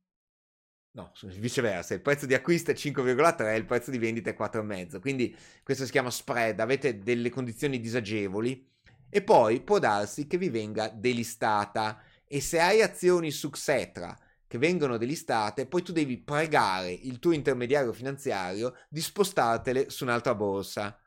No, 0.91 1.11
viceversa, 1.37 1.93
il 1.93 2.01
prezzo 2.01 2.25
di 2.25 2.33
acquisto 2.33 2.71
è 2.71 2.73
5,3, 2.73 3.55
il 3.55 3.65
prezzo 3.65 3.91
di 3.91 3.97
vendita 3.97 4.29
è 4.29 4.35
4,5. 4.37 4.99
Quindi 4.99 5.33
questo 5.63 5.85
si 5.85 5.91
chiama 5.91 6.11
spread, 6.11 6.59
avete 6.59 6.99
delle 6.99 7.29
condizioni 7.29 7.79
disagevoli 7.79 8.69
e 9.09 9.21
poi 9.21 9.61
può 9.61 9.79
darsi 9.79 10.27
che 10.27 10.37
vi 10.37 10.49
venga 10.49 10.89
delistata 10.89 12.03
e 12.27 12.41
se 12.41 12.59
hai 12.59 12.81
azioni 12.81 13.31
su 13.31 13.49
Xetra 13.49 14.19
che 14.49 14.57
vengono 14.57 14.97
delistate, 14.97 15.67
poi 15.67 15.83
tu 15.83 15.91
devi 15.91 16.17
pregare 16.17 16.91
il 16.91 17.19
tuo 17.19 17.33
intermediario 17.33 17.93
finanziario 17.93 18.73
di 18.89 18.99
spostartele 18.99 19.91
su 19.91 20.03
un'altra 20.03 20.33
borsa. 20.33 20.97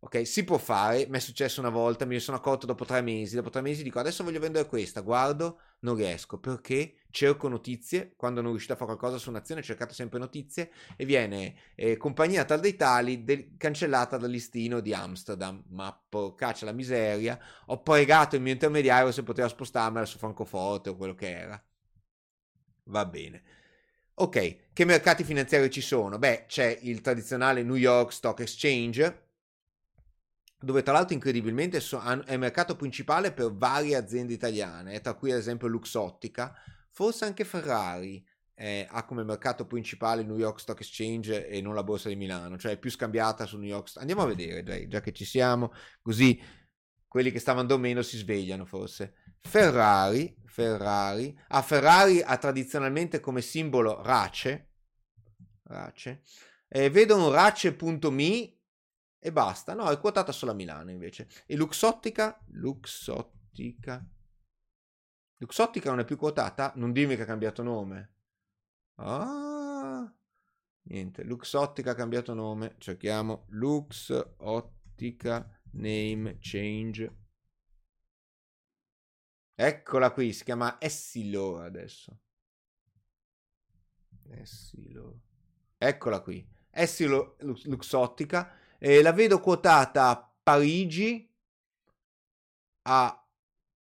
Ok, 0.00 0.26
si 0.26 0.42
può 0.42 0.58
fare, 0.58 1.06
mi 1.08 1.16
è 1.16 1.20
successo 1.20 1.60
una 1.60 1.70
volta, 1.70 2.04
mi 2.04 2.18
sono 2.18 2.36
accorto 2.36 2.66
dopo 2.66 2.84
tre 2.84 3.00
mesi, 3.00 3.36
dopo 3.36 3.50
tre 3.50 3.60
mesi 3.60 3.84
dico 3.84 4.00
adesso 4.00 4.24
voglio 4.24 4.40
vendere 4.40 4.66
questa, 4.66 5.00
guardo, 5.00 5.60
non 5.80 5.94
riesco, 5.94 6.38
perché 6.38 6.94
cerco 7.10 7.46
notizie, 7.46 8.14
quando 8.16 8.40
non 8.40 8.50
riuscite 8.50 8.72
a 8.72 8.76
fare 8.76 8.96
qualcosa 8.96 9.18
su 9.18 9.28
un'azione 9.28 9.62
cercate 9.62 9.94
sempre 9.94 10.18
notizie 10.18 10.72
e 10.96 11.04
viene 11.04 11.54
eh, 11.76 11.96
compagnia 11.96 12.44
tal 12.44 12.58
dei 12.58 12.74
tali 12.74 13.22
de- 13.22 13.52
cancellata 13.56 14.16
dal 14.16 14.30
listino 14.30 14.80
di 14.80 14.92
Amsterdam, 14.92 15.62
ma 15.68 15.96
porcaccia 16.08 16.64
la 16.64 16.72
miseria, 16.72 17.38
ho 17.66 17.80
pregato 17.80 18.34
il 18.34 18.42
mio 18.42 18.52
intermediario 18.52 19.12
se 19.12 19.22
poteva 19.22 19.46
spostarmela 19.46 20.04
su 20.04 20.18
Francoforte 20.18 20.90
o 20.90 20.96
quello 20.96 21.14
che 21.14 21.30
era. 21.30 21.62
Va 22.88 23.04
bene. 23.04 23.42
Ok, 24.14 24.72
che 24.72 24.84
mercati 24.84 25.22
finanziari 25.22 25.70
ci 25.70 25.80
sono? 25.80 26.18
Beh, 26.18 26.46
c'è 26.48 26.78
il 26.82 27.00
tradizionale 27.00 27.62
New 27.62 27.76
York 27.76 28.12
Stock 28.12 28.40
Exchange, 28.40 29.26
dove 30.60 30.82
tra 30.82 30.92
l'altro 30.92 31.14
incredibilmente 31.14 31.78
è 31.78 32.32
il 32.32 32.38
mercato 32.38 32.74
principale 32.74 33.32
per 33.32 33.52
varie 33.52 33.94
aziende 33.94 34.32
italiane, 34.32 35.00
tra 35.00 35.14
cui 35.14 35.30
ad 35.30 35.38
esempio 35.38 35.68
Luxottica, 35.68 36.52
forse 36.90 37.26
anche 37.26 37.44
Ferrari 37.44 38.24
eh, 38.54 38.88
ha 38.90 39.04
come 39.04 39.22
mercato 39.22 39.66
principale 39.66 40.22
il 40.22 40.26
New 40.26 40.38
York 40.38 40.58
Stock 40.58 40.80
Exchange 40.80 41.46
e 41.46 41.60
non 41.60 41.74
la 41.74 41.84
borsa 41.84 42.08
di 42.08 42.16
Milano, 42.16 42.58
cioè 42.58 42.72
è 42.72 42.78
più 42.78 42.90
scambiata 42.90 43.46
sul 43.46 43.60
New 43.60 43.68
York 43.68 43.92
Andiamo 43.96 44.22
a 44.22 44.26
vedere, 44.26 44.88
già 44.88 45.00
che 45.00 45.12
ci 45.12 45.24
siamo, 45.24 45.72
così 46.02 46.40
quelli 47.06 47.30
che 47.30 47.38
stavano 47.38 47.68
dormendo 47.68 48.02
si 48.02 48.16
svegliano 48.16 48.64
forse. 48.64 49.14
Ferrari, 49.40 50.36
Ferrari, 50.44 51.38
ah, 51.48 51.62
Ferrari 51.62 52.20
ha 52.20 52.36
tradizionalmente 52.36 53.20
come 53.20 53.40
simbolo 53.40 54.02
Race, 54.02 54.70
Race, 55.64 56.22
e 56.68 56.90
vedo 56.90 57.16
un 57.16 57.30
Race.me 57.30 58.56
e 59.20 59.32
basta, 59.32 59.74
no, 59.74 59.90
è 59.90 59.98
quotata 59.98 60.32
solo 60.32 60.52
a 60.52 60.54
Milano 60.54 60.90
invece. 60.90 61.28
E 61.46 61.56
Luxottica, 61.56 62.40
Luxottica, 62.52 64.06
Luxottica 65.38 65.90
non 65.90 66.00
è 66.00 66.04
più 66.04 66.16
quotata? 66.16 66.72
Non 66.76 66.92
dimmi 66.92 67.14
che 67.16 67.22
ha 67.22 67.26
cambiato 67.26 67.62
nome. 67.62 68.14
Ah, 68.96 70.12
niente, 70.82 71.22
Luxottica 71.22 71.92
ha 71.92 71.94
cambiato 71.94 72.34
nome, 72.34 72.74
cerchiamo 72.78 73.46
Luxottica 73.50 75.48
name 75.72 76.38
change. 76.40 77.27
Eccola 79.60 80.12
qui, 80.12 80.32
si 80.32 80.44
chiama 80.44 80.76
Essilor 80.78 81.64
adesso. 81.64 82.16
Essilor. 84.30 85.18
Eccola 85.76 86.20
qui. 86.20 86.48
Essilor 86.70 87.34
Luxottica. 87.40 88.52
Eh, 88.78 89.02
la 89.02 89.10
vedo 89.10 89.40
quotata 89.40 90.10
a 90.10 90.32
Parigi, 90.40 91.28
a 92.82 93.28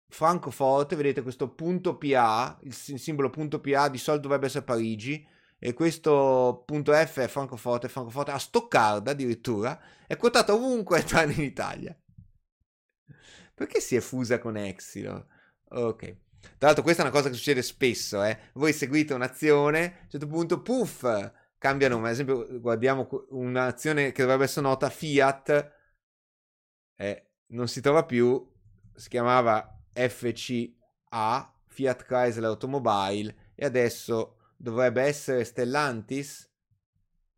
Francoforte, 0.09 0.97
vedete 0.97 1.21
questo 1.21 1.53
punto 1.53 1.97
PA, 1.97 2.59
il 2.63 2.73
simbolo 2.73 3.29
punto 3.29 3.61
PA 3.61 3.87
di 3.87 3.97
solito 3.97 4.23
dovrebbe 4.23 4.47
essere 4.47 4.65
Parigi, 4.65 5.25
e 5.57 5.71
questo 5.71 6.63
punto 6.65 6.91
F 6.91 7.21
è 7.21 7.29
Francoforte, 7.29 7.87
Francoforte 7.87 8.31
a 8.31 8.39
Stoccarda 8.39 9.11
addirittura, 9.11 9.81
è 10.05 10.17
quotata 10.17 10.53
ovunque 10.53 11.01
tranne 11.07 11.31
in 11.31 11.43
Italia. 11.43 11.97
Perché 13.53 13.79
si 13.79 13.95
è 13.95 14.01
fusa 14.01 14.37
con 14.37 14.57
Exilor? 14.57 15.39
Ok. 15.73 16.15
Tra 16.57 16.67
l'altro 16.67 16.83
questa 16.83 17.03
è 17.03 17.05
una 17.05 17.13
cosa 17.13 17.29
che 17.29 17.35
succede 17.35 17.61
spesso, 17.61 18.23
eh. 18.23 18.37
Voi 18.53 18.73
seguite 18.73 19.13
un'azione, 19.13 19.83
a 19.83 19.99
un 20.03 20.09
certo 20.09 20.27
punto, 20.27 20.61
puff, 20.61 21.05
cambia 21.57 21.87
nome. 21.87 22.07
Ad 22.07 22.13
esempio, 22.13 22.59
guardiamo 22.59 23.07
un'azione 23.29 24.11
che 24.11 24.21
dovrebbe 24.23 24.45
essere 24.45 24.65
nota 24.65 24.89
Fiat, 24.89 25.73
eh, 26.95 27.31
non 27.47 27.67
si 27.67 27.81
trova 27.81 28.05
più, 28.05 28.43
si 28.95 29.09
chiamava 29.09 29.79
FCA, 29.93 31.53
Fiat 31.67 32.03
Chrysler 32.03 32.49
Automobile, 32.49 33.53
e 33.55 33.65
adesso 33.65 34.53
dovrebbe 34.57 35.03
essere 35.03 35.43
Stellantis, 35.43 36.49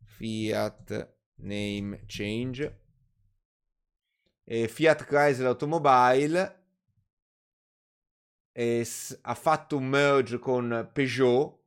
Fiat 0.02 1.16
Name 1.36 2.04
Change, 2.06 2.80
e 4.44 4.68
Fiat 4.68 5.04
Chrysler 5.04 5.48
Automobile 5.48 6.63
s- 8.54 9.18
ha 9.22 9.34
fatto 9.34 9.76
un 9.76 9.86
merge 9.86 10.38
con 10.38 10.88
Peugeot, 10.92 11.58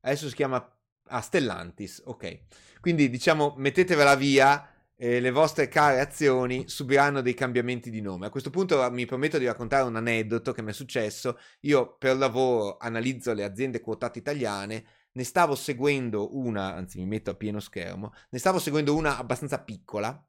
adesso 0.00 0.28
si 0.28 0.34
chiama 0.34 0.66
ah, 1.08 1.20
Stellantis, 1.20 2.02
ok. 2.04 2.40
Quindi 2.80 3.08
diciamo 3.08 3.54
mettetevela 3.56 4.14
via, 4.16 4.68
eh, 4.96 5.20
le 5.20 5.30
vostre 5.30 5.68
care 5.68 6.00
azioni 6.00 6.68
subiranno 6.68 7.20
dei 7.20 7.34
cambiamenti 7.34 7.90
di 7.90 8.00
nome. 8.00 8.26
A 8.26 8.30
questo 8.30 8.50
punto 8.50 8.90
mi 8.90 9.06
permetto 9.06 9.38
di 9.38 9.46
raccontare 9.46 9.84
un 9.84 9.96
aneddoto 9.96 10.52
che 10.52 10.62
mi 10.62 10.70
è 10.70 10.72
successo. 10.74 11.38
Io 11.60 11.96
per 11.96 12.16
lavoro 12.16 12.76
analizzo 12.78 13.32
le 13.32 13.44
aziende 13.44 13.80
quotate 13.80 14.18
italiane, 14.18 14.84
ne 15.12 15.24
stavo 15.24 15.54
seguendo 15.54 16.36
una, 16.36 16.74
anzi 16.74 16.98
mi 16.98 17.06
metto 17.06 17.30
a 17.30 17.34
pieno 17.34 17.60
schermo, 17.60 18.12
ne 18.30 18.38
stavo 18.38 18.58
seguendo 18.58 18.94
una 18.94 19.16
abbastanza 19.18 19.60
piccola. 19.62 20.24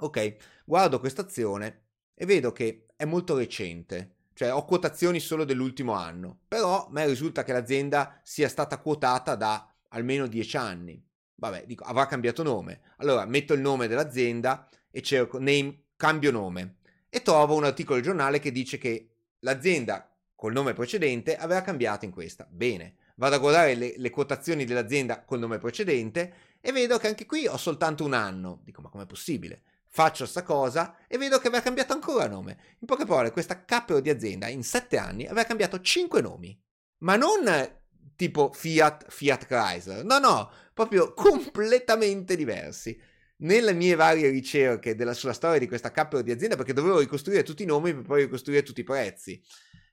Ok, 0.00 0.36
guardo 0.64 1.00
questa 1.00 1.22
azione 1.22 1.86
e 2.14 2.24
vedo 2.26 2.52
che 2.52 2.86
è 2.96 3.04
molto 3.04 3.36
recente 3.36 4.17
cioè 4.38 4.54
ho 4.54 4.64
quotazioni 4.64 5.18
solo 5.18 5.42
dell'ultimo 5.42 5.94
anno, 5.94 6.42
però 6.46 6.86
a 6.86 6.88
me 6.92 7.04
risulta 7.06 7.42
che 7.42 7.52
l'azienda 7.52 8.20
sia 8.22 8.48
stata 8.48 8.78
quotata 8.78 9.34
da 9.34 9.68
almeno 9.88 10.28
10 10.28 10.56
anni. 10.56 11.04
Vabbè, 11.34 11.64
dico, 11.66 11.82
avrà 11.82 12.06
cambiato 12.06 12.44
nome. 12.44 12.82
Allora 12.98 13.24
metto 13.24 13.52
il 13.52 13.60
nome 13.60 13.88
dell'azienda 13.88 14.68
e 14.92 15.02
cerco 15.02 15.40
name, 15.40 15.86
cambio 15.96 16.30
nome 16.30 16.76
e 17.08 17.20
trovo 17.20 17.56
un 17.56 17.64
articolo 17.64 17.96
del 17.96 18.04
giornale 18.04 18.38
che 18.38 18.52
dice 18.52 18.78
che 18.78 19.08
l'azienda 19.40 20.08
col 20.36 20.52
nome 20.52 20.72
precedente 20.72 21.36
aveva 21.36 21.62
cambiato 21.62 22.04
in 22.04 22.12
questa. 22.12 22.46
Bene, 22.48 22.94
vado 23.16 23.34
a 23.34 23.38
guardare 23.38 23.74
le, 23.74 23.94
le 23.96 24.10
quotazioni 24.10 24.64
dell'azienda 24.64 25.24
col 25.24 25.40
nome 25.40 25.58
precedente 25.58 26.32
e 26.60 26.70
vedo 26.70 26.96
che 26.98 27.08
anche 27.08 27.26
qui 27.26 27.48
ho 27.48 27.56
soltanto 27.56 28.04
un 28.04 28.12
anno. 28.12 28.60
Dico, 28.62 28.82
ma 28.82 28.88
com'è 28.88 29.06
possibile? 29.06 29.62
Faccio 29.90 30.26
sta 30.26 30.42
cosa 30.42 30.96
e 31.06 31.18
vedo 31.18 31.38
che 31.38 31.48
aveva 31.48 31.62
cambiato 31.62 31.92
ancora 31.92 32.26
nome. 32.26 32.58
In 32.80 32.86
poche 32.86 33.04
parole, 33.04 33.30
questa 33.30 33.64
capo 33.64 34.00
di 34.00 34.10
azienda 34.10 34.48
in 34.48 34.62
sette 34.62 34.96
anni 34.96 35.24
aveva 35.26 35.44
cambiato 35.44 35.80
cinque 35.80 36.20
nomi, 36.20 36.58
ma 36.98 37.16
non 37.16 37.76
tipo 38.16 38.52
Fiat, 38.52 39.06
Fiat 39.08 39.46
Chrysler, 39.46 40.04
no, 40.04 40.18
no, 40.18 40.50
proprio 40.74 41.14
completamente 41.14 42.36
diversi. 42.36 43.00
nelle 43.40 43.72
mie 43.72 43.94
varie 43.94 44.30
ricerche 44.30 44.96
della, 44.96 45.14
sulla 45.14 45.32
storia 45.32 45.60
di 45.60 45.68
questa 45.68 45.92
cappero 45.92 46.22
di 46.22 46.32
azienda, 46.32 46.56
perché 46.56 46.72
dovevo 46.72 46.98
ricostruire 46.98 47.42
tutti 47.42 47.62
i 47.62 47.66
nomi 47.66 47.94
per 47.94 48.02
poi 48.02 48.22
ricostruire 48.22 48.62
tutti 48.62 48.80
i 48.80 48.84
prezzi 48.84 49.40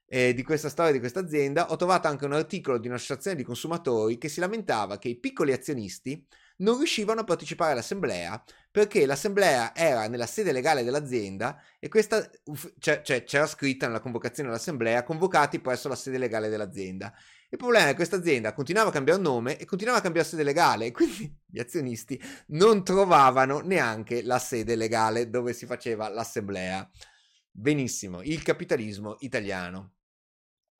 eh, 0.08 0.34
di 0.34 0.43
questa 0.43 0.70
storia 0.70 0.91
di 0.91 1.00
questa 1.00 1.20
azienda, 1.20 1.72
ho 1.72 1.76
trovato 1.76 2.08
anche 2.08 2.26
un 2.26 2.34
articolo 2.34 2.78
di 2.78 2.88
un'associazione 2.88 3.36
di 3.36 3.43
consumatori 3.43 4.18
che 4.18 4.30
si 4.30 4.39
lamentava 4.39 4.98
che 4.98 5.10
i 5.10 5.20
piccoli 5.20 5.52
azionisti 5.52 6.26
non 6.58 6.78
riuscivano 6.78 7.22
a 7.22 7.24
partecipare 7.24 7.74
all'assemblea 7.74 8.41
perché 8.72 9.06
l'assemblea 9.06 9.76
era 9.76 10.08
nella 10.08 10.26
sede 10.26 10.51
legale 10.51 10.84
dell'azienda 10.84 11.62
e 11.80 11.88
questa 11.88 12.30
cioè, 12.80 13.01
cioè, 13.01 13.24
c'era 13.24 13.47
scritta 13.47 13.88
nella 13.88 13.99
convocazione 13.99 14.49
dell'assemblea 14.49 15.03
convocati 15.03 15.60
presso 15.60 15.88
la 15.88 15.95
sede 15.95 16.18
legale 16.18 16.49
dell'azienda. 16.49 17.14
Il 17.49 17.58
problema 17.58 17.86
è 17.86 17.89
che 17.89 17.95
questa 17.95 18.18
azienda 18.18 18.53
continuava 18.53 18.89
a 18.89 18.91
cambiare 18.91 19.22
nome 19.22 19.58
e 19.58 19.66
continuava 19.66 19.99
a 19.99 20.01
cambiare 20.01 20.28
sede 20.28 20.43
legale 20.43 20.91
quindi 20.93 21.34
gli 21.45 21.60
azionisti 21.60 22.22
non 22.47 22.84
trovavano 22.84 23.60
neanche 23.60 24.24
la 24.24 24.39
sede 24.39 24.76
legale 24.76 25.30
dove 25.30 25.53
si 25.53 25.66
faceva 25.66 26.10
l'assemblea. 26.10 26.89
Benissimo, 27.49 28.22
il 28.22 28.43
capitalismo 28.43 29.16
italiano. 29.20 29.93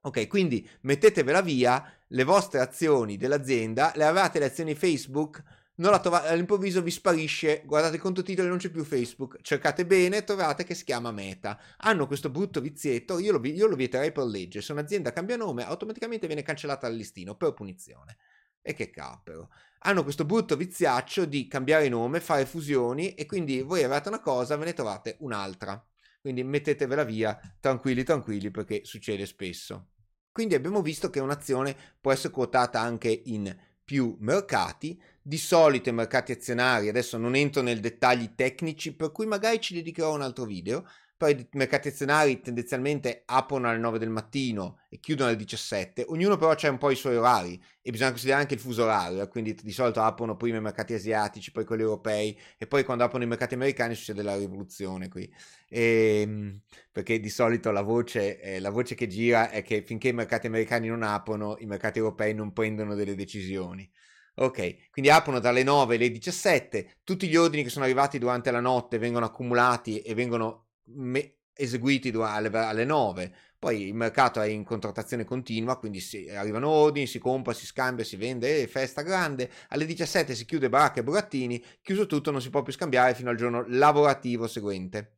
Ok, 0.02 0.28
quindi 0.28 0.70
mettetevela 0.82 1.42
via 1.42 1.84
le 2.10 2.24
vostre 2.24 2.60
azioni 2.60 3.18
dell'azienda, 3.18 3.92
le 3.96 4.04
avevate 4.04 4.38
le 4.38 4.46
azioni 4.46 4.76
Facebook, 4.76 5.42
non 5.78 5.92
la 5.92 6.00
trovate, 6.00 6.28
all'improvviso 6.30 6.82
vi 6.82 6.92
sparisce, 6.92 7.64
guardate 7.66 7.96
il 7.96 8.02
conto 8.02 8.24
titoli, 8.24 8.48
non 8.48 8.58
c'è 8.58 8.70
più 8.70 8.84
Facebook, 8.84 9.40
cercate 9.42 9.86
bene, 9.86 10.24
trovate 10.24 10.64
che 10.64 10.74
si 10.74 10.86
chiama 10.86 11.12
Meta. 11.12 11.60
Hanno 11.78 12.08
questo 12.08 12.30
brutto 12.30 12.62
vizietto, 12.62 13.20
io 13.20 13.34
lo, 13.34 13.46
io 13.46 13.68
lo 13.68 13.76
vieterei 13.76 14.12
per 14.12 14.26
legge, 14.26 14.62
se 14.62 14.72
un'azienda 14.72 15.12
cambia 15.12 15.36
nome 15.36 15.66
automaticamente 15.66 16.28
viene 16.28 16.44
cancellata 16.44 16.88
dal 16.88 16.96
listino 16.96 17.36
per 17.36 17.54
punizione. 17.54 18.18
E 18.62 18.74
che 18.74 18.90
capero. 18.90 19.50
Hanno 19.80 20.04
questo 20.04 20.26
brutto 20.26 20.56
viziaccio 20.56 21.26
di 21.26 21.48
cambiare 21.48 21.88
nome, 21.90 22.20
fare 22.20 22.46
fusioni 22.46 23.14
e 23.14 23.26
quindi 23.26 23.62
voi 23.62 23.84
avete 23.84 24.08
una 24.08 24.22
cosa, 24.22 24.56
ve 24.56 24.66
ne 24.66 24.74
trovate 24.74 25.18
un'altra. 25.20 25.86
Quindi 26.20 26.44
mettetevela 26.44 27.04
via, 27.04 27.40
tranquilli, 27.60 28.04
tranquilli, 28.04 28.50
perché 28.50 28.84
succede 28.84 29.28
spesso. 29.28 29.90
Quindi 30.32 30.56
abbiamo 30.56 30.82
visto 30.82 31.12
che 31.12 31.20
un'azione 31.20 31.78
può 32.02 32.12
essere 32.12 32.34
quotata 32.34 32.80
anche 32.82 33.22
in 33.26 33.56
più 33.86 34.18
mercati, 34.20 35.00
di 35.22 35.38
solito 35.38 35.90
i 35.90 35.94
mercati 35.94 36.32
azionari, 36.32 36.90
adesso 36.90 37.18
non 37.18 37.36
entro 37.36 37.62
nei 37.62 37.80
dettagli 37.80 38.34
tecnici, 38.36 38.94
per 38.94 39.12
cui 39.12 39.28
magari 39.28 39.62
ci 39.62 39.76
dedicherò 39.76 40.14
un 40.14 40.22
altro 40.22 40.46
video, 40.46 40.86
poi 41.18 41.32
i 41.32 41.48
mercati 41.54 41.88
azionari 41.88 42.42
tendenzialmente 42.42 43.24
aprono 43.26 43.70
alle 43.70 43.80
9 43.80 44.00
del 44.00 44.10
mattino 44.10 44.80
e 44.90 45.00
chiudono 45.00 45.30
alle 45.30 45.38
17, 45.38 46.06
ognuno 46.10 46.36
però 46.36 46.52
ha 46.52 46.70
un 46.70 46.78
po' 46.78 46.92
i 46.92 46.96
suoi 46.96 47.16
orari 47.16 47.62
e 47.82 47.92
bisogna 47.92 48.10
considerare 48.10 48.42
anche 48.42 48.56
il 48.56 48.60
fuso 48.60 48.84
orario, 48.84 49.22
eh, 49.22 49.28
quindi 49.30 49.56
di 49.56 49.72
solito 49.72 50.02
aprono 50.02 50.36
prima 50.36 50.58
i 50.58 50.62
mercati 50.62 50.94
asiatici, 50.94 51.52
poi 51.52 51.64
quelli 51.64 51.84
europei 51.84 52.38
e 52.58 52.68
poi 52.68 52.84
quando 52.84 53.06
aprono 53.06 53.24
i 53.24 53.28
mercati 53.28 53.54
americani 53.54 53.96
succede 53.96 54.24
la 54.24 54.36
rivoluzione 54.36 55.08
qui, 55.08 55.32
e, 55.70 56.22
ehm, 56.22 56.60
perché 56.92 57.20
di 57.20 57.30
solito 57.30 57.72
la 57.72 57.82
voce, 57.82 58.40
eh, 58.42 58.60
la 58.60 58.70
voce 58.70 58.96
che 58.96 59.08
gira 59.08 59.50
è 59.50 59.62
che 59.64 59.84
finché 59.84 60.10
i 60.10 60.14
mercati 60.14 60.48
americani 60.48 60.88
non 60.90 61.04
aprono, 61.04 61.56
i 61.60 61.66
mercati 61.66 62.00
europei 62.00 62.34
non 62.34 62.52
prendono 62.52 62.94
delle 62.94 63.16
decisioni. 63.16 63.90
Ok, 64.38 64.90
quindi 64.92 65.10
aprono 65.12 65.40
dalle 65.40 65.64
9 65.64 65.96
alle 65.96 66.12
17, 66.12 66.98
tutti 67.06 67.28
gli 67.30 67.38
ordini 67.38 67.64
che 67.64 67.70
sono 67.70 67.86
arrivati 67.86 68.20
durante 68.20 68.52
la 68.52 68.60
notte 68.60 68.98
vengono 68.98 69.26
accumulati 69.26 70.02
e 70.02 70.14
vengono 70.14 70.65
me- 70.86 71.36
eseguiti 71.56 72.10
alle, 72.10 72.50
alle 72.50 72.86
9. 72.86 73.34
Poi 73.58 73.88
il 73.88 73.96
mercato 73.96 74.42
è 74.42 74.48
in 74.48 74.64
contrattazione 74.64 75.24
continua, 75.24 75.78
quindi 75.80 76.00
si, 76.00 76.30
arrivano 76.30 76.70
ordini, 76.70 77.08
si 77.08 77.18
compra, 77.18 77.54
si 77.54 77.66
scambia, 77.66 78.04
si 78.04 78.16
vende, 78.16 78.62
eh, 78.62 78.68
festa 78.68 79.02
grande. 79.02 79.50
Alle 79.70 79.86
17 79.86 80.36
si 80.36 80.46
chiude 80.46 80.70
baracca 80.70 81.00
e 81.00 81.04
burattini, 81.04 81.64
chiuso 81.82 82.06
tutto 82.06 82.32
non 82.32 82.42
si 82.42 82.50
può 82.50 82.62
più 82.62 82.74
scambiare 82.74 83.16
fino 83.16 83.30
al 83.30 83.38
giorno 83.38 83.66
lavorativo 83.68 84.48
seguente. 84.48 85.14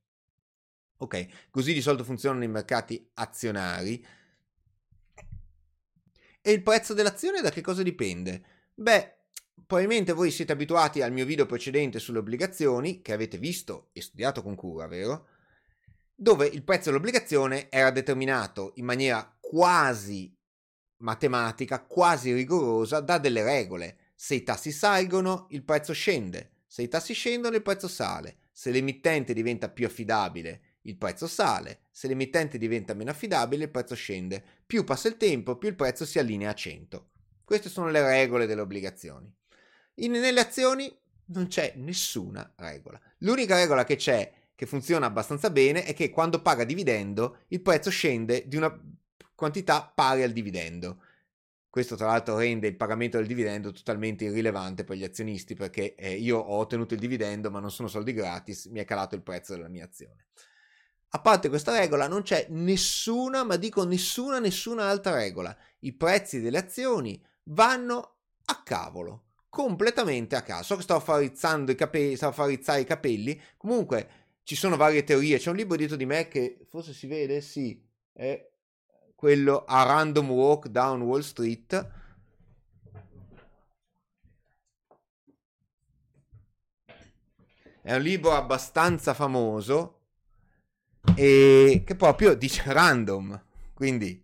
Ok, 1.00 1.50
così 1.52 1.74
di 1.74 1.82
solito 1.82 2.04
funzionano 2.04 2.44
i 2.44 2.48
mercati 2.48 3.10
azionari. 3.16 4.06
E 6.42 6.52
il 6.52 6.64
prezzo 6.64 6.94
dell'azione 6.94 7.42
da 7.42 7.50
che 7.50 7.62
cosa 7.62 7.84
dipende? 7.84 8.42
Beh, 8.74 9.16
probabilmente 9.66 10.14
voi 10.14 10.32
siete 10.32 10.54
abituati 10.54 11.02
al 11.02 11.12
mio 11.12 11.26
video 11.26 11.46
precedente 11.46 12.00
sulle 12.00 12.20
obbligazioni, 12.20 13.02
che 13.02 13.12
avete 13.12 13.38
visto 13.38 13.90
e 13.92 14.02
studiato 14.02 14.42
con 14.42 14.56
cura, 14.56 14.88
vero? 14.88 15.28
Dove 16.20 16.48
il 16.48 16.64
prezzo 16.64 16.90
dell'obbligazione 16.90 17.70
era 17.70 17.92
determinato 17.92 18.72
in 18.78 18.86
maniera 18.86 19.38
quasi 19.40 20.36
matematica, 20.98 21.84
quasi 21.84 22.34
rigorosa 22.34 23.02
da 23.02 23.20
delle 23.20 23.44
regole. 23.44 23.98
Se 24.16 24.34
i 24.34 24.42
tassi 24.42 24.72
salgono, 24.72 25.46
il 25.52 25.64
prezzo 25.64 25.94
scende, 25.94 26.64
se 26.66 26.82
i 26.82 26.88
tassi 26.88 27.14
scendono, 27.14 27.56
il 27.56 27.62
prezzo 27.62 27.88
sale, 27.88 28.38
se 28.52 28.72
l'emittente 28.72 29.34
diventa 29.34 29.70
più 29.70 29.86
affidabile, 29.86 30.78
il 30.82 30.98
prezzo 30.98 31.28
sale, 31.28 31.82
se 31.92 32.08
l'emittente 32.08 32.58
diventa 32.58 32.96
meno 32.96 33.12
affidabile, 33.12 33.66
il 33.66 33.70
prezzo 33.70 33.94
scende. 33.94 34.44
Più 34.66 34.84
passa 34.84 35.08
il 35.10 35.18
tempo, 35.18 35.58
più 35.58 35.70
il 35.70 35.76
prezzo 35.76 36.04
si 36.04 36.18
allinea 36.18 36.50
a 36.50 36.56
100. 36.56 37.10
Queste 37.44 37.70
sono 37.70 37.90
le 37.90 38.02
regole 38.02 38.48
delle 38.48 38.62
obbligazioni. 38.62 39.32
In, 39.96 40.14
nelle 40.14 40.40
azioni 40.40 40.92
non 41.26 41.46
c'è 41.46 41.74
nessuna 41.76 42.54
regola. 42.58 43.00
L'unica 43.20 43.56
regola 43.56 43.84
che 43.84 43.98
c'è 43.98 44.32
che 44.58 44.66
funziona 44.66 45.06
abbastanza 45.06 45.52
bene 45.52 45.84
è 45.84 45.94
che 45.94 46.10
quando 46.10 46.42
paga 46.42 46.64
dividendo 46.64 47.42
il 47.50 47.62
prezzo 47.62 47.92
scende 47.92 48.48
di 48.48 48.56
una 48.56 48.76
quantità 49.36 49.92
pari 49.94 50.24
al 50.24 50.32
dividendo. 50.32 51.04
Questo 51.70 51.96
tra 51.96 52.08
l'altro 52.08 52.40
rende 52.40 52.66
il 52.66 52.76
pagamento 52.76 53.18
del 53.18 53.28
dividendo 53.28 53.72
totalmente 53.72 54.24
irrilevante 54.24 54.84
per 54.84 54.98
gli 54.98 55.04
azionisti 55.04 55.54
perché 55.54 55.94
eh, 55.94 56.16
io 56.16 56.40
ho 56.40 56.58
ottenuto 56.58 56.96
il 56.96 57.00
dividendo 57.00 57.52
ma 57.52 57.60
non 57.60 57.70
sono 57.70 57.88
soldi 57.88 58.14
gratis, 58.14 58.66
mi 58.66 58.80
è 58.80 58.84
calato 58.84 59.14
il 59.14 59.22
prezzo 59.22 59.54
della 59.54 59.68
mia 59.68 59.86
azione. 59.86 60.26
A 61.10 61.22
parte 61.22 61.50
questa 61.50 61.78
regola 61.78 62.08
non 62.08 62.24
c'è 62.24 62.48
nessuna, 62.50 63.44
ma 63.44 63.58
dico 63.58 63.86
nessuna, 63.86 64.40
nessuna 64.40 64.86
altra 64.86 65.14
regola. 65.14 65.56
I 65.82 65.94
prezzi 65.94 66.42
delle 66.42 66.58
azioni 66.58 67.24
vanno 67.44 68.16
a 68.46 68.64
cavolo, 68.64 69.26
completamente 69.50 70.36
a 70.36 70.42
caso. 70.42 70.64
So 70.64 70.76
che 70.78 70.82
sto 70.82 71.00
farizzando 71.00 71.72
i 71.72 71.76
capelli, 71.76 72.16
sto 72.16 72.32
farizzare 72.32 72.82
i 72.82 72.86
capelli, 72.86 73.40
comunque 73.56 74.26
ci 74.48 74.56
sono 74.56 74.78
varie 74.78 75.04
teorie. 75.04 75.40
C'è 75.40 75.50
un 75.50 75.58
libro 75.58 75.76
dietro 75.76 75.98
di 75.98 76.06
me 76.06 76.30
che 76.30 76.66
forse 76.70 76.94
si 76.94 77.06
vede, 77.06 77.42
sì, 77.42 77.86
è 78.14 78.50
quello 79.14 79.66
A 79.66 79.84
Random 79.84 80.32
Walk 80.32 80.68
Down 80.68 81.02
Wall 81.02 81.20
Street. 81.20 81.92
È 87.82 87.94
un 87.94 88.02
libro 88.02 88.32
abbastanza 88.32 89.14
famoso 89.14 90.00
e 91.14 91.84
che 91.86 91.96
proprio 91.96 92.34
dice 92.34 92.64
random, 92.72 93.44
quindi 93.74 94.24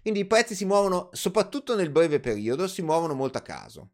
quindi 0.00 0.20
i 0.20 0.26
prezzi 0.26 0.56
si 0.56 0.64
muovono, 0.64 1.08
soprattutto 1.12 1.76
nel 1.76 1.90
breve 1.90 2.18
periodo, 2.18 2.66
si 2.66 2.82
muovono 2.82 3.14
molto 3.14 3.38
a 3.38 3.42
caso. 3.42 3.90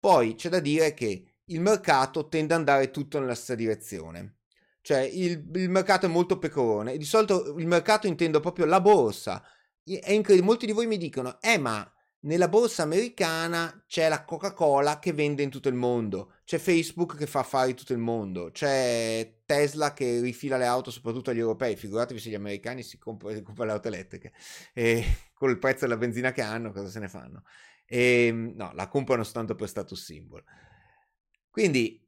Poi 0.00 0.34
c'è 0.34 0.48
da 0.48 0.60
dire 0.60 0.94
che 0.94 1.34
il 1.48 1.60
mercato 1.60 2.28
tende 2.28 2.54
ad 2.54 2.60
andare 2.60 2.90
tutto 2.90 3.18
nella 3.18 3.34
stessa 3.34 3.54
direzione. 3.54 4.36
Cioè 4.80 5.00
il, 5.00 5.44
il 5.54 5.68
mercato 5.68 6.06
è 6.06 6.08
molto 6.08 6.38
pecorone 6.38 6.96
di 6.96 7.04
solito 7.04 7.56
il 7.58 7.66
mercato 7.66 8.06
intendo 8.06 8.40
proprio 8.40 8.64
la 8.64 8.80
borsa. 8.80 9.42
È 9.84 10.12
incredibile, 10.12 10.42
molti 10.46 10.66
di 10.66 10.72
voi 10.72 10.86
mi 10.86 10.98
dicono, 10.98 11.38
eh 11.40 11.58
ma 11.58 11.90
nella 12.20 12.48
borsa 12.48 12.82
americana 12.82 13.84
c'è 13.86 14.08
la 14.08 14.24
Coca-Cola 14.24 14.98
che 14.98 15.12
vende 15.12 15.42
in 15.42 15.50
tutto 15.50 15.68
il 15.68 15.74
mondo, 15.74 16.32
c'è 16.44 16.58
Facebook 16.58 17.16
che 17.16 17.26
fa 17.26 17.40
affari 17.40 17.70
in 17.70 17.76
tutto 17.76 17.92
il 17.92 17.98
mondo, 17.98 18.50
c'è 18.50 19.40
Tesla 19.44 19.92
che 19.92 20.20
rifila 20.20 20.56
le 20.56 20.66
auto 20.66 20.90
soprattutto 20.90 21.30
agli 21.30 21.38
europei, 21.38 21.76
figuratevi 21.76 22.18
se 22.18 22.30
gli 22.30 22.34
americani 22.34 22.82
si 22.82 22.98
comprano 22.98 23.40
compra 23.42 23.66
le 23.66 23.72
auto 23.72 23.88
elettriche 23.88 24.32
e 24.72 25.04
con 25.32 25.50
il 25.50 25.58
prezzo 25.58 25.86
della 25.86 25.96
benzina 25.96 26.32
che 26.32 26.42
hanno 26.42 26.72
cosa 26.72 26.88
se 26.88 26.98
ne 26.98 27.08
fanno? 27.08 27.44
E, 27.86 28.26
ehm, 28.26 28.52
no, 28.56 28.72
la 28.74 28.88
comprano 28.88 29.22
soltanto 29.22 29.54
per 29.54 29.68
status 29.68 30.02
symbol. 30.02 30.42
Quindi, 31.50 32.00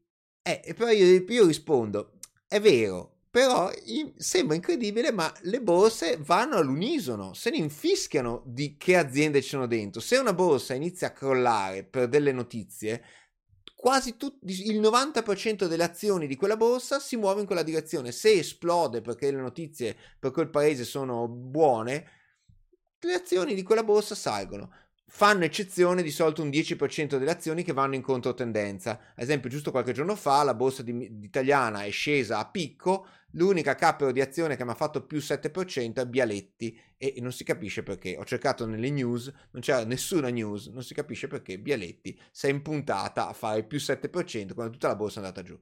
eh, 0.42 0.74
però 0.76 0.90
io, 0.90 1.24
io 1.26 1.46
rispondo, 1.46 2.12
è 2.46 2.60
vero, 2.60 3.20
però 3.30 3.70
sembra 4.16 4.56
incredibile, 4.56 5.12
ma 5.12 5.32
le 5.42 5.60
borse 5.60 6.16
vanno 6.18 6.56
all'unisono, 6.56 7.32
se 7.32 7.50
ne 7.50 7.58
infischiano 7.58 8.42
di 8.44 8.76
che 8.76 8.96
aziende 8.96 9.40
ci 9.40 9.50
sono 9.50 9.66
dentro. 9.66 10.00
Se 10.00 10.16
una 10.16 10.34
borsa 10.34 10.74
inizia 10.74 11.08
a 11.08 11.12
crollare 11.12 11.84
per 11.84 12.08
delle 12.08 12.32
notizie, 12.32 13.02
quasi 13.76 14.16
tut- 14.16 14.38
il 14.42 14.80
90% 14.80 15.66
delle 15.66 15.84
azioni 15.84 16.26
di 16.26 16.36
quella 16.36 16.56
borsa 16.56 16.98
si 16.98 17.16
muove 17.16 17.40
in 17.40 17.46
quella 17.46 17.62
direzione. 17.62 18.12
Se 18.12 18.30
esplode 18.32 19.00
perché 19.00 19.30
le 19.30 19.40
notizie 19.40 19.96
per 20.18 20.32
quel 20.32 20.50
paese 20.50 20.84
sono 20.84 21.28
buone, 21.28 22.04
le 22.98 23.14
azioni 23.14 23.54
di 23.54 23.62
quella 23.62 23.84
borsa 23.84 24.14
salgono. 24.14 24.70
Fanno 25.12 25.44
eccezione 25.44 26.02
di 26.02 26.10
solito 26.12 26.40
un 26.40 26.50
10% 26.50 27.18
delle 27.18 27.32
azioni 27.32 27.64
che 27.64 27.72
vanno 27.72 27.96
in 27.96 28.00
controtendenza. 28.00 28.92
Ad 28.92 29.22
esempio, 29.22 29.50
giusto 29.50 29.72
qualche 29.72 29.92
giorno 29.92 30.14
fa 30.14 30.44
la 30.44 30.54
borsa 30.54 30.82
di, 30.82 31.18
italiana 31.22 31.82
è 31.82 31.90
scesa 31.90 32.38
a 32.38 32.48
picco, 32.48 33.06
l'unica 33.32 33.74
capero 33.74 34.12
di 34.12 34.20
azione 34.20 34.56
che 34.56 34.64
mi 34.64 34.70
ha 34.70 34.74
fatto 34.74 35.04
più 35.04 35.18
7% 35.18 35.94
è 35.94 36.06
Bialetti 36.06 36.80
e 36.96 37.16
non 37.18 37.32
si 37.32 37.42
capisce 37.42 37.82
perché. 37.82 38.16
Ho 38.16 38.24
cercato 38.24 38.66
nelle 38.66 38.88
news, 38.88 39.30
non 39.50 39.62
c'era 39.62 39.84
nessuna 39.84 40.28
news, 40.28 40.68
non 40.68 40.84
si 40.84 40.94
capisce 40.94 41.26
perché 41.26 41.58
Bialetti 41.58 42.16
si 42.30 42.46
è 42.46 42.50
impuntata 42.50 43.28
a 43.28 43.32
fare 43.32 43.64
più 43.64 43.78
7% 43.78 44.54
quando 44.54 44.72
tutta 44.72 44.86
la 44.86 44.96
borsa 44.96 45.20
è 45.20 45.24
andata 45.24 45.42
giù. 45.42 45.58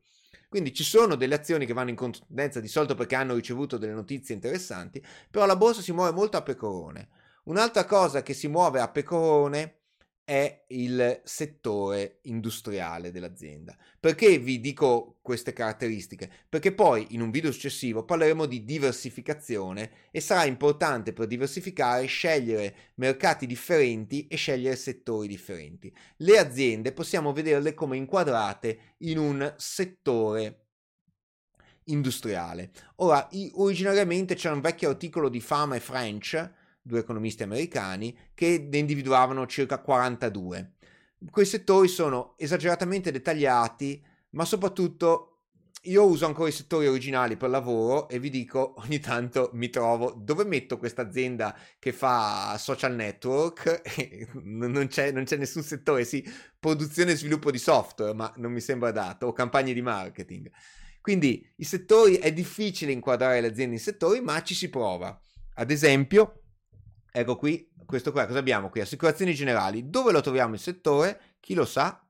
Quindi 0.47 0.75
ci 0.75 0.85
sono 0.85 1.15
delle 1.15 1.35
azioni 1.35 1.65
che 1.65 1.73
vanno 1.73 1.91
in 1.91 1.97
controtendenza 1.97 2.61
di 2.61 2.69
solito 2.69 2.95
perché 2.95 3.15
hanno 3.15 3.35
ricevuto 3.35 3.79
delle 3.79 3.93
notizie 3.93 4.35
interessanti, 4.35 5.03
però 5.31 5.47
la 5.47 5.57
borsa 5.57 5.81
si 5.81 5.93
muove 5.93 6.13
molto 6.13 6.37
a 6.37 6.43
pecorone. 6.43 7.09
Un'altra 7.49 7.87
cosa 7.87 8.23
che 8.23 8.35
si 8.35 8.47
muove 8.47 8.79
a 8.79 8.89
pecorone 8.89 9.77
è 10.23 10.67
il 10.69 11.23
settore 11.25 12.19
industriale 12.25 13.11
dell'azienda. 13.11 13.75
Perché 13.99 14.37
vi 14.37 14.61
dico 14.61 15.17
queste 15.23 15.55
caratteristiche? 15.55 16.31
Perché 16.47 16.75
poi 16.75 17.07
in 17.15 17.23
un 17.23 17.31
video 17.31 17.51
successivo 17.51 18.05
parleremo 18.05 18.45
di 18.45 18.65
diversificazione 18.67 19.93
e 20.11 20.21
sarà 20.21 20.45
importante 20.45 21.15
per 21.15 21.27
diversificare 21.27 22.05
scegliere 22.05 22.75
mercati 22.97 23.47
differenti 23.47 24.27
e 24.27 24.37
scegliere 24.37 24.77
settori 24.77 25.27
differenti. 25.27 25.91
Le 26.19 26.39
aziende 26.39 26.93
possiamo 26.93 27.33
vederle 27.33 27.73
come 27.73 27.97
inquadrate 27.97 28.97
in 28.99 29.17
un 29.17 29.55
settore 29.57 30.67
industriale. 31.85 32.73
Ora, 32.97 33.27
originariamente 33.55 34.35
c'era 34.35 34.53
un 34.53 34.61
vecchio 34.61 34.91
articolo 34.91 35.31
di 35.31 35.41
Fama 35.41 35.77
e 35.77 35.81
French 35.81 36.67
due 36.81 37.01
economisti 37.01 37.43
americani, 37.43 38.17
che 38.35 38.69
ne 38.71 38.79
individuavano 38.79 39.47
circa 39.47 39.79
42. 39.81 40.73
Quei 41.31 41.47
settori 41.47 41.89
sono 41.89 42.35
esageratamente 42.37 43.11
dettagliati, 43.11 44.05
ma 44.31 44.45
soprattutto 44.45 45.39
io 45.83 46.05
uso 46.05 46.27
ancora 46.27 46.49
i 46.49 46.53
settori 46.53 46.87
originali 46.87 47.37
per 47.37 47.51
lavoro 47.51 48.09
e 48.09 48.19
vi 48.19 48.31
dico 48.31 48.75
ogni 48.83 48.99
tanto 48.99 49.51
mi 49.55 49.71
trovo 49.71 50.13
dove 50.17 50.45
metto 50.45 50.77
questa 50.77 51.03
azienda 51.03 51.57
che 51.79 51.93
fa 51.93 52.57
social 52.59 52.95
network 52.95 53.83
non 54.43 54.87
c'è, 54.89 55.13
non 55.13 55.25
c'è 55.25 55.37
nessun 55.37 55.63
settore 55.63 56.05
sì 56.05 56.25
produzione 56.59 57.13
e 57.13 57.17
sviluppo 57.17 57.51
di 57.51 57.59
software 57.59 58.13
ma 58.13 58.33
non 58.37 58.53
mi 58.53 58.61
sembra 58.61 58.91
dato 58.91 59.27
o 59.27 59.33
campagne 59.33 59.73
di 59.73 59.83
marketing 59.83 60.51
quindi 61.01 61.49
i 61.57 61.65
settori 61.65 62.17
è 62.17 62.33
difficile 62.33 62.93
inquadrare 62.93 63.41
le 63.41 63.47
aziende 63.49 63.77
in 63.77 63.81
settori 63.81 64.21
ma 64.21 64.43
ci 64.43 64.55
si 64.55 64.69
prova 64.69 65.19
ad 65.55 65.71
esempio 65.71 66.38
Ecco 67.19 67.35
qui, 67.37 67.69
questo 67.85 68.13
qua, 68.13 68.27
cosa 68.27 68.39
abbiamo 68.39 68.71
qui? 68.71 68.81
Assicurazioni 68.81 69.35
generali. 69.35 69.91
Dove 69.91 70.13
lo 70.13 70.21
troviamo 70.21 70.55
il 70.55 70.61
settore? 70.61 71.35
Chi 71.41 71.55
lo 71.55 71.65
sa? 71.65 72.01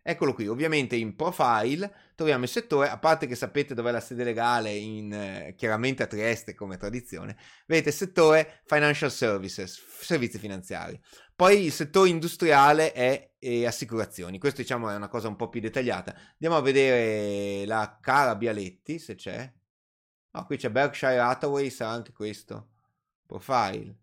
Eccolo 0.00 0.32
qui, 0.32 0.46
ovviamente 0.46 0.96
in 0.96 1.14
profile 1.14 1.92
troviamo 2.14 2.44
il 2.44 2.48
settore, 2.48 2.88
a 2.88 2.96
parte 2.98 3.26
che 3.26 3.34
sapete 3.34 3.74
dov'è 3.74 3.90
la 3.90 4.00
sede 4.00 4.24
legale, 4.24 4.72
in, 4.72 5.12
eh, 5.12 5.54
chiaramente 5.58 6.02
a 6.02 6.06
Trieste 6.06 6.54
come 6.54 6.78
tradizione, 6.78 7.36
vedete 7.66 7.90
settore 7.90 8.62
financial 8.64 9.10
services, 9.10 9.78
servizi 10.00 10.38
finanziari. 10.38 10.98
Poi 11.36 11.66
il 11.66 11.72
settore 11.72 12.08
industriale 12.08 12.92
è 12.92 13.32
e 13.38 13.66
assicurazioni, 13.66 14.38
questo 14.38 14.62
diciamo 14.62 14.88
è 14.88 14.94
una 14.94 15.08
cosa 15.08 15.28
un 15.28 15.36
po' 15.36 15.50
più 15.50 15.60
dettagliata. 15.60 16.16
Andiamo 16.32 16.56
a 16.56 16.62
vedere 16.62 17.66
la 17.66 17.98
cara 18.00 18.34
Bialetti, 18.34 18.98
se 18.98 19.14
c'è. 19.14 19.52
Ah, 20.38 20.44
qui 20.44 20.56
c'è 20.56 20.70
Berkshire 20.70 21.18
Hathaway, 21.18 21.68
sarà 21.68 21.90
anche 21.90 22.12
questo. 22.12 22.68
Profile. 23.26 23.98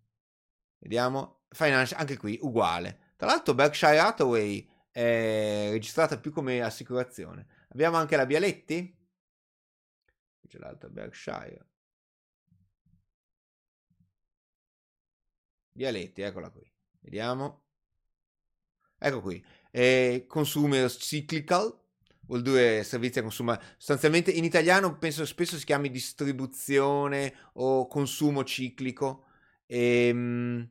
Vediamo. 0.79 1.43
Financial, 1.49 1.97
anche 1.97 2.17
qui, 2.17 2.37
uguale. 2.41 3.13
Tra 3.15 3.27
l'altro 3.27 3.53
Berkshire 3.53 3.99
Hathaway 3.99 4.69
è 4.91 5.69
registrata 5.71 6.19
più 6.19 6.33
come 6.33 6.61
assicurazione. 6.61 7.47
Abbiamo 7.69 7.95
anche 7.95 8.17
la 8.17 8.25
Bialetti. 8.25 8.97
Qui 10.41 10.49
c'è 10.49 10.57
l'altra 10.57 10.89
Berkshire. 10.89 11.65
Bialetti, 15.71 16.21
eccola 16.21 16.49
qui. 16.49 16.69
Vediamo. 16.99 17.63
Ecco 18.97 19.21
qui. 19.21 19.45
Consumer 20.27 20.89
cyclical 20.89 21.84
vuol 22.27 22.41
dire 22.41 22.83
servizi 22.83 23.19
a 23.19 23.21
consumo. 23.21 23.57
Sostanzialmente 23.77 24.31
in 24.31 24.43
italiano 24.43 24.97
penso 24.97 25.25
spesso 25.25 25.57
si 25.57 25.65
chiami 25.65 25.89
distribuzione 25.91 27.33
o 27.53 27.87
consumo 27.87 28.43
ciclico. 28.43 29.25
Ehm... 29.65 30.69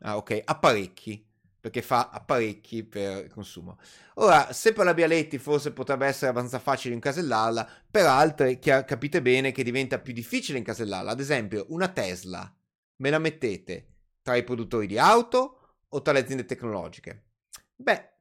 Ah, 0.00 0.16
ok, 0.16 0.42
apparecchi 0.44 1.26
perché 1.66 1.82
fa 1.82 2.10
apparecchi 2.10 2.84
per 2.84 3.26
consumo. 3.26 3.76
Ora, 4.14 4.52
se 4.52 4.72
per 4.72 4.84
la 4.84 4.94
Bialetti 4.94 5.36
forse 5.36 5.72
potrebbe 5.72 6.06
essere 6.06 6.30
abbastanza 6.30 6.60
facile 6.60 6.94
incasellarla, 6.94 7.68
per 7.90 8.06
altre 8.06 8.60
capite 8.60 9.20
bene 9.20 9.50
che 9.50 9.64
diventa 9.64 9.98
più 9.98 10.12
difficile 10.12 10.58
incasellarla. 10.58 11.10
Ad 11.10 11.18
esempio, 11.18 11.66
una 11.70 11.88
Tesla, 11.88 12.56
me 12.98 13.10
la 13.10 13.18
mettete 13.18 13.94
tra 14.22 14.36
i 14.36 14.44
produttori 14.44 14.86
di 14.86 14.96
auto 14.96 15.78
o 15.88 16.02
tra 16.02 16.12
le 16.12 16.20
aziende 16.20 16.44
tecnologiche? 16.44 17.30
Beh, 17.74 18.15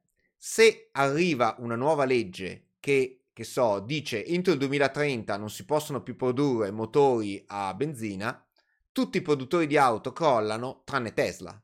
se 0.48 0.90
arriva 0.92 1.56
una 1.58 1.76
nuova 1.76 2.06
legge 2.06 2.74
che, 2.80 3.24
che 3.34 3.44
so, 3.44 3.80
dice 3.80 4.24
entro 4.24 4.54
il 4.54 4.60
2030 4.60 5.38
non 5.38 5.50
si 5.50 5.66
possono 5.66 6.04
più 6.04 6.16
produrre 6.16 6.70
motori 6.70 7.44
a 7.48 7.74
benzina, 7.74 8.46
tutti 8.92 9.18
i 9.18 9.24
produttori 9.24 9.66
di 9.66 9.76
auto 9.76 10.14
crollano 10.14 10.84
tranne 10.86 11.14
Tesla. 11.14 11.60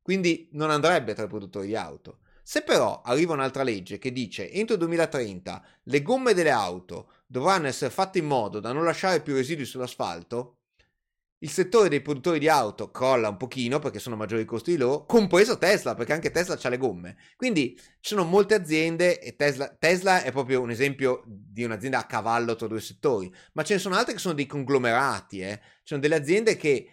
Quindi 0.00 0.48
non 0.52 0.70
andrebbe 0.70 1.12
tra 1.12 1.26
i 1.26 1.28
produttori 1.28 1.66
di 1.66 1.76
auto. 1.76 2.20
Se 2.42 2.62
però 2.62 3.02
arriva 3.02 3.34
un'altra 3.34 3.62
legge 3.62 3.98
che 3.98 4.10
dice 4.10 4.50
entro 4.50 4.76
il 4.76 4.80
2030 4.80 5.62
le 5.82 6.00
gomme 6.00 6.32
delle 6.32 6.50
auto 6.50 7.10
dovranno 7.26 7.66
essere 7.66 7.90
fatte 7.90 8.20
in 8.20 8.24
modo 8.24 8.58
da 8.58 8.72
non 8.72 8.84
lasciare 8.84 9.20
più 9.20 9.34
residui 9.34 9.66
sull'asfalto, 9.66 10.57
il 11.40 11.50
settore 11.50 11.88
dei 11.88 12.02
produttori 12.02 12.38
di 12.38 12.48
auto 12.48 12.90
crolla 12.90 13.28
un 13.28 13.36
pochino 13.36 13.78
perché 13.78 13.98
sono 13.98 14.16
maggiori 14.16 14.42
i 14.42 14.46
costi 14.46 14.72
di 14.72 14.76
loro, 14.76 15.04
compreso 15.04 15.58
Tesla, 15.58 15.94
perché 15.94 16.12
anche 16.12 16.30
Tesla 16.30 16.58
ha 16.60 16.68
le 16.68 16.78
gomme. 16.78 17.16
Quindi 17.36 17.76
ci 17.76 18.14
sono 18.14 18.24
molte 18.24 18.54
aziende 18.54 19.20
e 19.20 19.36
Tesla, 19.36 19.68
Tesla 19.78 20.22
è 20.22 20.32
proprio 20.32 20.60
un 20.60 20.70
esempio 20.70 21.22
di 21.26 21.62
un'azienda 21.64 21.98
a 21.98 22.06
cavallo 22.06 22.56
tra 22.56 22.66
due 22.66 22.80
settori, 22.80 23.32
ma 23.52 23.62
ce 23.62 23.74
ne 23.74 23.80
sono 23.80 23.94
altre 23.94 24.14
che 24.14 24.18
sono 24.18 24.34
dei 24.34 24.46
conglomerati, 24.46 25.40
eh. 25.40 25.60
Ci 25.62 25.94
sono 25.94 26.00
delle 26.00 26.16
aziende 26.16 26.56
che 26.56 26.92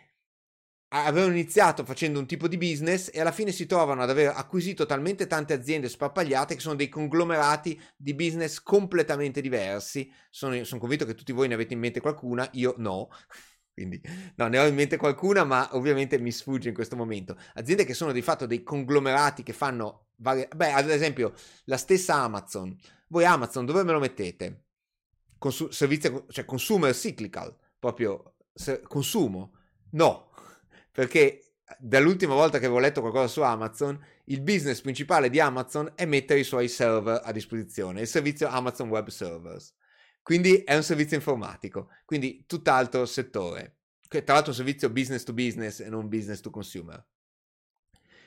avevano 0.90 1.34
iniziato 1.34 1.84
facendo 1.84 2.20
un 2.20 2.28
tipo 2.28 2.48
di 2.48 2.58
business 2.58 3.10
e 3.12 3.20
alla 3.20 3.32
fine 3.32 3.52
si 3.52 3.66
trovano 3.66 4.04
ad 4.04 4.10
aver 4.10 4.32
acquisito 4.36 4.86
talmente 4.86 5.28
tante 5.28 5.54
aziende 5.54 5.90
sparpagliate 5.90 6.56
che 6.56 6.62
sono 6.62 6.76
dei 6.76 6.88
conglomerati 6.88 7.80
di 7.98 8.14
business 8.14 8.62
completamente 8.62 9.42
diversi. 9.42 10.10
Sono, 10.30 10.64
sono 10.64 10.80
convinto 10.80 11.06
che 11.06 11.16
tutti 11.16 11.32
voi 11.34 11.48
ne 11.48 11.56
avete 11.56 11.74
in 11.74 11.80
mente 11.80 12.00
qualcuna, 12.00 12.48
io 12.54 12.76
no. 12.78 13.10
Quindi, 13.76 14.02
no, 14.36 14.48
ne 14.48 14.58
ho 14.58 14.66
in 14.66 14.74
mente 14.74 14.96
qualcuna, 14.96 15.44
ma 15.44 15.68
ovviamente 15.76 16.18
mi 16.18 16.32
sfugge 16.32 16.70
in 16.70 16.74
questo 16.74 16.96
momento. 16.96 17.38
Aziende 17.56 17.84
che 17.84 17.94
sono 17.94 18.14
di 18.14 18.22
fatto 18.22 18.46
dei 18.46 18.64
conglomerati 18.64 19.44
che 19.44 19.52
fanno 19.52 20.08
varie... 20.16 20.48
Beh, 20.56 20.72
ad 20.72 20.90
esempio, 20.90 21.34
la 21.66 21.76
stessa 21.76 22.16
Amazon. 22.16 22.74
Voi 23.10 23.26
Amazon 23.26 23.66
dove 23.66 23.84
me 23.84 23.92
lo 23.92 24.00
mettete? 24.00 24.64
Consu- 25.38 25.72
servizio, 25.72 26.26
cioè 26.30 26.46
consumer 26.46 26.94
cyclical, 26.94 27.54
proprio 27.78 28.38
se- 28.54 28.80
consumo. 28.80 29.58
No, 29.92 30.32
perché 30.90 31.58
dall'ultima 31.78 32.34
volta 32.34 32.60
che 32.60 32.66
avevo 32.66 32.80
letto 32.80 33.02
qualcosa 33.02 33.28
su 33.28 33.42
Amazon, 33.42 34.02
il 34.26 34.40
business 34.40 34.80
principale 34.80 35.30
di 35.30 35.42
Amazon 35.42 35.92
è 35.96 36.06
mettere 36.06 36.40
i 36.40 36.46
suoi 36.46 36.70
server 36.70 37.20
a 37.22 37.32
disposizione, 37.34 38.00
il 38.00 38.08
servizio 38.08 38.48
Amazon 38.48 38.88
Web 38.88 39.10
Servers. 39.10 39.74
Quindi 40.26 40.64
è 40.64 40.76
un 40.76 40.82
servizio 40.82 41.16
informatico, 41.18 41.90
quindi 42.04 42.46
tutt'altro 42.48 43.06
settore, 43.06 43.82
che 44.08 44.24
tra 44.24 44.34
l'altro 44.34 44.52
è 44.52 44.56
un 44.58 44.66
servizio 44.66 44.90
business 44.90 45.22
to 45.22 45.34
business 45.34 45.82
e 45.82 45.88
non 45.88 46.10
business 46.10 46.40
to 46.40 46.50
consumer. 46.50 47.06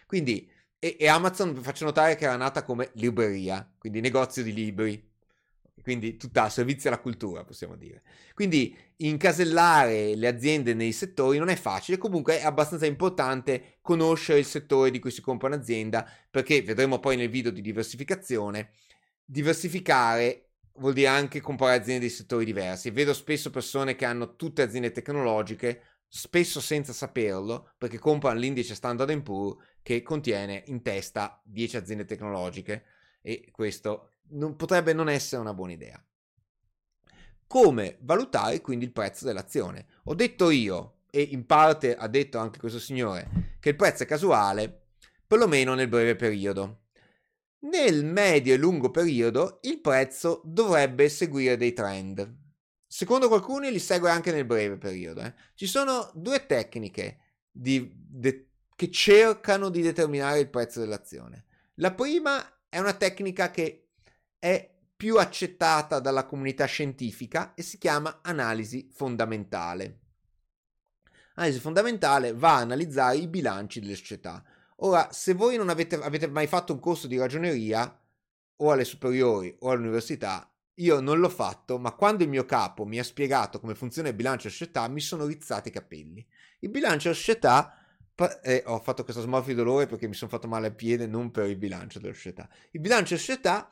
Quindi, 0.06 0.48
e, 0.78 0.96
e 0.96 1.08
Amazon 1.08 1.52
vi 1.52 1.60
faccio 1.60 1.84
notare 1.84 2.14
che 2.14 2.22
era 2.22 2.36
nata 2.36 2.62
come 2.62 2.90
libreria, 2.92 3.68
quindi 3.76 3.98
negozio 4.00 4.44
di 4.44 4.54
libri, 4.54 5.10
quindi 5.82 6.16
tutta 6.16 6.48
servizio 6.48 6.88
alla 6.88 7.00
cultura, 7.00 7.42
possiamo 7.42 7.74
dire. 7.74 8.04
Quindi 8.32 8.78
incasellare 8.98 10.14
le 10.14 10.28
aziende 10.28 10.74
nei 10.74 10.92
settori 10.92 11.38
non 11.38 11.48
è 11.48 11.56
facile, 11.56 11.98
comunque 11.98 12.38
è 12.38 12.44
abbastanza 12.44 12.86
importante 12.86 13.78
conoscere 13.80 14.38
il 14.38 14.46
settore 14.46 14.92
di 14.92 15.00
cui 15.00 15.10
si 15.10 15.20
compra 15.20 15.48
un'azienda, 15.48 16.08
perché 16.30 16.62
vedremo 16.62 17.00
poi 17.00 17.16
nel 17.16 17.28
video 17.28 17.50
di 17.50 17.60
diversificazione, 17.60 18.70
diversificare 19.24 20.47
vuol 20.78 20.94
dire 20.94 21.08
anche 21.08 21.40
comprare 21.40 21.76
aziende 21.76 22.06
di 22.06 22.12
settori 22.12 22.44
diversi. 22.44 22.90
Vedo 22.90 23.12
spesso 23.12 23.50
persone 23.50 23.94
che 23.94 24.04
hanno 24.04 24.36
tutte 24.36 24.62
aziende 24.62 24.92
tecnologiche, 24.92 25.82
spesso 26.06 26.60
senza 26.60 26.92
saperlo, 26.92 27.72
perché 27.76 27.98
comprano 27.98 28.38
l'indice 28.38 28.74
Standard 28.74 29.22
Poor's 29.22 29.62
che 29.82 30.02
contiene 30.02 30.62
in 30.66 30.82
testa 30.82 31.40
10 31.44 31.76
aziende 31.76 32.04
tecnologiche 32.04 32.84
e 33.20 33.48
questo 33.50 34.10
non, 34.30 34.56
potrebbe 34.56 34.92
non 34.92 35.08
essere 35.08 35.40
una 35.40 35.54
buona 35.54 35.72
idea. 35.72 36.02
Come 37.46 37.96
valutare 38.00 38.60
quindi 38.60 38.84
il 38.84 38.92
prezzo 38.92 39.24
dell'azione? 39.24 39.86
Ho 40.04 40.14
detto 40.14 40.50
io 40.50 40.98
e 41.10 41.22
in 41.22 41.46
parte 41.46 41.96
ha 41.96 42.06
detto 42.06 42.38
anche 42.38 42.58
questo 42.58 42.78
signore 42.78 43.56
che 43.60 43.70
il 43.70 43.76
prezzo 43.76 44.02
è 44.02 44.06
casuale, 44.06 44.88
perlomeno 45.26 45.74
nel 45.74 45.88
breve 45.88 46.14
periodo. 46.14 46.87
Nel 47.60 48.04
medio 48.04 48.54
e 48.54 48.56
lungo 48.56 48.90
periodo 48.90 49.58
il 49.62 49.80
prezzo 49.80 50.42
dovrebbe 50.44 51.08
seguire 51.08 51.56
dei 51.56 51.72
trend. 51.72 52.36
Secondo 52.86 53.26
qualcuno 53.26 53.68
li 53.68 53.80
segue 53.80 54.10
anche 54.10 54.30
nel 54.30 54.44
breve 54.44 54.78
periodo. 54.78 55.22
Eh. 55.22 55.34
Ci 55.54 55.66
sono 55.66 56.10
due 56.14 56.46
tecniche 56.46 57.18
di, 57.50 57.92
de, 57.94 58.50
che 58.76 58.90
cercano 58.90 59.70
di 59.70 59.82
determinare 59.82 60.38
il 60.38 60.48
prezzo 60.48 60.78
dell'azione. 60.78 61.46
La 61.74 61.92
prima 61.92 62.60
è 62.68 62.78
una 62.78 62.94
tecnica 62.94 63.50
che 63.50 63.88
è 64.38 64.72
più 64.96 65.18
accettata 65.18 65.98
dalla 65.98 66.26
comunità 66.26 66.64
scientifica 66.64 67.54
e 67.54 67.62
si 67.62 67.76
chiama 67.78 68.20
analisi 68.22 68.88
fondamentale. 68.92 70.00
Analisi 71.34 71.58
fondamentale 71.58 72.34
va 72.34 72.56
a 72.56 72.60
analizzare 72.60 73.16
i 73.16 73.28
bilanci 73.28 73.80
delle 73.80 73.96
società 73.96 74.44
Ora, 74.82 75.08
se 75.12 75.34
voi 75.34 75.56
non 75.56 75.68
avete, 75.68 75.96
avete 75.96 76.28
mai 76.28 76.46
fatto 76.46 76.72
un 76.72 76.80
corso 76.80 77.06
di 77.06 77.18
ragioneria, 77.18 78.00
o 78.60 78.70
alle 78.72 78.84
superiori 78.84 79.54
o 79.60 79.70
all'università, 79.70 80.50
io 80.74 81.00
non 81.00 81.18
l'ho 81.18 81.28
fatto, 81.28 81.78
ma 81.78 81.92
quando 81.92 82.22
il 82.22 82.28
mio 82.28 82.44
capo 82.44 82.84
mi 82.84 82.98
ha 82.98 83.04
spiegato 83.04 83.58
come 83.58 83.74
funziona 83.74 84.08
il 84.08 84.14
bilancio 84.14 84.48
società, 84.48 84.86
mi 84.88 85.00
sono 85.00 85.26
rizzati 85.26 85.68
i 85.68 85.72
capelli. 85.72 86.24
Il 86.60 86.70
bilancio 86.70 87.12
società 87.12 87.74
eh, 88.42 88.62
ho 88.66 88.80
fatto 88.80 89.04
questa 89.04 89.22
smorfia 89.22 89.54
di 89.54 89.58
dolore 89.58 89.86
perché 89.86 90.06
mi 90.06 90.14
sono 90.14 90.30
fatto 90.30 90.48
male 90.48 90.68
al 90.68 90.74
piede, 90.74 91.06
non 91.06 91.30
per 91.30 91.48
il 91.48 91.56
bilancio 91.56 91.98
della 91.98 92.14
società. 92.14 92.48
Il 92.70 92.80
bilancio 92.80 93.14
della 93.14 93.20
società 93.20 93.70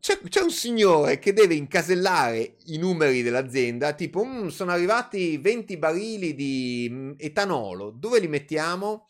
c'è, 0.00 0.20
c'è, 0.28 0.40
un 0.40 0.50
signore 0.50 1.18
che 1.18 1.32
deve 1.32 1.54
incasellare 1.54 2.56
i 2.66 2.78
numeri 2.78 3.22
dell'azienda, 3.22 3.92
tipo 3.92 4.24
mm, 4.24 4.48
sono 4.48 4.72
arrivati 4.72 5.38
20 5.38 5.76
barili 5.76 6.34
di 6.34 6.88
mm, 6.90 7.12
etanolo, 7.16 7.90
dove 7.90 8.20
li 8.20 8.28
mettiamo? 8.28 9.06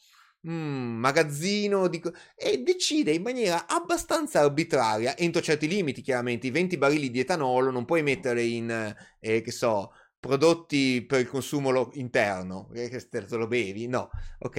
Mm, 0.48 0.98
magazzino 0.98 1.88
di... 1.88 2.02
e 2.36 2.62
decide 2.62 3.12
in 3.12 3.22
maniera 3.22 3.66
abbastanza 3.66 4.40
arbitraria, 4.40 5.16
entro 5.16 5.40
certi 5.40 5.68
limiti 5.68 6.02
chiaramente, 6.02 6.46
i 6.46 6.50
20 6.50 6.76
barili 6.78 7.10
di 7.10 7.20
etanolo 7.20 7.70
non 7.70 7.84
puoi 7.84 8.02
mettere 8.02 8.42
in, 8.42 8.94
eh, 9.20 9.42
che 9.42 9.50
so, 9.50 9.92
prodotti 10.18 11.04
per 11.06 11.20
il 11.20 11.28
consumo 11.28 11.70
lo- 11.70 11.90
interno, 11.94 12.70
eh, 12.74 12.88
che 12.88 13.08
te 13.08 13.26
lo 13.36 13.46
bevi, 13.46 13.86
no, 13.86 14.10
ok, 14.40 14.56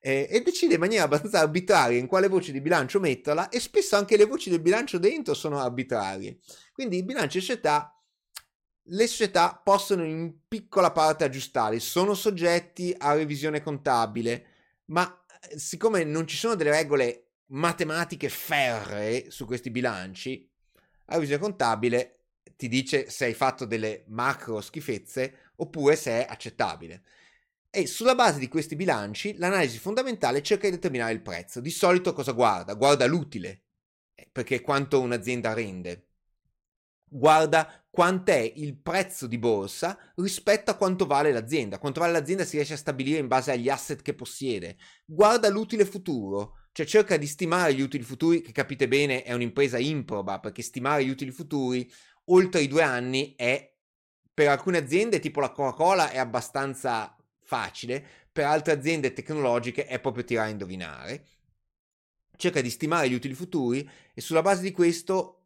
eh, 0.00 0.28
e 0.30 0.40
decide 0.42 0.74
in 0.74 0.80
maniera 0.80 1.04
abbastanza 1.04 1.40
arbitraria 1.40 1.98
in 1.98 2.06
quale 2.06 2.28
voce 2.28 2.52
di 2.52 2.60
bilancio 2.60 3.00
metterla 3.00 3.48
e 3.48 3.60
spesso 3.60 3.96
anche 3.96 4.16
le 4.16 4.24
voci 4.24 4.50
del 4.50 4.60
bilancio 4.60 4.98
dentro 4.98 5.34
sono 5.34 5.58
arbitrarie. 5.58 6.38
Quindi 6.72 6.98
il 6.98 7.04
bilancio 7.04 7.38
di 7.38 7.44
società 7.44 7.94
le 8.92 9.06
società 9.06 9.60
possono 9.62 10.04
in 10.04 10.34
piccola 10.48 10.90
parte 10.90 11.24
aggiustarli, 11.24 11.78
sono 11.78 12.14
soggetti 12.14 12.94
a 12.96 13.14
revisione 13.14 13.62
contabile, 13.62 14.46
ma 14.86 15.19
siccome 15.56 16.04
non 16.04 16.26
ci 16.26 16.36
sono 16.36 16.54
delle 16.54 16.70
regole 16.70 17.32
matematiche 17.46 18.28
ferree 18.28 19.30
su 19.30 19.44
questi 19.46 19.70
bilanci, 19.70 20.48
la 21.06 21.18
visione 21.18 21.40
contabile 21.40 22.20
ti 22.56 22.68
dice 22.68 23.10
se 23.10 23.24
hai 23.24 23.34
fatto 23.34 23.64
delle 23.64 24.04
macro 24.08 24.60
schifezze 24.60 25.52
oppure 25.56 25.96
se 25.96 26.24
è 26.24 26.26
accettabile. 26.28 27.02
E 27.70 27.86
sulla 27.86 28.14
base 28.14 28.38
di 28.38 28.48
questi 28.48 28.76
bilanci 28.76 29.36
l'analisi 29.36 29.78
fondamentale 29.78 30.42
cerca 30.42 30.66
di 30.66 30.74
determinare 30.74 31.12
il 31.12 31.22
prezzo. 31.22 31.60
Di 31.60 31.70
solito 31.70 32.12
cosa 32.12 32.32
guarda? 32.32 32.74
Guarda 32.74 33.06
l'utile, 33.06 33.62
eh, 34.14 34.28
perché 34.30 34.60
quanto 34.60 35.00
un'azienda 35.00 35.52
rende 35.52 36.09
guarda 37.10 37.84
quant'è 37.90 38.52
il 38.54 38.78
prezzo 38.78 39.26
di 39.26 39.36
borsa 39.36 39.98
rispetto 40.16 40.70
a 40.70 40.76
quanto 40.76 41.06
vale 41.06 41.32
l'azienda. 41.32 41.78
Quanto 41.78 42.00
vale 42.00 42.12
l'azienda 42.12 42.44
si 42.44 42.56
riesce 42.56 42.74
a 42.74 42.78
stabilire 42.78 43.18
in 43.18 43.26
base 43.26 43.50
agli 43.50 43.68
asset 43.68 44.00
che 44.00 44.14
possiede. 44.14 44.76
Guarda 45.04 45.48
l'utile 45.48 45.84
futuro, 45.84 46.58
cioè 46.72 46.86
cerca 46.86 47.16
di 47.16 47.26
stimare 47.26 47.74
gli 47.74 47.80
utili 47.80 48.04
futuri, 48.04 48.40
che 48.40 48.52
capite 48.52 48.86
bene 48.86 49.24
è 49.24 49.32
un'impresa 49.32 49.76
improba, 49.78 50.38
perché 50.38 50.62
stimare 50.62 51.04
gli 51.04 51.10
utili 51.10 51.32
futuri 51.32 51.90
oltre 52.26 52.60
i 52.60 52.68
due 52.68 52.82
anni 52.82 53.34
è, 53.36 53.74
per 54.32 54.48
alcune 54.48 54.78
aziende 54.78 55.18
tipo 55.18 55.40
la 55.40 55.50
Coca-Cola 55.50 56.10
è 56.10 56.18
abbastanza 56.18 57.16
facile, 57.42 58.06
per 58.30 58.44
altre 58.44 58.72
aziende 58.72 59.12
tecnologiche 59.12 59.86
è 59.86 59.98
proprio 59.98 60.22
tirare 60.22 60.48
a 60.48 60.52
indovinare. 60.52 61.26
Cerca 62.36 62.60
di 62.60 62.70
stimare 62.70 63.10
gli 63.10 63.14
utili 63.14 63.34
futuri 63.34 63.86
e 64.14 64.20
sulla 64.20 64.42
base 64.42 64.62
di 64.62 64.70
questo 64.70 65.39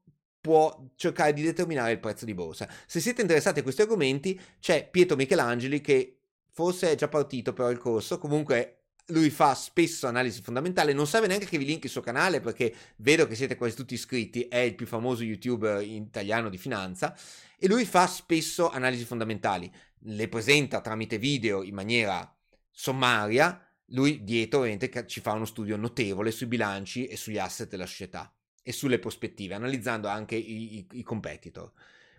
può 0.44 0.90
cercare 0.94 1.32
di 1.32 1.40
determinare 1.40 1.92
il 1.92 2.00
prezzo 2.00 2.26
di 2.26 2.34
borsa. 2.34 2.68
Se 2.84 3.00
siete 3.00 3.22
interessati 3.22 3.60
a 3.60 3.62
questi 3.62 3.80
argomenti, 3.80 4.38
c'è 4.60 4.86
Pietro 4.90 5.16
Michelangeli 5.16 5.80
che 5.80 6.18
forse 6.50 6.90
è 6.90 6.94
già 6.96 7.08
partito 7.08 7.54
però 7.54 7.70
il 7.70 7.78
corso, 7.78 8.18
comunque 8.18 8.80
lui 9.06 9.30
fa 9.30 9.54
spesso 9.54 10.06
analisi 10.06 10.42
fondamentale, 10.42 10.92
non 10.92 11.06
serve 11.06 11.28
neanche 11.28 11.46
che 11.46 11.56
vi 11.56 11.64
link 11.64 11.84
il 11.84 11.90
suo 11.90 12.02
canale 12.02 12.40
perché 12.40 12.74
vedo 12.96 13.26
che 13.26 13.36
siete 13.36 13.56
quasi 13.56 13.74
tutti 13.74 13.94
iscritti, 13.94 14.42
è 14.42 14.58
il 14.58 14.74
più 14.74 14.84
famoso 14.84 15.22
youtuber 15.22 15.80
italiano 15.80 16.50
di 16.50 16.58
finanza. 16.58 17.16
E 17.58 17.66
lui 17.66 17.86
fa 17.86 18.06
spesso 18.06 18.68
analisi 18.68 19.06
fondamentali, 19.06 19.72
le 20.00 20.28
presenta 20.28 20.82
tramite 20.82 21.16
video 21.16 21.62
in 21.62 21.72
maniera 21.72 22.36
sommaria, 22.70 23.66
lui 23.86 24.22
dietro 24.22 24.58
ovviamente 24.58 25.06
ci 25.06 25.22
fa 25.22 25.32
uno 25.32 25.46
studio 25.46 25.78
notevole 25.78 26.30
sui 26.30 26.48
bilanci 26.48 27.06
e 27.06 27.16
sugli 27.16 27.38
asset 27.38 27.70
della 27.70 27.86
società 27.86 28.30
e 28.64 28.72
sulle 28.72 28.98
prospettive, 28.98 29.54
analizzando 29.54 30.08
anche 30.08 30.34
i, 30.34 30.78
i, 30.78 30.86
i 30.92 31.02
competitor. 31.04 31.70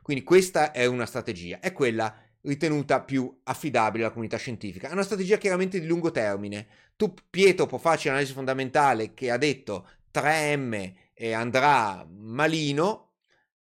Quindi 0.02 0.24
questa 0.24 0.72
è 0.72 0.86
una 0.86 1.08
strategia, 1.08 1.60
è 1.60 1.74
quella 1.74 2.16
ritenuta 2.42 3.02
più 3.02 3.40
affidabile 3.44 4.04
alla 4.04 4.14
comunità 4.14 4.38
scientifica. 4.38 4.88
È 4.88 4.94
una 4.94 5.04
strategia 5.04 5.38
chiaramente 5.38 5.80
di 5.80 5.88
lungo 5.88 6.12
termine. 6.12 6.68
Tu, 6.96 7.12
Pietro, 7.30 7.66
può 7.66 7.80
farci 7.80 8.08
un'analisi 8.08 8.34
fondamentale 8.34 9.16
che 9.16 9.32
ha 9.32 9.38
detto 9.38 9.90
3M 10.14 10.94
e 11.14 11.34
andrà 11.34 12.08
malino. 12.08 13.14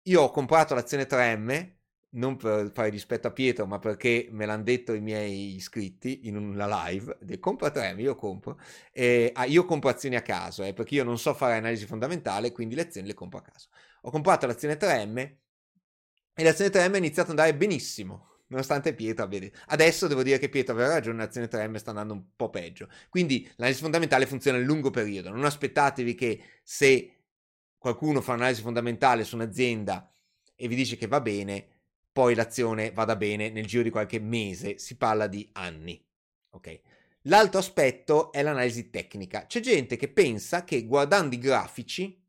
Io 0.05 0.23
ho 0.23 0.31
comprato 0.31 0.75
l'azione 0.75 1.07
3M 1.07 1.79
non 2.13 2.37
per 2.37 2.71
fare 2.73 2.91
dispetto 2.91 3.29
a 3.29 3.31
Pietro, 3.31 3.67
ma 3.67 3.79
perché 3.79 4.29
me 4.31 4.47
l'hanno 4.47 4.65
detto 4.65 4.95
i 4.95 5.01
miei 5.01 5.55
iscritti 5.55 6.27
in 6.27 6.37
una 6.37 6.87
live, 6.87 7.19
de, 7.21 7.39
compra 7.39 7.71
3, 7.71 7.95
io 7.99 8.17
compro, 8.17 8.59
eh, 8.93 9.31
ah, 9.35 9.45
io 9.45 9.65
compro 9.65 9.91
azioni 9.91 10.17
a 10.17 10.23
caso, 10.23 10.65
eh, 10.65 10.73
perché 10.73 10.97
io 10.97 11.05
non 11.05 11.19
so 11.19 11.35
fare 11.35 11.57
analisi 11.57 11.87
fondamentale, 11.87 12.53
quindi 12.53 12.75
le 12.75 12.83
azioni 12.83 13.07
le 13.07 13.15
compro 13.15 13.39
a 13.39 13.43
caso. 13.43 13.69
Ho 14.03 14.11
comprato 14.11 14.47
l'azione 14.47 14.77
3M 14.77 15.19
e 16.35 16.43
l'azione 16.43 16.71
3M 16.71 16.95
ha 16.95 16.97
iniziato 16.97 17.31
ad 17.31 17.39
andare 17.39 17.57
benissimo, 17.57 18.43
nonostante 18.49 18.95
Pietro 18.95 19.25
abbia 19.25 19.39
detto. 19.39 19.59
Adesso 19.67 20.09
devo 20.09 20.23
dire 20.23 20.39
che 20.39 20.49
Pietro 20.49 20.75
aveva 20.75 20.95
ragione, 20.95 21.19
l'azione 21.19 21.49
3M 21.49 21.77
sta 21.77 21.91
andando 21.91 22.15
un 22.15 22.25
po' 22.35 22.51
peggio. 22.51 22.89
Quindi 23.09 23.49
l'analisi 23.57 23.83
fondamentale 23.83 24.27
funziona 24.27 24.59
a 24.59 24.61
lungo 24.61 24.91
periodo, 24.91 25.31
non 25.31 25.45
aspettatevi 25.45 26.15
che 26.15 26.43
se 26.65 27.15
qualcuno 27.79 28.21
fa 28.21 28.33
un'analisi 28.33 28.63
fondamentale 28.63 29.25
su 29.25 29.37
un'azienda 29.37 30.13
e 30.57 30.69
vi 30.69 30.75
dice 30.75 30.97
che 30.97 31.07
va 31.07 31.21
bene, 31.21 31.80
poi 32.21 32.35
l'azione 32.35 32.93
vada 32.93 33.17
bene 33.17 33.49
nel 33.49 33.65
giro 33.65 33.83
di 33.83 33.89
qualche 33.89 34.21
mese, 34.21 34.77
si 34.77 34.99
parla 34.99 35.27
di 35.27 35.49
anni. 35.53 35.99
Ok. 36.51 36.81
L'altro 37.23 37.61
aspetto 37.61 38.31
è 38.31 38.43
l'analisi 38.43 38.91
tecnica. 38.91 39.47
C'è 39.47 39.61
gente 39.61 39.97
che 39.97 40.09
pensa 40.09 40.63
che 40.65 40.85
guardando 40.85 41.35
i 41.35 41.39
grafici 41.39 42.23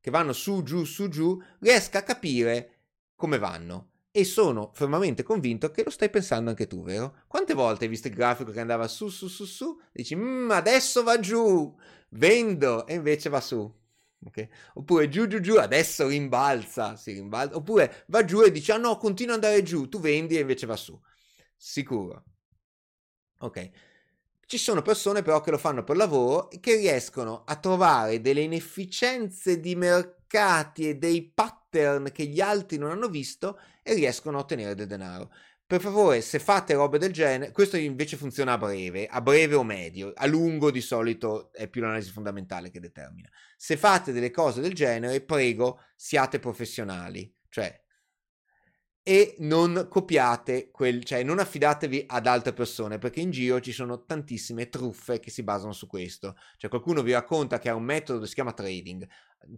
che 0.00 0.10
vanno 0.10 0.32
su, 0.32 0.62
giù, 0.62 0.84
su, 0.84 1.08
giù, 1.08 1.38
riesca 1.58 1.98
a 1.98 2.02
capire 2.04 2.70
come 3.14 3.36
vanno. 3.36 3.90
E 4.10 4.24
sono 4.24 4.70
fermamente 4.72 5.22
convinto 5.22 5.70
che 5.70 5.84
lo 5.84 5.90
stai 5.90 6.08
pensando 6.08 6.48
anche 6.48 6.66
tu, 6.66 6.82
vero? 6.82 7.16
Quante 7.26 7.52
volte 7.52 7.84
hai 7.84 7.90
visto 7.90 8.08
il 8.08 8.14
grafico 8.14 8.50
che 8.50 8.60
andava 8.60 8.88
su, 8.88 9.08
su, 9.08 9.28
su, 9.28 9.44
su? 9.44 9.78
Dici, 9.92 10.16
mm, 10.16 10.52
adesso 10.52 11.02
va 11.02 11.20
giù, 11.20 11.76
vendo, 12.12 12.86
e 12.86 12.94
invece 12.94 13.28
va 13.28 13.42
su. 13.42 13.70
Okay? 14.26 14.48
Oppure 14.74 15.08
giù 15.08 15.26
giù 15.26 15.40
giù, 15.40 15.56
adesso 15.56 16.06
rimbalza, 16.08 16.96
si 16.96 17.12
rimbalza. 17.12 17.56
Oppure 17.56 18.04
va 18.08 18.24
giù 18.24 18.42
e 18.42 18.50
dice, 18.50 18.72
ah 18.72 18.76
no, 18.78 18.96
continua 18.96 19.34
ad 19.34 19.44
andare 19.44 19.62
giù, 19.62 19.88
tu 19.88 20.00
vendi 20.00 20.36
e 20.36 20.40
invece 20.40 20.66
va 20.66 20.76
su. 20.76 20.98
Sicuro. 21.56 22.24
Ok. 23.40 23.70
Ci 24.46 24.58
sono 24.58 24.82
persone 24.82 25.22
però 25.22 25.40
che 25.40 25.50
lo 25.50 25.58
fanno 25.58 25.84
per 25.84 25.96
lavoro 25.96 26.50
e 26.50 26.60
che 26.60 26.76
riescono 26.76 27.44
a 27.44 27.56
trovare 27.56 28.20
delle 28.20 28.42
inefficienze 28.42 29.58
di 29.58 29.74
mercati 29.74 30.88
e 30.90 30.96
dei 30.96 31.30
pattern 31.32 32.10
che 32.12 32.26
gli 32.26 32.40
altri 32.40 32.76
non 32.76 32.90
hanno 32.90 33.08
visto 33.08 33.58
e 33.82 33.94
riescono 33.94 34.36
a 34.36 34.40
ottenere 34.40 34.74
del 34.74 34.86
denaro. 34.86 35.30
Per 35.66 35.80
favore, 35.80 36.20
se 36.20 36.38
fate 36.38 36.74
robe 36.74 36.98
del 36.98 37.10
genere, 37.10 37.50
questo 37.50 37.78
invece 37.78 38.18
funziona 38.18 38.52
a 38.52 38.58
breve, 38.58 39.06
a 39.06 39.22
breve 39.22 39.54
o 39.54 39.64
medio, 39.64 40.12
a 40.14 40.26
lungo 40.26 40.70
di 40.70 40.82
solito 40.82 41.50
è 41.52 41.68
più 41.68 41.80
l'analisi 41.80 42.10
fondamentale 42.10 42.70
che 42.70 42.80
determina. 42.80 43.30
Se 43.64 43.78
fate 43.78 44.12
delle 44.12 44.30
cose 44.30 44.60
del 44.60 44.74
genere, 44.74 45.22
prego, 45.22 45.80
siate 45.96 46.38
professionali, 46.38 47.34
cioè 47.48 47.82
e 49.02 49.36
non 49.38 49.86
copiate 49.88 50.70
quel, 50.70 51.02
cioè 51.02 51.22
non 51.22 51.38
affidatevi 51.38 52.04
ad 52.06 52.26
altre 52.26 52.52
persone 52.52 52.98
perché 52.98 53.20
in 53.20 53.30
giro 53.30 53.60
ci 53.60 53.72
sono 53.72 54.04
tantissime 54.04 54.68
truffe 54.68 55.18
che 55.18 55.30
si 55.30 55.42
basano 55.42 55.72
su 55.72 55.86
questo. 55.86 56.36
Cioè 56.58 56.68
qualcuno 56.68 57.00
vi 57.00 57.12
racconta 57.12 57.58
che 57.58 57.70
ha 57.70 57.74
un 57.74 57.84
metodo 57.84 58.20
che 58.20 58.26
si 58.26 58.34
chiama 58.34 58.52
trading, 58.52 59.08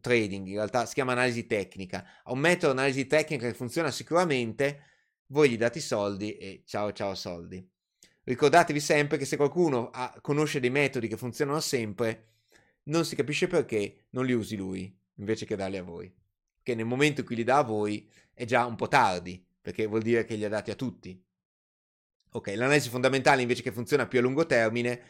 trading 0.01 0.47
in 0.47 0.55
realtà 0.55 0.87
si 0.87 0.95
chiama 0.95 1.11
analisi 1.11 1.45
tecnica, 1.47 2.07
ha 2.23 2.31
un 2.31 2.39
metodo 2.39 2.75
di 2.75 2.79
analisi 2.79 3.09
tecnica 3.09 3.49
che 3.49 3.55
funziona 3.55 3.91
sicuramente 3.91 4.83
voi 5.31 5.51
gli 5.51 5.57
date 5.57 5.79
i 5.79 5.83
soldi 5.83 6.37
e 6.37 6.63
ciao 6.65 6.93
ciao 6.93 7.17
soldi. 7.17 7.69
ricordatevi 8.23 8.79
sempre 8.79 9.19
che 9.19 9.25
se 9.25 9.37
qualcuno 9.37 9.91
ha, 9.91 10.17
conosce 10.21 10.61
dei 10.61 10.71
metodi 10.71 11.09
che 11.09 11.17
funzionano 11.17 11.59
sempre, 11.59 12.36
non 12.87 13.05
si 13.05 13.17
capisce 13.17 13.47
perché 13.47 14.07
non 14.11 14.27
li 14.27 14.33
usi 14.33 14.57
lui 14.57 14.95
invece 15.15 15.47
che 15.47 15.57
darli 15.57 15.77
a 15.77 15.83
voi. 15.83 16.13
Che 16.63 16.75
nel 16.75 16.87
momento 16.87 17.21
in 17.21 17.27
cui 17.27 17.37
li 17.37 17.45
dà 17.45 17.59
a 17.59 17.63
voi 17.63 18.11
è 18.33 18.45
già 18.45 18.65
un 18.67 18.77
po' 18.77 18.89
tardi, 18.89 19.45
perché 19.61 19.87
vuol 19.87 20.03
dire 20.03 20.25
che 20.25 20.35
li 20.35 20.45
ha 20.45 20.49
dati 20.49 20.71
a 20.71 20.75
tutti. 20.75 21.21
Ok, 22.33 22.49
l'analisi 22.55 22.89
fondamentale 22.89 23.43
invece 23.43 23.63
che 23.63 23.73
funziona 23.73 24.07
più 24.07 24.19
a 24.19 24.23
lungo 24.23 24.47
termine, 24.47 25.01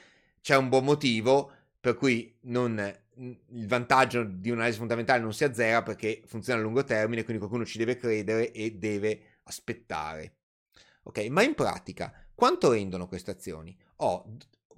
c'è 0.40 0.56
un 0.56 0.68
buon 0.68 0.84
motivo 0.84 1.50
per 1.80 1.96
cui 1.96 2.36
non, 2.42 2.78
il 3.16 3.66
vantaggio 3.66 4.24
di 4.24 4.50
un'analisi 4.50 4.78
fondamentale 4.78 5.20
non 5.20 5.32
si 5.32 5.44
azzera 5.44 5.82
perché 5.82 6.22
funziona 6.26 6.60
a 6.60 6.62
lungo 6.62 6.84
termine, 6.84 7.22
quindi 7.22 7.38
qualcuno 7.38 7.64
ci 7.64 7.78
deve 7.78 7.96
credere 7.96 8.52
e 8.52 8.72
deve 8.72 9.38
aspettare. 9.44 10.36
Ok, 11.02 11.26
ma 11.28 11.42
in 11.42 11.54
pratica 11.54 12.12
quanto 12.34 12.72
rendono 12.72 13.08
queste 13.08 13.30
azioni? 13.30 13.76
Oh, 13.96 14.36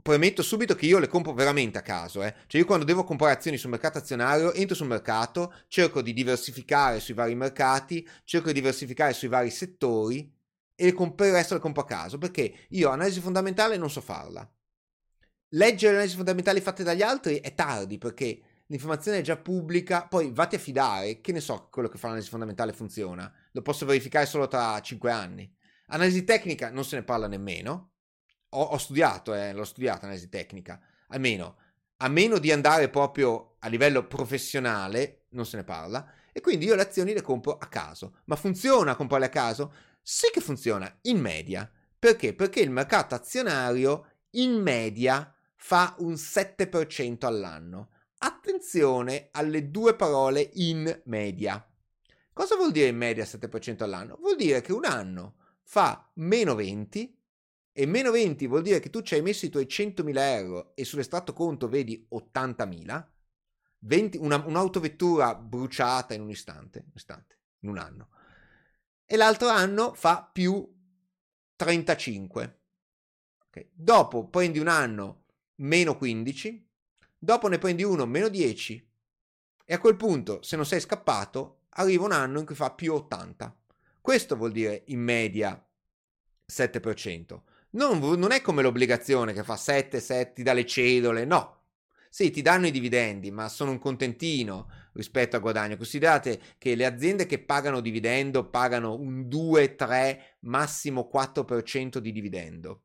premetto 0.09 0.43
subito 0.43 0.75
che 0.75 0.87
io 0.87 0.99
le 0.99 1.07
compro 1.07 1.35
veramente 1.35 1.77
a 1.77 1.83
caso, 1.83 2.23
eh. 2.23 2.35
Cioè 2.47 2.63
io 2.63 2.67
quando 2.67 2.87
devo 2.87 3.05
comprare 3.05 3.35
azioni 3.35 3.59
sul 3.59 3.69
mercato 3.69 3.99
azionario 3.99 4.55
entro 4.55 4.75
sul 4.75 4.87
mercato, 4.87 5.53
cerco 5.69 6.01
di 6.01 6.15
diversificare 6.15 6.99
sui 6.99 7.13
vari 7.13 7.35
mercati, 7.35 8.09
cerco 8.25 8.47
di 8.47 8.55
diversificare 8.55 9.13
sui 9.13 9.29
vari 9.29 9.51
settori 9.51 10.35
e 10.75 10.95
per 10.95 11.27
il 11.27 11.33
resto 11.35 11.53
le 11.53 11.61
compro 11.61 11.83
a 11.83 11.87
caso, 11.87 12.17
perché 12.17 12.67
io 12.71 12.89
analisi 12.89 13.21
fondamentale 13.21 13.77
non 13.77 13.91
so 13.91 14.01
farla. 14.01 14.51
Leggere 15.51 15.93
le 15.93 15.99
analisi 15.99 16.17
fondamentali 16.17 16.63
fatte 16.63 16.83
dagli 16.83 17.03
altri 17.03 17.41
è 17.41 17.55
tardi 17.55 17.99
perché 17.99 18.41
l'informazione 18.67 19.19
è 19.19 19.23
già 19.23 19.37
pubblica, 19.37 20.07
poi 20.07 20.31
vatti 20.33 20.55
a 20.55 20.59
fidare, 20.59 21.21
che 21.21 21.33
ne 21.33 21.41
so 21.41 21.69
quello 21.71 21.89
che 21.89 21.99
fa 21.99 22.07
l'analisi 22.07 22.31
fondamentale 22.31 22.73
funziona, 22.73 23.31
lo 23.53 23.61
posso 23.61 23.85
verificare 23.85 24.25
solo 24.25 24.49
tra 24.49 24.81
5 24.81 25.11
anni. 25.11 25.55
Analisi 25.89 26.25
tecnica 26.25 26.71
non 26.71 26.85
se 26.85 26.97
ne 26.97 27.03
parla 27.03 27.27
nemmeno, 27.27 27.93
ho, 28.51 28.63
ho 28.63 28.79
studiato, 28.79 29.35
eh, 29.35 29.53
l'ho 29.53 29.65
studiata 29.65 30.05
analisi 30.05 30.29
tecnica, 30.29 30.81
almeno, 31.09 31.57
a 31.99 32.09
meno 32.09 32.39
di 32.39 32.53
andare 32.53 32.89
proprio 32.89 33.57
a 33.61 33.69
livello 33.69 34.07
professionale, 34.07 35.25
non 35.31 35.47
se 35.47 35.57
ne 35.57 35.65
parla, 35.65 36.11
e 36.33 36.41
quindi 36.41 36.67
io 36.67 36.75
le 36.75 36.83
azioni 36.83 37.13
le 37.13 37.23
compro 37.23 37.59
a 37.59 37.67
caso. 37.67 38.19
Ma 38.25 38.37
funziona 38.37 38.95
comprarle 38.95 39.27
a 39.27 39.31
caso? 39.31 39.73
Sì 40.01 40.31
che 40.33 40.41
funziona, 40.41 40.99
in 41.03 41.19
media. 41.19 41.71
Perché? 41.99 42.35
Perché 42.35 42.61
il 42.61 42.71
mercato 42.71 43.15
azionario 43.15 44.07
in 44.33 44.53
media 44.53 45.35
fa 45.57 45.97
un 45.99 46.13
7% 46.13 47.27
all'anno. 47.27 47.91
Attenzione 48.19 49.29
alle 49.33 49.71
due 49.71 49.95
parole 49.95 50.51
in 50.55 51.03
media. 51.07 51.65
Cosa 52.33 52.55
vuol 52.55 52.71
dire 52.71 52.87
in 52.87 52.97
media 52.97 53.25
7% 53.25 53.83
all'anno? 53.83 54.17
Vuol 54.21 54.37
dire 54.37 54.61
che 54.61 54.73
un 54.73 54.85
anno 54.85 55.35
fa 55.65 56.09
meno 56.15 56.55
20 56.55 57.18
e 57.79 57.87
meno 57.87 58.11
20 58.11 58.49
vuol 58.49 58.63
dire 58.63 58.81
che 58.81 58.91
tu 58.91 59.03
ci 59.03 59.15
hai 59.15 59.23
messo 59.23 59.47
i 59.47 59.51
tuoi 59.51 59.67
100.000 59.67 60.13
euro 60.17 60.73
e 60.75 60.85
sull'estratto 60.85 61.33
conto 61.33 61.69
vedi 61.69 62.09
80.000, 62.13 63.07
20, 63.79 64.19
una, 64.19 64.45
un'autovettura 64.45 65.37
bruciata 65.37 66.13
in 66.13 66.23
un 66.23 66.31
istante, 66.31 66.81
un 66.81 66.93
istante, 66.93 67.39
in 67.61 67.69
un 67.69 67.79
anno, 67.79 68.09
e 69.05 69.17
l'altro 69.17 69.47
anno 69.47 69.95
fa 69.95 70.29
più 70.33 70.69
35. 71.55 72.63
Okay. 73.47 73.71
Dopo 73.73 74.27
prendi 74.27 74.59
un 74.59 74.67
anno 74.67 75.27
meno 75.59 75.97
15, 75.97 76.69
dopo 77.17 77.47
ne 77.47 77.59
prendi 77.59 77.85
uno 77.85 78.07
meno 78.07 78.27
10 78.27 78.91
e 79.65 79.75
a 79.75 79.79
quel 79.79 79.95
punto, 79.95 80.43
se 80.43 80.57
non 80.57 80.67
sei 80.67 80.81
scappato, 80.81 81.67
arriva 81.69 82.07
un 82.07 82.11
anno 82.11 82.41
in 82.41 82.45
cui 82.45 82.57
fa 82.57 82.73
più 82.73 82.93
80. 82.93 83.57
Questo 84.01 84.35
vuol 84.35 84.51
dire 84.51 84.83
in 84.87 84.99
media 84.99 85.65
7%. 86.45 87.41
Non, 87.71 87.99
non 87.99 88.33
è 88.33 88.41
come 88.41 88.63
l'obbligazione 88.63 89.33
che 89.33 89.45
fa 89.45 89.57
7, 89.57 90.01
7, 90.01 90.33
ti 90.33 90.43
dà 90.43 90.53
le 90.53 90.65
cedole, 90.65 91.25
no. 91.25 91.57
Sì, 92.11 92.31
ti 92.31 92.41
danno 92.41 92.67
i 92.67 92.71
dividendi, 92.71 93.31
ma 93.31 93.49
sono 93.49 93.71
un 93.71 93.79
contentino 93.79 94.71
rispetto 94.95 95.37
al 95.37 95.43
guadagno. 95.43 95.77
Considerate 95.77 96.41
che 96.57 96.75
le 96.75 96.87
aziende 96.87 97.27
che 97.27 97.39
pagano 97.39 97.81
dividendo 97.81 98.49
pagano 98.49 98.95
un 98.95 99.29
2, 99.29 99.75
3, 99.77 100.37
massimo 100.41 101.11
4% 101.13 101.99
di 101.99 102.11
dividendo. 102.13 102.83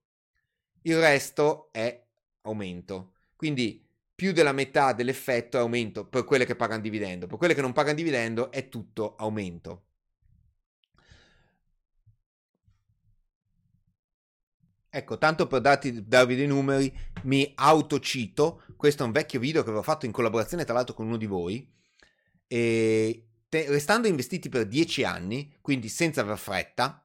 Il 0.84 1.00
resto 1.00 1.70
è 1.72 2.04
aumento. 2.42 3.14
Quindi 3.36 3.86
più 4.14 4.34
della 4.34 4.52
metà 4.52 4.94
dell'effetto 4.94 5.58
è 5.58 5.62
aumento 5.62 6.06
per 6.06 6.26
quelle 6.26 6.46
che 6.46 6.56
pagano 6.56 6.82
dividendo. 6.82 7.26
Per 7.28 7.38
quelle 7.38 7.54
che 7.54 7.62
non 7.62 7.72
pagano 7.72 7.96
dividendo 7.96 8.52
è 8.52 8.68
tutto 8.68 9.16
aumento. 9.16 9.86
Ecco, 14.96 15.18
tanto 15.18 15.48
per 15.48 15.60
darti, 15.60 16.08
darvi 16.08 16.36
dei 16.36 16.46
numeri, 16.46 16.96
mi 17.24 17.52
autocito. 17.56 18.62
Questo 18.78 19.02
è 19.02 19.06
un 19.08 19.12
vecchio 19.12 19.40
video 19.40 19.64
che 19.64 19.70
avevo 19.70 19.82
fatto 19.82 20.06
in 20.06 20.12
collaborazione, 20.12 20.66
tra 20.66 20.76
l'altro, 20.76 20.94
con 20.94 21.08
uno 21.08 21.18
di 21.18 21.26
voi. 21.26 21.68
E 22.46 23.28
te, 23.50 23.66
restando 23.70 24.08
investiti 24.08 24.50
per 24.50 24.68
10 24.68 25.04
anni, 25.04 25.52
quindi 25.62 25.90
senza 25.90 26.22
aver 26.22 26.38
fretta, 26.38 27.04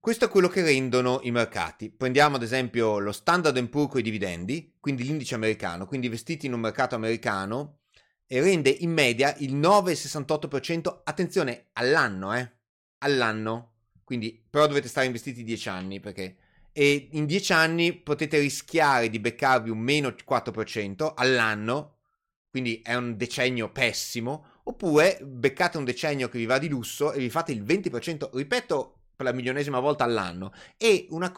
questo 0.00 0.24
è 0.24 0.28
quello 0.28 0.48
che 0.48 0.64
rendono 0.64 1.20
i 1.22 1.30
mercati. 1.30 1.88
Prendiamo 1.88 2.34
ad 2.34 2.42
esempio 2.42 2.98
lo 2.98 3.12
Standard 3.12 3.64
Poor's 3.68 3.90
con 3.92 4.00
i 4.00 4.02
dividendi, 4.02 4.74
quindi 4.80 5.04
l'indice 5.04 5.36
americano, 5.36 5.86
quindi 5.86 6.06
investiti 6.06 6.46
in 6.46 6.52
un 6.52 6.58
mercato 6.58 6.96
americano, 6.96 7.82
e 8.26 8.40
rende 8.40 8.70
in 8.70 8.90
media 8.90 9.36
il 9.38 9.54
9,68%, 9.54 11.02
attenzione, 11.04 11.68
all'anno, 11.74 12.34
eh? 12.34 12.50
All'anno. 12.98 13.74
Quindi, 14.02 14.44
però 14.50 14.66
dovete 14.66 14.88
stare 14.88 15.06
investiti 15.06 15.44
10 15.44 15.68
anni, 15.68 16.00
perché 16.00 16.38
e 16.72 17.08
in 17.12 17.26
10 17.26 17.52
anni 17.52 17.92
potete 17.92 18.38
rischiare 18.38 19.10
di 19.10 19.20
beccarvi 19.20 19.70
un 19.70 19.78
meno 19.78 20.08
4% 20.08 21.12
all'anno, 21.14 21.98
quindi 22.50 22.80
è 22.82 22.94
un 22.94 23.16
decennio 23.16 23.70
pessimo, 23.70 24.46
oppure 24.64 25.18
beccate 25.22 25.78
un 25.78 25.84
decennio 25.84 26.28
che 26.28 26.38
vi 26.38 26.46
va 26.46 26.58
di 26.58 26.68
lusso 26.68 27.12
e 27.12 27.18
vi 27.18 27.30
fate 27.30 27.52
il 27.52 27.62
20%, 27.62 28.30
ripeto 28.32 28.96
per 29.14 29.26
la 29.26 29.32
milionesima 29.32 29.78
volta 29.80 30.04
all'anno, 30.04 30.52
e 30.76 31.06
una, 31.10 31.32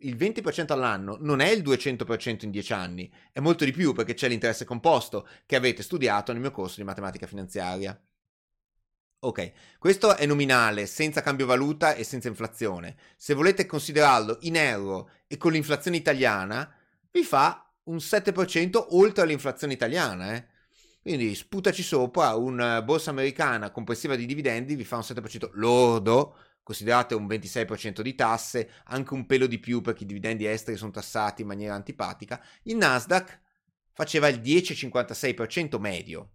il 0.00 0.16
20% 0.16 0.72
all'anno 0.72 1.16
non 1.20 1.40
è 1.40 1.48
il 1.48 1.62
200% 1.62 2.44
in 2.44 2.50
10 2.50 2.72
anni, 2.72 3.12
è 3.32 3.40
molto 3.40 3.64
di 3.64 3.72
più 3.72 3.92
perché 3.92 4.14
c'è 4.14 4.28
l'interesse 4.28 4.64
composto 4.64 5.26
che 5.46 5.56
avete 5.56 5.82
studiato 5.82 6.32
nel 6.32 6.40
mio 6.40 6.50
corso 6.50 6.76
di 6.76 6.84
matematica 6.84 7.26
finanziaria. 7.26 7.98
Ok, 9.24 9.52
questo 9.78 10.16
è 10.16 10.26
nominale, 10.26 10.84
senza 10.86 11.20
cambio 11.20 11.46
valuta 11.46 11.94
e 11.94 12.02
senza 12.02 12.26
inflazione. 12.26 12.96
Se 13.16 13.34
volete 13.34 13.66
considerarlo 13.66 14.38
in 14.40 14.56
euro 14.56 15.10
e 15.28 15.36
con 15.36 15.52
l'inflazione 15.52 15.96
italiana, 15.96 16.68
vi 17.12 17.22
fa 17.22 17.72
un 17.84 17.98
7% 17.98 18.84
oltre 18.90 19.22
all'inflazione 19.22 19.74
italiana. 19.74 20.34
Eh? 20.34 20.46
Quindi 21.00 21.36
sputaci 21.36 21.84
sopra, 21.84 22.34
una 22.34 22.82
borsa 22.82 23.10
americana 23.10 23.70
complessiva 23.70 24.16
di 24.16 24.26
dividendi 24.26 24.74
vi 24.74 24.84
fa 24.84 24.96
un 24.96 25.02
7% 25.02 25.50
lordo, 25.52 26.36
considerate 26.64 27.14
un 27.14 27.28
26% 27.28 28.00
di 28.00 28.16
tasse, 28.16 28.70
anche 28.86 29.14
un 29.14 29.24
pelo 29.26 29.46
di 29.46 29.60
più 29.60 29.82
perché 29.82 30.02
i 30.02 30.06
dividendi 30.06 30.46
esteri 30.46 30.76
sono 30.76 30.90
tassati 30.90 31.42
in 31.42 31.48
maniera 31.48 31.74
antipatica. 31.76 32.44
Il 32.64 32.76
Nasdaq 32.76 33.40
faceva 33.92 34.26
il 34.26 34.40
10,56% 34.40 35.78
medio 35.78 36.30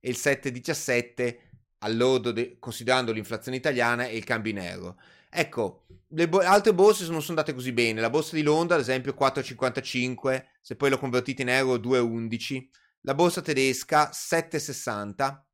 e 0.00 0.10
il 0.10 0.16
7,17% 0.16 1.45
all'ordo 1.78 2.32
de- 2.32 2.58
considerando 2.58 3.12
l'inflazione 3.12 3.56
italiana 3.56 4.06
e 4.06 4.16
il 4.16 4.24
cambio 4.24 4.52
in 4.52 4.58
euro. 4.58 4.98
Ecco, 5.28 5.86
le 6.08 6.28
bo- 6.28 6.38
altre 6.38 6.72
borse 6.72 7.02
non 7.08 7.20
sono 7.20 7.38
andate 7.38 7.52
così 7.52 7.72
bene. 7.72 8.00
La 8.00 8.10
borsa 8.10 8.36
di 8.36 8.42
Londra, 8.42 8.76
ad 8.76 8.80
esempio, 8.80 9.14
4,55, 9.14 10.46
se 10.60 10.76
poi 10.76 10.90
lo 10.90 10.98
convertite 10.98 11.42
in 11.42 11.48
euro 11.48 11.76
2,11. 11.76 12.68
La 13.02 13.14
borsa 13.14 13.42
tedesca 13.42 14.10
7,60. 14.12 15.44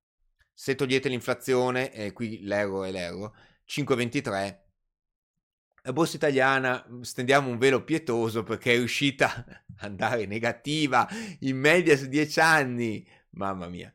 Se 0.54 0.74
togliete 0.74 1.08
l'inflazione, 1.08 1.92
e 1.92 2.12
qui 2.12 2.42
l'euro 2.42 2.84
è 2.84 2.90
l'euro, 2.92 3.34
5,23. 3.66 4.60
La 5.84 5.92
borsa 5.92 6.14
italiana, 6.14 6.86
stendiamo 7.00 7.50
un 7.50 7.58
velo 7.58 7.82
pietoso 7.82 8.44
perché 8.44 8.74
è 8.74 8.76
riuscita 8.76 9.44
ad 9.78 9.90
andare 9.90 10.26
negativa 10.26 11.08
in 11.40 11.58
media 11.58 11.96
su 11.96 12.06
10 12.06 12.40
anni. 12.40 13.04
Mamma 13.30 13.66
mia. 13.68 13.92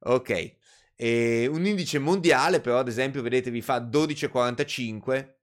Ok, 0.00 0.56
e 1.02 1.48
un 1.48 1.66
indice 1.66 1.98
mondiale, 1.98 2.60
però, 2.60 2.78
ad 2.78 2.86
esempio, 2.86 3.22
vedete, 3.22 3.50
vi 3.50 3.60
fa 3.60 3.78
12,45 3.78 5.34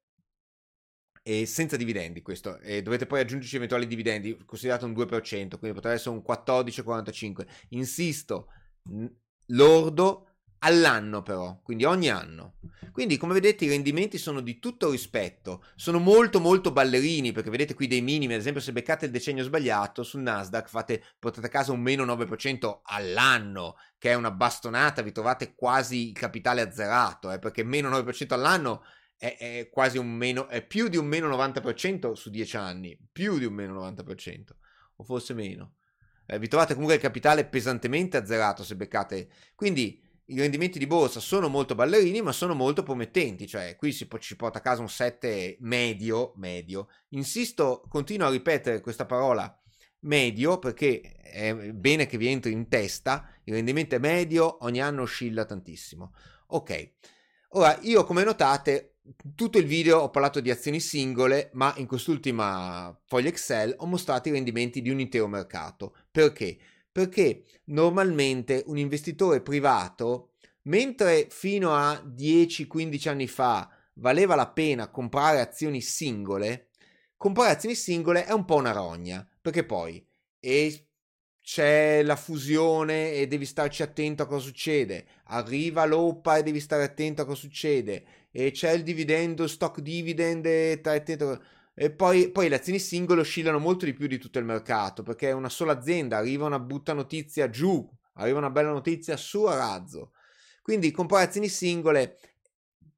e 1.22 1.46
senza 1.46 1.76
dividendi 1.76 2.22
questo. 2.22 2.62
E 2.62 2.82
dovete 2.82 3.06
poi 3.06 3.20
aggiungerci 3.20 3.58
eventuali 3.58 3.86
dividendi, 3.86 4.38
considerato 4.46 4.86
un 4.86 4.94
2%, 4.94 5.58
quindi 5.58 5.74
potrebbe 5.74 5.96
essere 5.96 6.16
un 6.16 6.24
14,45. 6.26 7.46
Insisto, 7.72 8.48
lordo 9.48 10.29
all'anno 10.60 11.22
però, 11.22 11.60
quindi 11.64 11.86
ogni 11.86 12.10
anno. 12.10 12.56
Quindi 12.92 13.18
come 13.18 13.34
vedete 13.34 13.66
i 13.66 13.70
rendimenti 13.70 14.18
sono 14.18 14.42
di 14.42 14.60
tutto 14.60 14.90
rispetto, 14.92 15.64
sono 15.76 16.00
molto 16.00 16.40
molto 16.40 16.72
ballerini 16.72 17.32
perché 17.32 17.50
vedete 17.50 17.74
qui 17.74 17.88
dei 17.88 18.02
minimi, 18.02 18.34
ad 18.34 18.40
esempio 18.40 18.62
se 18.62 18.74
beccate 18.74 19.06
il 19.06 19.12
decennio 19.12 19.44
sbagliato 19.44 20.04
sul 20.04 20.22
Nasdaq 20.22 20.68
fate, 20.68 21.04
portate 21.18 21.48
a 21.48 21.50
casa 21.50 21.72
un 21.72 21.80
meno 21.80 22.04
9% 22.06 22.80
all'anno, 22.84 23.76
che 23.98 24.12
è 24.12 24.16
una 24.16 24.32
bastonata, 24.32 25.02
vi 25.02 25.12
trovate 25.12 25.56
quasi 25.56 26.10
il 26.10 26.14
capitale 26.14 26.62
azzerato, 26.62 27.32
eh, 27.32 27.40
perché 27.40 27.64
meno 27.64 27.90
9% 27.90 28.34
all'anno 28.34 28.84
è, 29.16 29.38
è 29.38 29.70
quasi 29.72 29.98
un 29.98 30.10
meno, 30.10 30.48
è 30.48 30.66
più 30.66 30.88
di 30.88 30.98
un 30.98 31.06
meno 31.06 31.30
90% 31.30 32.14
su 32.14 32.30
10 32.30 32.58
anni, 32.58 33.00
più 33.12 33.38
di 33.38 33.46
un 33.46 33.54
meno 33.54 33.80
90%, 33.80 34.44
o 34.98 35.04
forse 35.04 35.34
meno. 35.34 35.76
Eh, 36.26 36.38
vi 36.38 36.48
trovate 36.48 36.74
comunque 36.74 36.98
il 36.98 37.02
capitale 37.02 37.46
pesantemente 37.46 38.18
azzerato 38.18 38.64
se 38.64 38.76
beccate. 38.76 39.30
Quindi 39.56 40.00
i 40.30 40.40
rendimenti 40.40 40.80
di 40.80 40.88
borsa 40.88 41.20
sono 41.20 41.48
molto 41.48 41.76
ballerini, 41.76 42.22
ma 42.22 42.32
sono 42.32 42.54
molto 42.54 42.84
promettenti. 42.84 43.48
Cioè, 43.48 43.76
qui 43.76 43.92
si, 43.92 44.08
si 44.20 44.36
porta 44.36 44.60
a 44.60 44.62
casa 44.62 44.82
un 44.82 44.90
7 44.90 45.58
medio, 45.62 46.34
medio. 46.36 46.88
Insisto, 47.10 47.84
continuo 47.90 48.28
a 48.28 48.32
ripetere 48.32 48.82
questa 48.82 49.06
parola 49.06 49.54
medio 50.02 50.60
perché 50.60 51.02
è 51.02 51.54
bene 51.54 52.06
che 52.06 52.18
vi 52.18 52.28
entri 52.28 52.52
in 52.52 52.68
testa. 52.68 53.28
Il 53.44 53.54
rendimento 53.54 53.96
è 53.96 54.00
medio, 54.00 54.64
ogni 54.64 54.82
anno 54.82 55.02
oscilla 55.02 55.46
tantissimo. 55.46 56.14
Ok. 56.48 56.92
Ora, 57.54 57.78
io 57.82 58.04
come 58.04 58.24
notate 58.24 58.98
tutto 59.36 59.58
il 59.58 59.66
video 59.66 60.00
ho 60.00 60.10
parlato 60.10 60.40
di 60.40 60.52
azioni 60.52 60.80
singole, 60.80 61.50
ma 61.54 61.74
in 61.78 61.88
quest'ultima 61.88 62.96
foglia 63.06 63.30
Excel 63.30 63.74
ho 63.78 63.86
mostrato 63.88 64.30
i 64.30 64.32
rendimenti 64.32 64.82
di 64.82 64.90
un 64.90 65.00
intero 65.00 65.28
mercato. 65.28 65.96
Perché? 66.12 66.58
Perché 66.92 67.44
normalmente 67.66 68.64
un 68.68 68.78
investitore 68.78 69.42
privato, 69.42 70.34
mentre 70.64 71.28
fino 71.30 71.74
a 71.74 71.94
10-15 71.94 73.10
anni 73.10 73.28
fa 73.28 73.70
valeva 73.94 74.36
la 74.36 74.50
pena 74.50 74.90
comprare 74.90 75.40
azioni 75.40 75.82
singole, 75.82 76.70
comprare 77.16 77.52
azioni 77.52 77.76
singole 77.76 78.26
è 78.26 78.32
un 78.32 78.46
po' 78.46 78.56
una 78.56 78.72
rogna, 78.72 79.28
perché 79.42 79.66
poi 79.66 80.06
e 80.40 80.86
c'è 81.42 82.04
la 82.04 82.16
fusione 82.16 83.14
e 83.14 83.28
devi 83.28 83.46
starci 83.46 83.82
attento 83.82 84.24
a 84.24 84.28
cosa 84.28 84.46
succede, 84.46 85.06
arriva 85.26 85.86
l'OPA 85.86 86.38
e 86.38 86.44
devi 86.44 86.60
stare 86.60 86.84
attento 86.84 87.22
a 87.22 87.26
cosa 87.26 87.40
succede, 87.40 88.06
e 88.32 88.52
c'è 88.52 88.72
il 88.72 88.84
dividendo, 88.84 89.48
stock 89.48 89.80
dividend 89.80 90.46
e 90.46 90.78
stai 90.80 90.98
attento. 90.98 91.44
E 91.82 91.92
poi, 91.92 92.30
poi, 92.30 92.50
le 92.50 92.56
azioni 92.56 92.78
singole 92.78 93.22
oscillano 93.22 93.58
molto 93.58 93.86
di 93.86 93.94
più 93.94 94.06
di 94.06 94.18
tutto 94.18 94.38
il 94.38 94.44
mercato 94.44 95.02
perché 95.02 95.30
è 95.30 95.32
una 95.32 95.48
sola 95.48 95.72
azienda, 95.72 96.18
arriva 96.18 96.46
una 96.46 96.60
brutta 96.60 96.92
notizia 96.92 97.50
giù, 97.50 97.90
arriva 98.16 98.38
una 98.38 98.50
bella 98.50 98.72
notizia 98.72 99.16
su 99.16 99.46
a 99.46 99.56
razzo. 99.56 100.12
Quindi 100.62 100.92
comprare 100.92 101.28
azioni 101.28 101.48
singole 101.48 102.20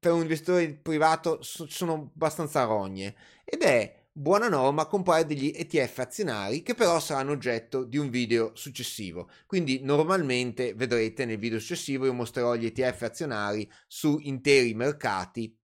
per 0.00 0.10
un 0.10 0.22
investitore 0.22 0.74
privato 0.74 1.38
sono 1.42 2.10
abbastanza 2.12 2.64
rogne 2.64 3.14
ed 3.44 3.62
è 3.62 4.08
buona 4.10 4.48
norma 4.48 4.86
comprare 4.86 5.26
degli 5.26 5.52
ETF 5.54 6.00
azionari 6.00 6.64
che 6.64 6.74
però 6.74 6.98
saranno 6.98 7.30
oggetto 7.30 7.84
di 7.84 7.98
un 7.98 8.10
video 8.10 8.50
successivo. 8.56 9.30
Quindi 9.46 9.78
normalmente 9.84 10.74
vedrete 10.74 11.24
nel 11.24 11.38
video 11.38 11.60
successivo 11.60 12.06
io 12.06 12.14
mostrerò 12.14 12.56
gli 12.56 12.66
ETF 12.66 13.02
azionari 13.02 13.70
su 13.86 14.18
interi 14.22 14.74
mercati 14.74 15.56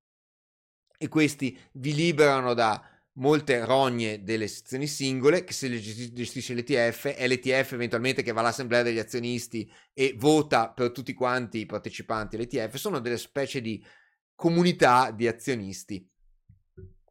e 0.97 1.09
questi 1.09 1.59
vi 1.73 1.95
liberano 1.95 2.55
da 2.55 2.93
molte 3.19 3.65
rogne 3.65 4.23
delle 4.23 4.49
sezioni 4.49 4.87
singole 4.87 5.45
che 5.45 5.53
se 5.53 5.69
le 5.69 5.81
gestisce 5.81 6.55
l'ETF 6.55 7.09
è 7.09 7.27
l'ETF 7.27 7.73
eventualmente 7.73 8.23
che 8.23 8.33
va 8.33 8.41
all'assemblea 8.41 8.83
degli 8.83 8.99
azionisti 8.99 9.71
e 9.93 10.15
vota 10.17 10.71
per 10.71 10.93
tutti 10.93 11.13
quanti 11.15 11.59
i 11.59 11.67
partecipanti 11.67 12.37
all'ETF 12.37 12.75
sono 12.77 13.01
delle 13.01 13.19
specie 13.19 13.61
di 13.61 13.85
comunità 14.35 15.11
di 15.11 15.27
azionisti 15.27 16.09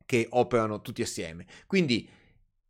che 0.06 0.28
operano 0.30 0.82
tutti 0.82 1.02
assieme. 1.02 1.46
Quindi 1.66 2.10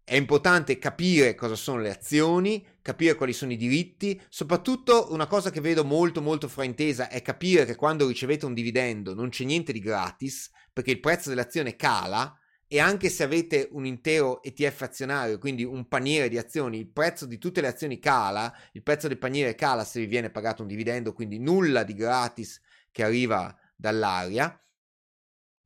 è 0.04 0.16
importante 0.16 0.80
capire 0.80 1.36
cosa 1.36 1.56
sono 1.56 1.82
le 1.82 1.92
azioni, 1.92 2.66
capire 2.82 3.16
quali 3.16 3.34
sono 3.34 3.52
i 3.52 3.58
diritti, 3.58 4.20
soprattutto 4.30 5.12
una 5.12 5.28
cosa 5.28 5.52
che 5.52 5.62
vedo 5.62 5.84
molto 5.84 6.22
molto 6.22 6.48
fraintesa 6.48 7.10
è 7.10 7.22
capire 7.22 7.66
che 7.66 7.76
quando 7.76 8.08
ricevete 8.08 8.46
un 8.46 8.54
dividendo 8.54 9.14
non 9.14 9.30
c'è 9.30 9.44
niente 9.44 9.74
di 9.74 9.80
gratis, 9.80 10.50
perché 10.74 10.92
il 10.92 11.02
prezzo 11.02 11.30
dell'azione 11.30 11.76
cala 11.76 12.36
e 12.68 12.80
anche 12.80 13.10
se 13.10 13.24
avete 13.24 13.70
un 13.72 13.86
intero 13.86 14.44
ETF 14.44 14.82
azionario, 14.82 15.38
quindi 15.38 15.64
un 15.64 15.88
paniere 15.88 16.28
di 16.28 16.38
azioni, 16.38 16.80
il 16.80 16.88
prezzo 16.88 17.26
di 17.26 17.38
tutte 17.38 17.62
le 17.62 17.68
azioni 17.68 17.98
cala, 17.98 18.54
il 18.74 18.84
prezzo 18.84 19.08
del 19.08 19.18
paniere 19.18 19.56
cala 19.56 19.86
se 19.86 20.02
vi 20.02 20.06
viene 20.06 20.30
pagato 20.30 20.64
un 20.64 20.68
dividendo, 20.68 21.14
quindi 21.14 21.40
nulla 21.40 21.84
di 21.84 21.94
gratis 21.94 22.62
che 22.92 23.04
arriva 23.04 23.58
dall'aria. 23.76 24.62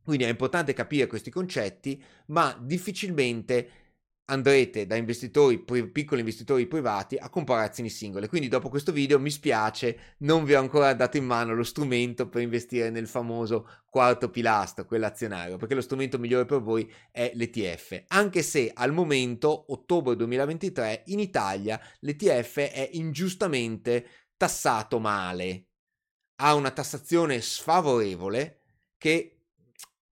Quindi 0.03 0.25
è 0.25 0.29
importante 0.29 0.73
capire 0.73 1.07
questi 1.07 1.31
concetti, 1.31 2.03
ma 2.27 2.55
difficilmente 2.59 3.80
andrete 4.31 4.87
da 4.87 4.95
investitori, 4.95 5.59
piccoli 5.59 6.21
investitori 6.21 6.65
privati 6.65 7.17
a 7.17 7.29
comprare 7.29 7.65
azioni 7.65 7.89
singole. 7.89 8.29
Quindi 8.29 8.47
dopo 8.47 8.69
questo 8.69 8.91
video 8.91 9.19
mi 9.19 9.29
spiace, 9.29 10.15
non 10.19 10.45
vi 10.45 10.53
ho 10.53 10.59
ancora 10.59 10.93
dato 10.93 11.17
in 11.17 11.25
mano 11.25 11.53
lo 11.53 11.63
strumento 11.63 12.27
per 12.29 12.41
investire 12.41 12.89
nel 12.89 13.07
famoso 13.07 13.67
quarto 13.89 14.29
pilastro, 14.29 14.85
quello 14.85 15.05
azionario, 15.05 15.57
perché 15.57 15.75
lo 15.75 15.81
strumento 15.81 16.17
migliore 16.17 16.45
per 16.45 16.61
voi 16.61 16.91
è 17.11 17.31
l'ETF. 17.35 18.05
Anche 18.07 18.41
se 18.41 18.71
al 18.73 18.93
momento, 18.93 19.65
ottobre 19.73 20.15
2023, 20.15 21.03
in 21.07 21.19
Italia 21.19 21.79
l'ETF 21.99 22.57
è 22.57 22.89
ingiustamente 22.93 24.07
tassato 24.37 24.97
male. 24.99 25.65
Ha 26.37 26.55
una 26.55 26.71
tassazione 26.71 27.41
sfavorevole 27.41 28.61
che 28.97 29.40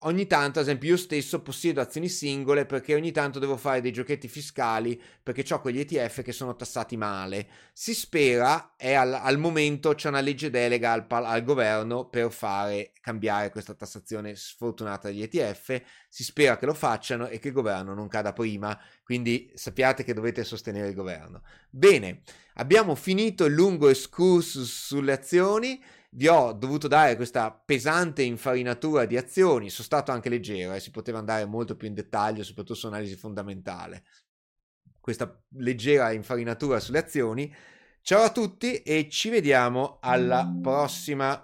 ogni 0.04 0.28
tanto, 0.28 0.60
ad 0.60 0.66
esempio, 0.66 0.90
io 0.90 0.98
stesso 0.98 1.42
possiedo 1.42 1.82
azioni 1.82 2.08
singole 2.08 2.66
perché 2.66 2.96
ogni 2.96 3.12
tanto 3.12 3.40
devo 3.40 3.58
fare 3.58 3.82
dei 3.82 3.92
giochetti 3.92 4.28
fiscali 4.28 5.02
perché 5.22 5.46
ho 5.54 5.60
quegli 5.60 5.80
ETF 5.80 6.22
che 6.22 6.32
sono 6.32 6.56
tassati 6.56 6.96
male. 6.96 7.48
Si 7.74 7.94
spera, 7.94 8.76
e 8.78 8.94
al, 8.94 9.14
al 9.14 9.38
momento 9.38 9.96
c'è 9.96 10.08
una 10.08 10.22
legge 10.22 10.50
delega 10.50 10.94
al, 10.94 11.06
al, 11.10 11.44
governo 11.44 12.08
per 12.08 12.32
fare 12.32 12.92
cambiare 13.02 13.50
questa 13.50 13.74
tassazione 13.74 14.36
sfortunata 14.36 15.10
degli 15.10 15.24
ETF. 15.24 15.82
Si 16.08 16.24
spera 16.24 16.58
che 16.58 16.66
lo 16.66 16.74
facciano 16.74 17.28
e 17.28 17.40
che 17.40 17.50
il 17.50 17.54
governo 17.54 17.94
non 17.94 18.08
cada 18.08 18.32
prima. 18.32 18.80
Quindi 19.04 19.52
sappiate 19.56 20.04
che 20.04 20.14
dovete 20.14 20.44
sostenere 20.44 20.90
il 20.90 20.96
governo. 20.96 21.42
Bene, 21.70 22.22
abbiamo 22.56 22.96
finito 22.96 23.46
il 23.46 23.54
lungo 23.54 23.90
excursus 23.90 24.86
sulle 24.88 25.12
azioni 25.12 25.82
vi 26.12 26.28
ho 26.28 26.54
dovuto 26.54 26.88
dare 26.88 27.16
questa 27.16 27.52
pesante 27.52 28.24
infarinatura 28.24 29.06
di 29.06 29.18
azioni, 29.18 29.70
sono 29.70 29.86
stato 29.86 30.12
anche 30.12 30.30
leggero, 30.30 30.74
eh, 30.74 30.80
si 30.80 30.92
poteva 30.92 31.20
andare 31.20 31.46
molto 31.46 31.76
più 31.76 31.88
in 31.88 31.94
dettaglio, 31.94 32.44
soprattutto 32.44 32.80
su 32.80 32.88
analisi 32.88 33.16
fondamentale. 33.16 34.04
Questa 35.00 35.42
leggera 35.56 36.12
infarinatura 36.12 36.80
sulle 36.80 37.00
azioni. 37.00 37.54
Ciao 38.02 38.24
a 38.24 38.32
tutti 38.32 38.82
e 38.82 39.08
ci 39.10 39.30
vediamo 39.30 39.98
alla 40.02 40.52
prossima 40.62 41.40